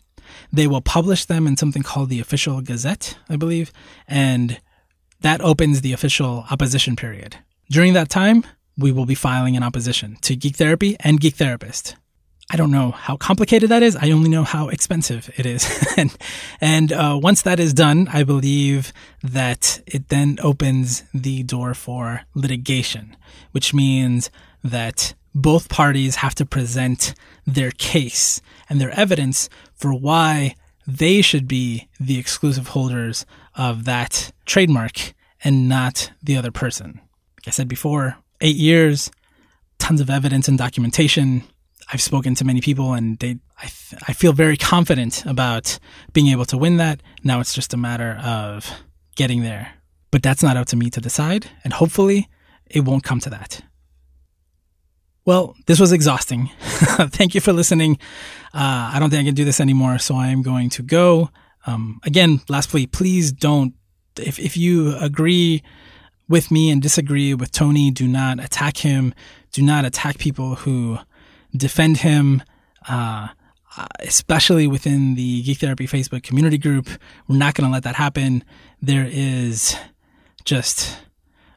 they 0.53 0.67
will 0.67 0.81
publish 0.81 1.25
them 1.25 1.47
in 1.47 1.57
something 1.57 1.83
called 1.83 2.11
the 2.11 2.21
Official 2.21 2.61
Gazette, 2.61 3.17
I 3.29 3.37
believe, 3.37 3.73
and 4.07 4.61
that 5.21 5.41
opens 5.41 5.81
the 5.81 5.93
official 5.93 6.45
opposition 6.51 6.95
period. 6.95 7.37
During 7.71 7.95
that 7.95 8.09
time, 8.09 8.45
we 8.77 8.93
will 8.93 9.07
be 9.07 9.15
filing 9.15 9.57
an 9.57 9.63
opposition 9.63 10.17
to 10.23 10.37
Geek 10.37 10.57
Therapy 10.57 10.97
and 11.01 11.21
Geek 11.21 11.37
Therapist. 11.37 11.97
I 12.49 12.57
don't 12.57 12.71
know 12.71 12.93
how 12.93 13.17
complicated 13.17 13.71
that 13.71 13.83
is. 13.83 13.97
I 13.97 14.13
only 14.13 14.29
know 14.29 14.45
how 14.45 14.69
expensive 14.69 15.31
it 15.37 15.47
is. 15.47 15.69
and 15.97 16.17
and 16.61 16.93
uh, 16.93 17.19
once 17.21 17.43
that 17.43 17.59
is 17.59 17.75
done, 17.75 18.09
I 18.13 18.23
believe 18.23 18.93
that 19.23 19.81
it 19.87 20.09
then 20.09 20.39
opens 20.41 21.03
the 21.13 21.43
door 21.43 21.75
for 21.75 22.23
litigation, 22.35 23.17
which 23.51 23.75
means 23.75 24.31
that 24.63 25.15
both 25.35 25.69
parties 25.69 26.17
have 26.17 26.35
to 26.37 26.47
present 26.47 27.15
their 27.47 27.73
case 27.73 28.41
and 28.71 28.81
their 28.81 28.91
evidence 28.91 29.49
for 29.75 29.93
why 29.93 30.55
they 30.87 31.21
should 31.21 31.49
be 31.49 31.89
the 31.99 32.19
exclusive 32.19 32.69
holders 32.69 33.27
of 33.57 33.85
that 33.85 34.33
trademark 34.47 35.15
and 35.43 35.69
not 35.69 36.13
the 36.23 36.37
other 36.37 36.53
person. 36.53 37.01
Like 37.39 37.49
I 37.49 37.51
said 37.51 37.69
before, 37.69 38.17
eight 38.41 38.57
years, 38.57 39.11
tons 39.79 40.01
of 40.01 40.09
evidence 40.09 40.49
and 40.49 40.57
documentation 40.57 41.43
I've 41.93 42.03
spoken 42.03 42.35
to 42.37 42.45
many 42.45 42.61
people 42.61 42.95
and 42.95 43.19
they, 43.19 43.39
I, 43.59 43.67
th- 43.67 44.03
I 44.09 44.13
feel 44.13 44.33
very 44.33 44.57
confident 44.57 45.25
about 45.25 45.79
being 46.13 46.29
able 46.29 46.45
to 46.47 46.59
win 46.59 46.79
that. 46.79 47.03
Now 47.23 47.41
it's 47.41 47.55
just 47.55 47.75
a 47.75 47.77
matter 47.77 48.21
of 48.25 48.71
getting 49.15 49.43
there. 49.43 49.73
But 50.11 50.23
that's 50.23 50.43
not 50.43 50.57
up 50.57 50.67
to 50.69 50.77
me 50.77 50.91
to 50.91 51.01
decide. 51.01 51.51
And 51.63 51.73
hopefully 51.73 52.29
it 52.67 52.81
won't 52.81 53.05
come 53.05 53.21
to 53.21 53.31
that. 53.31 53.63
Well, 55.25 55.57
this 55.67 55.81
was 55.81 55.93
exhausting. 55.93 56.51
Thank 56.61 57.35
you 57.35 57.41
for 57.41 57.53
listening. 57.53 57.99
Uh, 58.55 58.91
I 58.95 58.99
don't 59.01 59.11
think 59.11 59.23
I 59.23 59.25
can 59.25 59.35
do 59.35 59.45
this 59.45 59.61
anymore, 59.61 59.99
so 59.99 60.15
I 60.15 60.29
am 60.29 60.43
going 60.43 60.71
to 60.71 60.83
go. 60.83 61.31
Um, 61.67 62.01
again, 62.05 62.41
last 62.49 62.71
plea, 62.71 62.87
please 62.87 63.33
don't, 63.33 63.75
if, 64.19 64.39
if 64.39 64.57
you 64.57 64.97
agree 64.97 65.63
with 66.29 66.51
me 66.51 66.71
and 66.71 66.81
disagree 66.81 67.35
with 67.35 67.51
Tony, 67.51 67.91
do 67.91 68.07
not 68.07 68.39
attack 68.39 68.79
him. 68.79 69.15
Do 69.53 69.63
not 69.63 69.85
attack 69.85 70.19
people 70.19 70.55
who 70.55 70.99
defend 71.57 71.99
him, 71.99 72.43
uh, 72.89 73.29
especially 74.01 74.67
within 74.67 75.15
the 75.15 75.43
Geek 75.43 75.59
Therapy 75.59 75.87
Facebook 75.87 76.23
community 76.23 76.59
group. 76.59 76.89
We're 77.29 77.37
not 77.37 77.55
going 77.55 77.69
to 77.69 77.73
let 77.73 77.83
that 77.85 77.97
happen. 77.97 78.45
There 78.81 79.07
is 79.11 79.77
just. 80.45 80.99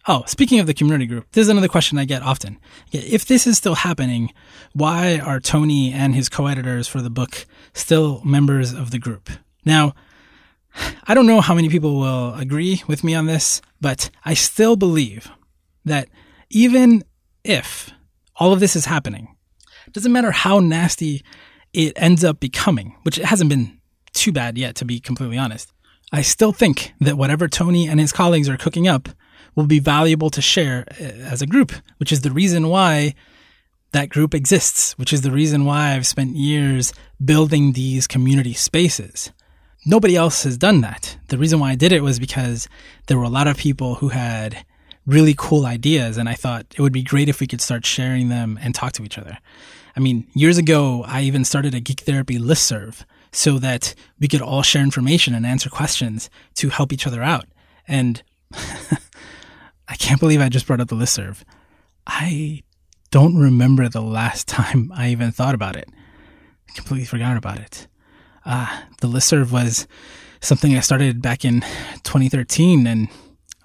Oh, 0.07 0.23
speaking 0.25 0.59
of 0.59 0.65
the 0.65 0.73
community 0.73 1.05
group, 1.05 1.27
this 1.33 1.43
is 1.43 1.49
another 1.49 1.67
question 1.67 1.99
I 1.99 2.05
get 2.05 2.23
often. 2.23 2.57
If 2.91 3.25
this 3.25 3.45
is 3.45 3.57
still 3.57 3.75
happening, 3.75 4.33
why 4.73 5.19
are 5.19 5.39
Tony 5.39 5.93
and 5.93 6.15
his 6.15 6.29
co 6.29 6.47
editors 6.47 6.87
for 6.87 7.01
the 7.01 7.11
book 7.11 7.45
still 7.73 8.21
members 8.23 8.73
of 8.73 8.91
the 8.91 8.97
group? 8.97 9.29
Now, 9.65 9.93
I 11.07 11.13
don't 11.13 11.27
know 11.27 11.41
how 11.41 11.53
many 11.53 11.69
people 11.69 11.99
will 11.99 12.33
agree 12.35 12.81
with 12.87 13.03
me 13.03 13.13
on 13.13 13.25
this, 13.25 13.61
but 13.81 14.09
I 14.25 14.33
still 14.33 14.75
believe 14.75 15.29
that 15.85 16.09
even 16.49 17.03
if 17.43 17.91
all 18.35 18.53
of 18.53 18.59
this 18.59 18.75
is 18.75 18.85
happening, 18.85 19.35
doesn't 19.93 20.11
matter 20.11 20.31
how 20.31 20.59
nasty 20.59 21.23
it 21.73 21.93
ends 21.95 22.23
up 22.23 22.39
becoming, 22.39 22.95
which 23.03 23.17
it 23.17 23.25
hasn't 23.25 23.49
been 23.49 23.79
too 24.13 24.31
bad 24.31 24.57
yet, 24.57 24.75
to 24.77 24.85
be 24.85 24.99
completely 24.99 25.37
honest. 25.37 25.71
I 26.11 26.21
still 26.21 26.51
think 26.51 26.93
that 26.99 27.17
whatever 27.17 27.47
Tony 27.47 27.87
and 27.87 27.99
his 27.99 28.11
colleagues 28.11 28.49
are 28.49 28.57
cooking 28.57 28.87
up 28.87 29.09
will 29.55 29.67
be 29.67 29.79
valuable 29.79 30.29
to 30.31 30.41
share 30.41 30.85
uh, 30.99 31.03
as 31.03 31.41
a 31.41 31.47
group, 31.47 31.71
which 31.97 32.11
is 32.11 32.21
the 32.21 32.31
reason 32.31 32.67
why 32.67 33.13
that 33.91 34.09
group 34.09 34.33
exists, 34.33 34.97
which 34.97 35.13
is 35.13 35.21
the 35.21 35.31
reason 35.31 35.65
why 35.65 35.93
I've 35.93 36.07
spent 36.07 36.35
years 36.35 36.93
building 37.23 37.73
these 37.73 38.07
community 38.07 38.53
spaces. 38.53 39.31
Nobody 39.85 40.15
else 40.15 40.43
has 40.43 40.57
done 40.57 40.81
that. 40.81 41.17
The 41.27 41.37
reason 41.37 41.59
why 41.59 41.71
I 41.71 41.75
did 41.75 41.91
it 41.91 42.03
was 42.03 42.19
because 42.19 42.67
there 43.07 43.17
were 43.17 43.23
a 43.23 43.29
lot 43.29 43.47
of 43.47 43.57
people 43.57 43.95
who 43.95 44.09
had 44.09 44.65
really 45.05 45.33
cool 45.37 45.65
ideas, 45.65 46.17
and 46.17 46.29
I 46.29 46.35
thought 46.35 46.65
it 46.77 46.81
would 46.81 46.93
be 46.93 47.01
great 47.01 47.29
if 47.29 47.39
we 47.39 47.47
could 47.47 47.61
start 47.61 47.85
sharing 47.85 48.29
them 48.29 48.59
and 48.61 48.75
talk 48.75 48.93
to 48.93 49.03
each 49.03 49.17
other. 49.17 49.37
I 49.99 50.01
mean, 50.01 50.25
years 50.33 50.57
ago, 50.57 51.03
I 51.05 51.23
even 51.23 51.43
started 51.43 51.75
a 51.75 51.81
geek 51.81 51.99
therapy 51.99 52.39
listserv 52.39 53.03
so 53.33 53.59
that 53.59 53.93
we 54.17 54.29
could 54.29 54.41
all 54.41 54.61
share 54.61 54.81
information 54.81 55.35
and 55.35 55.45
answer 55.45 55.69
questions 55.69 56.29
to 56.55 56.69
help 56.69 56.93
each 56.93 57.05
other 57.05 57.21
out. 57.21 57.47
And 57.85 58.23
I 58.53 59.95
can't 59.97 60.21
believe 60.21 60.39
I 60.39 60.47
just 60.47 60.65
brought 60.65 60.79
up 60.79 60.87
the 60.87 60.95
listserv. 60.95 61.43
I 62.07 62.63
don't 63.11 63.35
remember 63.35 63.89
the 63.89 64.01
last 64.01 64.47
time 64.47 64.89
I 64.95 65.09
even 65.09 65.33
thought 65.33 65.53
about 65.53 65.75
it. 65.75 65.89
I 66.69 66.71
completely 66.71 67.05
forgot 67.05 67.35
about 67.35 67.59
it. 67.59 67.87
Uh, 68.45 68.83
the 69.01 69.09
listserv 69.09 69.51
was 69.51 69.85
something 70.39 70.77
I 70.77 70.79
started 70.79 71.21
back 71.21 71.43
in 71.43 71.59
2013. 72.03 72.87
And 72.87 73.09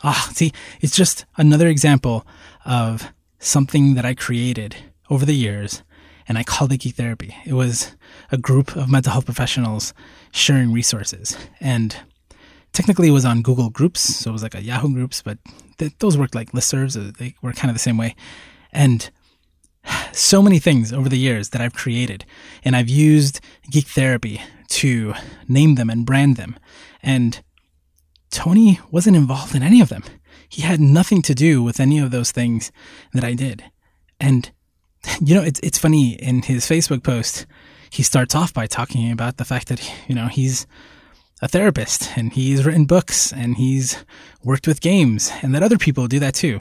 ah, 0.03 0.31
see, 0.35 0.51
it's 0.81 0.97
just 0.97 1.27
another 1.37 1.69
example 1.69 2.27
of 2.65 3.13
something 3.39 3.95
that 3.95 4.05
I 4.05 4.15
created 4.15 4.75
over 5.09 5.25
the 5.25 5.37
years 5.37 5.85
and 6.29 6.39
I 6.39 6.43
called 6.43 6.73
it 6.73 6.79
Geek 6.79 6.97
Therapy. 6.97 7.35
It 7.45 7.55
was 7.55 7.95
a 8.31 8.39
group 8.39 8.77
of 8.77 8.91
mental 8.91 9.13
health 9.13 9.27
professionals 9.27 9.93
sharing 10.33 10.73
resources. 10.73 11.37
And 11.61 11.97
technically 12.73 13.09
it 13.09 13.13
was 13.13 13.25
on 13.25 13.43
Google 13.43 13.71
Groups, 13.71 14.01
so 14.01 14.31
it 14.31 14.33
was 14.33 14.43
like 14.43 14.55
a 14.55 14.63
Yahoo 14.63 14.93
Groups, 14.93 15.23
but 15.23 15.39
th- 15.79 15.93
those 15.99 16.19
worked 16.19 16.35
like 16.35 16.53
listservs. 16.53 16.97
Uh, 16.97 17.13
they 17.19 17.35
were 17.43 17.53
kind 17.53 17.71
of 17.71 17.75
the 17.75 17.81
same 17.81 17.97
way. 17.97 18.15
And 18.73 19.11
so 20.13 20.43
many 20.43 20.59
things 20.59 20.93
over 20.93 21.09
the 21.09 21.19
years 21.19 21.51
that 21.51 21.61
I've 21.61 21.75
created, 21.75 22.25
and 22.65 22.77
I've 22.77 22.89
used 22.89 23.41
Geek 23.71 23.87
Therapy 23.87 24.43
to 24.69 25.15
name 25.49 25.77
them 25.77 25.91
and 25.91 26.07
brand 26.07 26.37
them. 26.37 26.57
And 27.03 27.43
Tony 28.31 28.81
wasn't 28.91 29.17
involved 29.17 29.55
in 29.55 29.63
any 29.63 29.81
of 29.81 29.89
them. 29.89 30.03
He 30.49 30.63
had 30.63 30.81
nothing 30.81 31.23
to 31.23 31.35
do 31.35 31.63
with 31.63 31.81
any 31.81 31.99
of 31.99 32.11
those 32.11 32.33
things 32.33 32.73
that 33.13 33.25
I 33.25 33.35
did. 33.35 33.65
And 34.21 34.51
you 35.21 35.35
know, 35.35 35.43
it's 35.43 35.61
it's 35.63 35.79
funny 35.79 36.13
in 36.15 36.43
his 36.43 36.67
Facebook 36.67 37.03
post, 37.03 37.47
he 37.91 38.03
starts 38.03 38.35
off 38.35 38.53
by 38.53 38.67
talking 38.67 39.11
about 39.11 39.37
the 39.37 39.45
fact 39.45 39.69
that 39.69 39.81
you 40.09 40.15
know 40.15 40.27
he's 40.27 40.67
a 41.43 41.49
therapist 41.49 42.17
and 42.17 42.33
he's 42.33 42.65
written 42.65 42.85
books 42.85 43.33
and 43.33 43.57
he's 43.57 44.05
worked 44.43 44.67
with 44.67 44.81
games 44.81 45.31
and 45.43 45.55
that 45.55 45.63
other 45.63 45.79
people 45.79 46.07
do 46.07 46.19
that 46.19 46.35
too. 46.35 46.61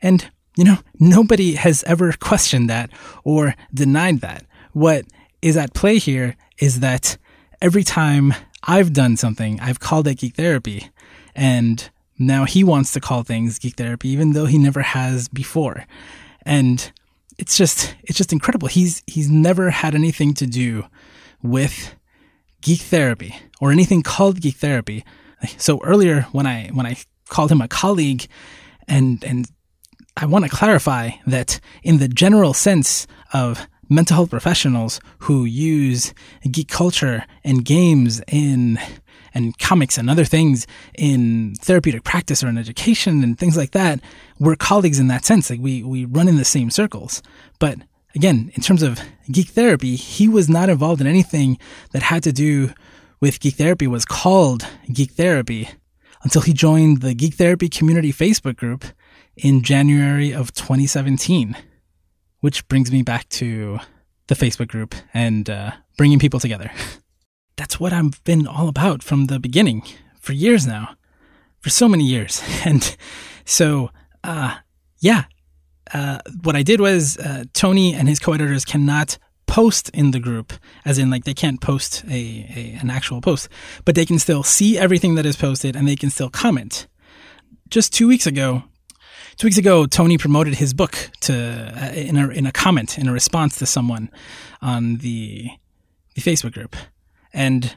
And 0.00 0.30
you 0.56 0.64
know, 0.64 0.78
nobody 0.98 1.54
has 1.54 1.82
ever 1.84 2.12
questioned 2.12 2.68
that 2.68 2.90
or 3.24 3.54
denied 3.72 4.20
that. 4.20 4.44
What 4.72 5.04
is 5.40 5.56
at 5.56 5.74
play 5.74 5.98
here 5.98 6.36
is 6.58 6.80
that 6.80 7.16
every 7.60 7.84
time 7.84 8.34
I've 8.64 8.92
done 8.92 9.16
something, 9.16 9.58
I've 9.60 9.80
called 9.80 10.06
it 10.08 10.18
geek 10.18 10.34
therapy. 10.34 10.90
And 11.34 11.88
now 12.18 12.44
he 12.44 12.62
wants 12.62 12.92
to 12.92 13.00
call 13.00 13.22
things 13.22 13.58
geek 13.58 13.76
therapy, 13.76 14.08
even 14.10 14.32
though 14.32 14.46
he 14.46 14.58
never 14.58 14.82
has 14.82 15.28
before. 15.28 15.86
And 16.44 16.92
it's 17.42 17.56
just 17.56 17.96
it's 18.04 18.16
just 18.16 18.32
incredible. 18.32 18.68
He's 18.68 19.02
he's 19.04 19.28
never 19.28 19.70
had 19.70 19.96
anything 19.96 20.32
to 20.34 20.46
do 20.46 20.84
with 21.42 21.96
geek 22.60 22.82
therapy 22.82 23.34
or 23.60 23.72
anything 23.72 24.02
called 24.04 24.40
geek 24.40 24.58
therapy. 24.58 25.04
So 25.58 25.80
earlier 25.82 26.22
when 26.30 26.46
I 26.46 26.68
when 26.68 26.86
I 26.86 26.94
called 27.30 27.50
him 27.50 27.60
a 27.60 27.66
colleague 27.66 28.28
and 28.86 29.24
and 29.24 29.48
I 30.16 30.26
want 30.26 30.44
to 30.44 30.50
clarify 30.50 31.10
that 31.26 31.58
in 31.82 31.98
the 31.98 32.06
general 32.06 32.54
sense 32.54 33.08
of 33.32 33.66
mental 33.88 34.14
health 34.14 34.30
professionals 34.30 35.00
who 35.24 35.44
use 35.44 36.14
geek 36.48 36.68
culture 36.68 37.24
and 37.42 37.64
games 37.64 38.22
in 38.28 38.78
and 39.34 39.58
comics 39.58 39.98
and 39.98 40.10
other 40.10 40.24
things 40.24 40.66
in 40.94 41.54
therapeutic 41.60 42.04
practice 42.04 42.42
or 42.42 42.48
in 42.48 42.58
education 42.58 43.22
and 43.22 43.38
things 43.38 43.56
like 43.56 43.72
that, 43.72 44.00
we're 44.38 44.56
colleagues 44.56 44.98
in 44.98 45.08
that 45.08 45.24
sense. 45.24 45.50
Like 45.50 45.60
we, 45.60 45.82
we 45.82 46.04
run 46.04 46.28
in 46.28 46.36
the 46.36 46.44
same 46.44 46.70
circles. 46.70 47.22
But 47.58 47.78
again, 48.14 48.50
in 48.54 48.62
terms 48.62 48.82
of 48.82 49.00
geek 49.30 49.48
therapy, 49.48 49.96
he 49.96 50.28
was 50.28 50.48
not 50.48 50.68
involved 50.68 51.00
in 51.00 51.06
anything 51.06 51.58
that 51.92 52.02
had 52.02 52.22
to 52.24 52.32
do 52.32 52.72
with 53.20 53.40
geek 53.40 53.54
therapy 53.54 53.86
was 53.86 54.04
called 54.04 54.66
geek 54.92 55.12
therapy 55.12 55.68
until 56.24 56.42
he 56.42 56.52
joined 56.52 57.02
the 57.02 57.14
geek 57.14 57.34
therapy 57.34 57.68
community 57.68 58.12
Facebook 58.12 58.56
group 58.56 58.84
in 59.36 59.62
January 59.62 60.32
of 60.32 60.52
2017, 60.52 61.56
which 62.40 62.66
brings 62.68 62.92
me 62.92 63.02
back 63.02 63.28
to 63.28 63.78
the 64.26 64.34
Facebook 64.34 64.68
group 64.68 64.94
and 65.14 65.48
uh, 65.48 65.72
bringing 65.96 66.18
people 66.18 66.40
together. 66.40 66.70
that's 67.56 67.78
what 67.78 67.92
I've 67.92 68.22
been 68.24 68.46
all 68.46 68.68
about 68.68 69.02
from 69.02 69.26
the 69.26 69.38
beginning 69.38 69.82
for 70.20 70.32
years 70.32 70.66
now, 70.66 70.96
for 71.60 71.70
so 71.70 71.88
many 71.88 72.04
years. 72.04 72.42
And 72.64 72.96
so, 73.44 73.90
uh, 74.24 74.56
yeah, 75.00 75.24
uh, 75.92 76.18
what 76.42 76.56
I 76.56 76.62
did 76.62 76.80
was 76.80 77.18
uh, 77.18 77.44
Tony 77.52 77.94
and 77.94 78.08
his 78.08 78.18
co-editors 78.18 78.64
cannot 78.64 79.18
post 79.46 79.90
in 79.90 80.12
the 80.12 80.20
group, 80.20 80.52
as 80.84 80.98
in 80.98 81.10
like 81.10 81.24
they 81.24 81.34
can't 81.34 81.60
post 81.60 82.04
a, 82.08 82.10
a, 82.10 82.78
an 82.80 82.88
actual 82.88 83.20
post, 83.20 83.48
but 83.84 83.94
they 83.94 84.06
can 84.06 84.18
still 84.18 84.42
see 84.42 84.78
everything 84.78 85.14
that 85.16 85.26
is 85.26 85.36
posted 85.36 85.76
and 85.76 85.86
they 85.86 85.96
can 85.96 86.08
still 86.08 86.30
comment. 86.30 86.86
Just 87.68 87.92
two 87.92 88.08
weeks 88.08 88.26
ago, 88.26 88.62
two 89.36 89.46
weeks 89.46 89.58
ago, 89.58 89.86
Tony 89.86 90.16
promoted 90.16 90.54
his 90.54 90.72
book 90.72 91.10
to 91.20 91.34
uh, 91.34 91.92
in 91.92 92.16
a 92.16 92.28
in 92.28 92.46
a 92.46 92.52
comment 92.52 92.98
in 92.98 93.08
a 93.08 93.12
response 93.12 93.56
to 93.58 93.66
someone 93.66 94.10
on 94.62 94.96
the 94.98 95.50
the 96.14 96.22
Facebook 96.22 96.52
group, 96.52 96.76
and 97.32 97.76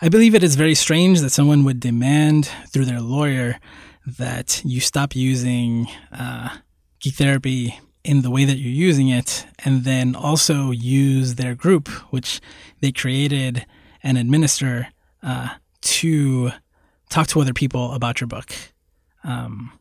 I 0.00 0.08
believe 0.08 0.34
it 0.34 0.42
is 0.42 0.56
very 0.56 0.74
strange 0.74 1.20
that 1.20 1.30
someone 1.30 1.64
would 1.64 1.80
demand 1.80 2.50
through 2.72 2.86
their 2.86 3.00
lawyer 3.00 3.58
that 4.06 4.62
you 4.64 4.80
stop 4.80 5.16
using 5.16 5.88
uh, 6.12 6.56
geek 7.00 7.14
therapy 7.14 7.78
in 8.04 8.22
the 8.22 8.30
way 8.30 8.44
that 8.44 8.56
you're 8.56 8.72
using 8.72 9.08
it, 9.08 9.46
and 9.64 9.82
then 9.82 10.14
also 10.14 10.70
use 10.70 11.34
their 11.34 11.56
group, 11.56 11.88
which 12.12 12.40
they 12.80 12.92
created 12.92 13.66
and 14.02 14.16
administer, 14.16 14.88
uh, 15.24 15.48
to 15.80 16.52
talk 17.10 17.26
to 17.26 17.40
other 17.40 17.52
people 17.52 17.92
about 17.92 18.20
your 18.20 18.28
book. 18.28 18.52
Um, 19.24 19.72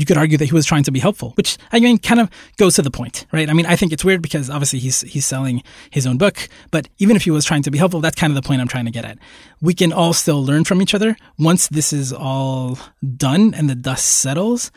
you 0.00 0.06
could 0.06 0.16
argue 0.16 0.38
that 0.38 0.46
he 0.46 0.54
was 0.54 0.64
trying 0.64 0.82
to 0.84 0.90
be 0.90 0.98
helpful, 0.98 1.32
which 1.36 1.58
I 1.72 1.78
mean 1.78 1.98
kind 1.98 2.20
of 2.20 2.30
goes 2.56 2.74
to 2.76 2.82
the 2.82 2.90
point, 2.90 3.26
right? 3.32 3.50
I 3.50 3.52
mean, 3.52 3.66
I 3.66 3.76
think 3.76 3.92
it's 3.92 4.02
weird 4.02 4.22
because 4.22 4.48
obviously 4.48 4.78
he's 4.78 5.02
he's 5.02 5.26
selling 5.26 5.62
his 5.90 6.06
own 6.06 6.16
book, 6.16 6.48
but 6.70 6.88
even 6.98 7.16
if 7.16 7.24
he 7.24 7.30
was 7.30 7.44
trying 7.44 7.62
to 7.64 7.70
be 7.70 7.76
helpful, 7.76 8.00
that's 8.00 8.16
kind 8.18 8.30
of 8.30 8.42
the 8.42 8.46
point 8.46 8.62
I'm 8.62 8.68
trying 8.68 8.86
to 8.86 8.90
get 8.90 9.04
at. 9.04 9.18
We 9.60 9.74
can 9.74 9.92
all 9.92 10.14
still 10.14 10.42
learn 10.42 10.64
from 10.64 10.80
each 10.80 10.94
other 10.94 11.16
once 11.38 11.68
this 11.68 11.92
is 11.92 12.14
all 12.14 12.78
done 13.16 13.52
and 13.52 13.68
the 13.68 13.74
dust 13.74 14.06
settles. 14.06 14.72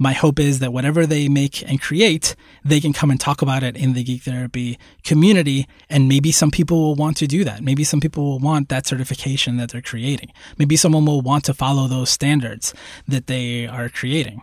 My 0.00 0.12
hope 0.12 0.38
is 0.38 0.60
that 0.60 0.72
whatever 0.72 1.06
they 1.06 1.28
make 1.28 1.68
and 1.68 1.80
create, 1.80 2.36
they 2.64 2.78
can 2.78 2.92
come 2.92 3.10
and 3.10 3.18
talk 3.18 3.42
about 3.42 3.64
it 3.64 3.76
in 3.76 3.94
the 3.94 4.04
geek 4.04 4.22
therapy 4.22 4.78
community. 5.02 5.66
And 5.90 6.08
maybe 6.08 6.30
some 6.30 6.52
people 6.52 6.80
will 6.80 6.94
want 6.94 7.16
to 7.16 7.26
do 7.26 7.42
that. 7.42 7.64
Maybe 7.64 7.82
some 7.82 7.98
people 7.98 8.22
will 8.22 8.38
want 8.38 8.68
that 8.68 8.86
certification 8.86 9.56
that 9.56 9.70
they're 9.70 9.82
creating. 9.82 10.30
Maybe 10.56 10.76
someone 10.76 11.04
will 11.04 11.20
want 11.20 11.44
to 11.46 11.54
follow 11.54 11.88
those 11.88 12.10
standards 12.10 12.72
that 13.08 13.26
they 13.26 13.66
are 13.66 13.88
creating 13.88 14.42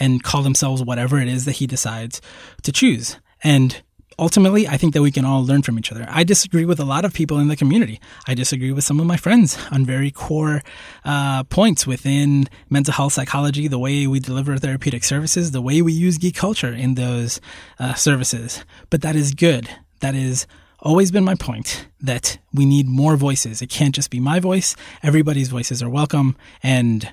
and 0.00 0.22
call 0.22 0.42
themselves 0.42 0.82
whatever 0.82 1.20
it 1.20 1.28
is 1.28 1.44
that 1.44 1.52
he 1.52 1.66
decides 1.66 2.20
to 2.62 2.72
choose. 2.72 3.18
And 3.44 3.80
ultimately, 4.18 4.68
I 4.68 4.76
think 4.76 4.92
that 4.94 5.02
we 5.02 5.10
can 5.10 5.24
all 5.24 5.44
learn 5.44 5.62
from 5.62 5.78
each 5.78 5.92
other. 5.92 6.06
I 6.08 6.24
disagree 6.24 6.64
with 6.64 6.80
a 6.80 6.84
lot 6.84 7.04
of 7.04 7.14
people 7.14 7.38
in 7.38 7.48
the 7.48 7.56
community. 7.56 8.00
I 8.26 8.34
disagree 8.34 8.72
with 8.72 8.84
some 8.84 9.00
of 9.00 9.06
my 9.06 9.16
friends 9.16 9.58
on 9.70 9.86
very 9.86 10.10
core 10.10 10.62
uh, 11.04 11.44
points 11.44 11.86
within 11.86 12.48
mental 12.68 12.92
health 12.92 13.12
psychology, 13.12 13.68
the 13.68 13.78
way 13.78 14.06
we 14.06 14.20
deliver 14.20 14.56
therapeutic 14.58 15.04
services, 15.04 15.52
the 15.52 15.62
way 15.62 15.80
we 15.80 15.92
use 15.92 16.18
geek 16.18 16.36
culture 16.36 16.72
in 16.72 16.94
those 16.94 17.40
uh, 17.78 17.94
services. 17.94 18.64
But 18.90 19.02
that 19.02 19.16
is 19.16 19.34
good. 19.34 19.68
That 20.00 20.14
is 20.14 20.46
always 20.80 21.10
been 21.10 21.24
my 21.24 21.34
point 21.34 21.86
that 22.00 22.38
we 22.52 22.64
need 22.64 22.88
more 22.88 23.16
voices. 23.16 23.60
It 23.62 23.68
can't 23.68 23.94
just 23.94 24.10
be 24.10 24.20
my 24.20 24.40
voice. 24.40 24.76
Everybody's 25.02 25.48
voices 25.48 25.82
are 25.82 25.90
welcome. 25.90 26.36
And 26.62 27.12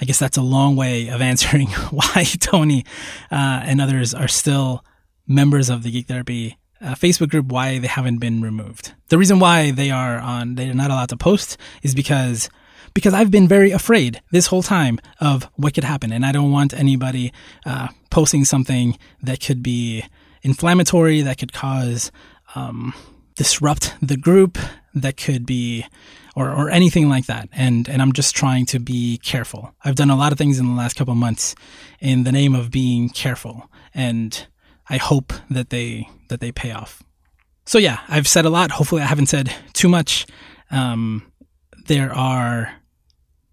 I 0.00 0.04
guess 0.04 0.18
that's 0.18 0.36
a 0.36 0.42
long 0.42 0.76
way 0.76 1.08
of 1.08 1.20
answering 1.20 1.68
why 1.90 2.24
Tony 2.40 2.84
uh, 3.30 3.62
and 3.64 3.80
others 3.80 4.14
are 4.14 4.28
still 4.28 4.84
members 5.26 5.70
of 5.70 5.82
the 5.82 5.90
Geek 5.90 6.06
Therapy 6.06 6.58
uh, 6.80 6.94
Facebook 6.94 7.30
group, 7.30 7.46
why 7.46 7.78
they 7.78 7.86
haven't 7.86 8.18
been 8.18 8.42
removed. 8.42 8.92
The 9.08 9.18
reason 9.18 9.38
why 9.38 9.70
they 9.70 9.90
are 9.90 10.18
on, 10.18 10.56
they're 10.56 10.74
not 10.74 10.90
allowed 10.90 11.08
to 11.10 11.16
post 11.16 11.56
is 11.82 11.94
because 11.94 12.48
because 12.92 13.12
I've 13.12 13.30
been 13.30 13.48
very 13.48 13.72
afraid 13.72 14.22
this 14.30 14.46
whole 14.46 14.62
time 14.62 15.00
of 15.20 15.50
what 15.54 15.74
could 15.74 15.82
happen, 15.82 16.12
and 16.12 16.24
I 16.24 16.30
don't 16.30 16.52
want 16.52 16.72
anybody 16.72 17.32
uh, 17.66 17.88
posting 18.10 18.44
something 18.44 18.96
that 19.20 19.40
could 19.40 19.64
be 19.64 20.04
inflammatory, 20.42 21.20
that 21.22 21.38
could 21.38 21.52
cause 21.52 22.12
um, 22.54 22.94
disrupt 23.36 23.94
the 24.00 24.16
group, 24.16 24.58
that 24.94 25.16
could 25.16 25.44
be 25.44 25.86
or, 26.36 26.50
or 26.50 26.70
anything 26.70 27.08
like 27.08 27.26
that. 27.26 27.48
And, 27.52 27.88
and 27.88 28.02
I'm 28.02 28.12
just 28.12 28.34
trying 28.34 28.66
to 28.66 28.78
be 28.78 29.18
careful. 29.18 29.74
I've 29.84 29.94
done 29.94 30.10
a 30.10 30.16
lot 30.16 30.32
of 30.32 30.38
things 30.38 30.58
in 30.58 30.66
the 30.66 30.72
last 30.72 30.96
couple 30.96 31.14
months 31.14 31.54
in 32.00 32.24
the 32.24 32.32
name 32.32 32.54
of 32.54 32.70
being 32.70 33.08
careful. 33.08 33.70
And 33.94 34.46
I 34.88 34.96
hope 34.96 35.32
that 35.50 35.70
they, 35.70 36.08
that 36.28 36.40
they 36.40 36.52
pay 36.52 36.72
off. 36.72 37.02
So 37.66 37.78
yeah, 37.78 38.00
I've 38.08 38.28
said 38.28 38.44
a 38.44 38.50
lot. 38.50 38.72
Hopefully 38.72 39.02
I 39.02 39.06
haven't 39.06 39.26
said 39.26 39.54
too 39.72 39.88
much. 39.88 40.26
Um, 40.70 41.30
there 41.86 42.12
are 42.12 42.72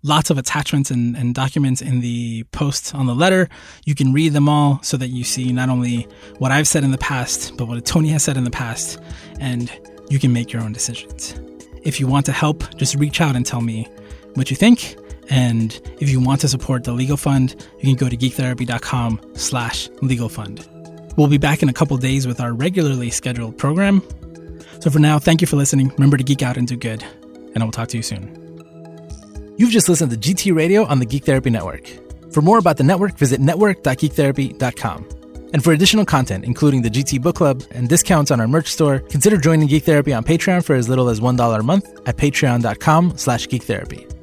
lots 0.04 0.30
of 0.30 0.38
attachments 0.38 0.92
and, 0.92 1.16
and, 1.16 1.36
documents 1.36 1.82
in 1.82 2.02
the 2.02 2.44
post 2.52 2.96
on 2.96 3.06
the 3.06 3.16
letter. 3.16 3.48
You 3.86 3.96
can 3.96 4.14
read 4.14 4.34
them 4.34 4.50
all 4.50 4.80
so 4.82 4.98
that 4.98 5.10
you 5.10 5.24
see 5.24 5.52
not 5.52 5.70
only 5.70 6.08
what 6.40 6.52
I've 6.52 6.68
said 6.68 6.84
in 6.84 6.92
the 6.92 6.98
past, 6.98 7.56
but 7.58 7.68
what 7.68 7.84
Tony 7.86 8.10
has 8.10 8.24
said 8.24 8.38
in 8.38 8.44
the 8.44 8.52
past, 8.52 9.00
and 9.40 9.72
you 10.10 10.20
can 10.20 10.34
make 10.34 10.52
your 10.52 10.62
own 10.62 10.74
decisions. 10.74 11.40
If 11.84 12.00
you 12.00 12.08
want 12.08 12.26
to 12.28 12.32
help, 12.32 12.64
just 12.76 12.96
reach 12.96 13.22
out 13.22 13.36
and 13.36 13.46
tell 13.46 13.62
me 13.62 13.88
what 14.36 14.50
you 14.50 14.56
think. 14.56 14.96
And 15.30 15.80
if 16.00 16.10
you 16.10 16.20
want 16.20 16.42
to 16.42 16.50
support 16.50 16.84
the 16.84 16.92
Legal 16.92 17.18
Fund, 17.18 17.56
you 17.78 17.84
can 17.84 17.96
go 17.96 18.10
to 18.10 18.18
geektherapy.com 18.18 19.22
slash 19.34 19.90
legal 20.02 20.30
fund. 20.30 20.68
We'll 21.16 21.28
be 21.28 21.38
back 21.38 21.64
in 21.64 21.70
a 21.70 21.74
couple 21.74 21.96
days 21.98 22.28
with 22.28 22.42
our 22.42 22.54
regularly 22.54 23.10
scheduled 23.10 23.58
program. 23.58 24.02
So 24.82 24.90
for 24.90 25.00
now, 25.00 25.20
thank 25.20 25.42
you 25.42 25.48
for 25.48 25.56
listening. 25.56 25.90
Remember 25.90 26.18
to 26.18 26.24
geek 26.24 26.42
out 26.42 26.58
and 26.58 26.68
do 26.68 26.76
good, 26.76 27.04
and 27.54 27.60
I 27.60 27.64
will 27.64 27.72
talk 27.72 27.88
to 27.90 27.98
you 27.98 28.04
soon. 28.04 28.41
You've 29.58 29.72
just 29.72 29.90
listened 29.90 30.12
to 30.12 30.18
GT 30.18 30.56
Radio 30.56 30.86
on 30.86 31.00
the 31.00 31.06
Geek 31.06 31.26
Therapy 31.26 31.50
Network. 31.50 31.90
For 32.32 32.42
more 32.42 32.58
about 32.58 32.78
the 32.78 32.84
network, 32.84 33.18
visit 33.18 33.42
network.geektherapy.com. 33.42 35.10
And 35.54 35.64
for 35.64 35.74
additional 35.74 36.06
content, 36.06 36.46
including 36.46 36.82
the 36.82 36.90
GT 36.90 37.22
Book 37.22 37.36
Club 37.36 37.64
and 37.72 37.90
discounts 37.90 38.32
on 38.32 38.40
our 38.40 38.48
merch 38.48 38.68
store, 38.70 39.00
consider 39.00 39.38
joining 39.38 39.68
Geek 39.68 39.84
Therapy 39.84 40.14
on 40.14 40.24
Patreon 40.24 40.64
for 40.64 40.76
as 40.76 40.88
little 40.88 41.10
as 41.10 41.20
$1 41.20 41.60
a 41.60 41.64
month 41.64 41.90
at 42.08 42.16
patreon.com 42.18 43.18
slash 43.18 43.48
geektherapy. 43.48 44.21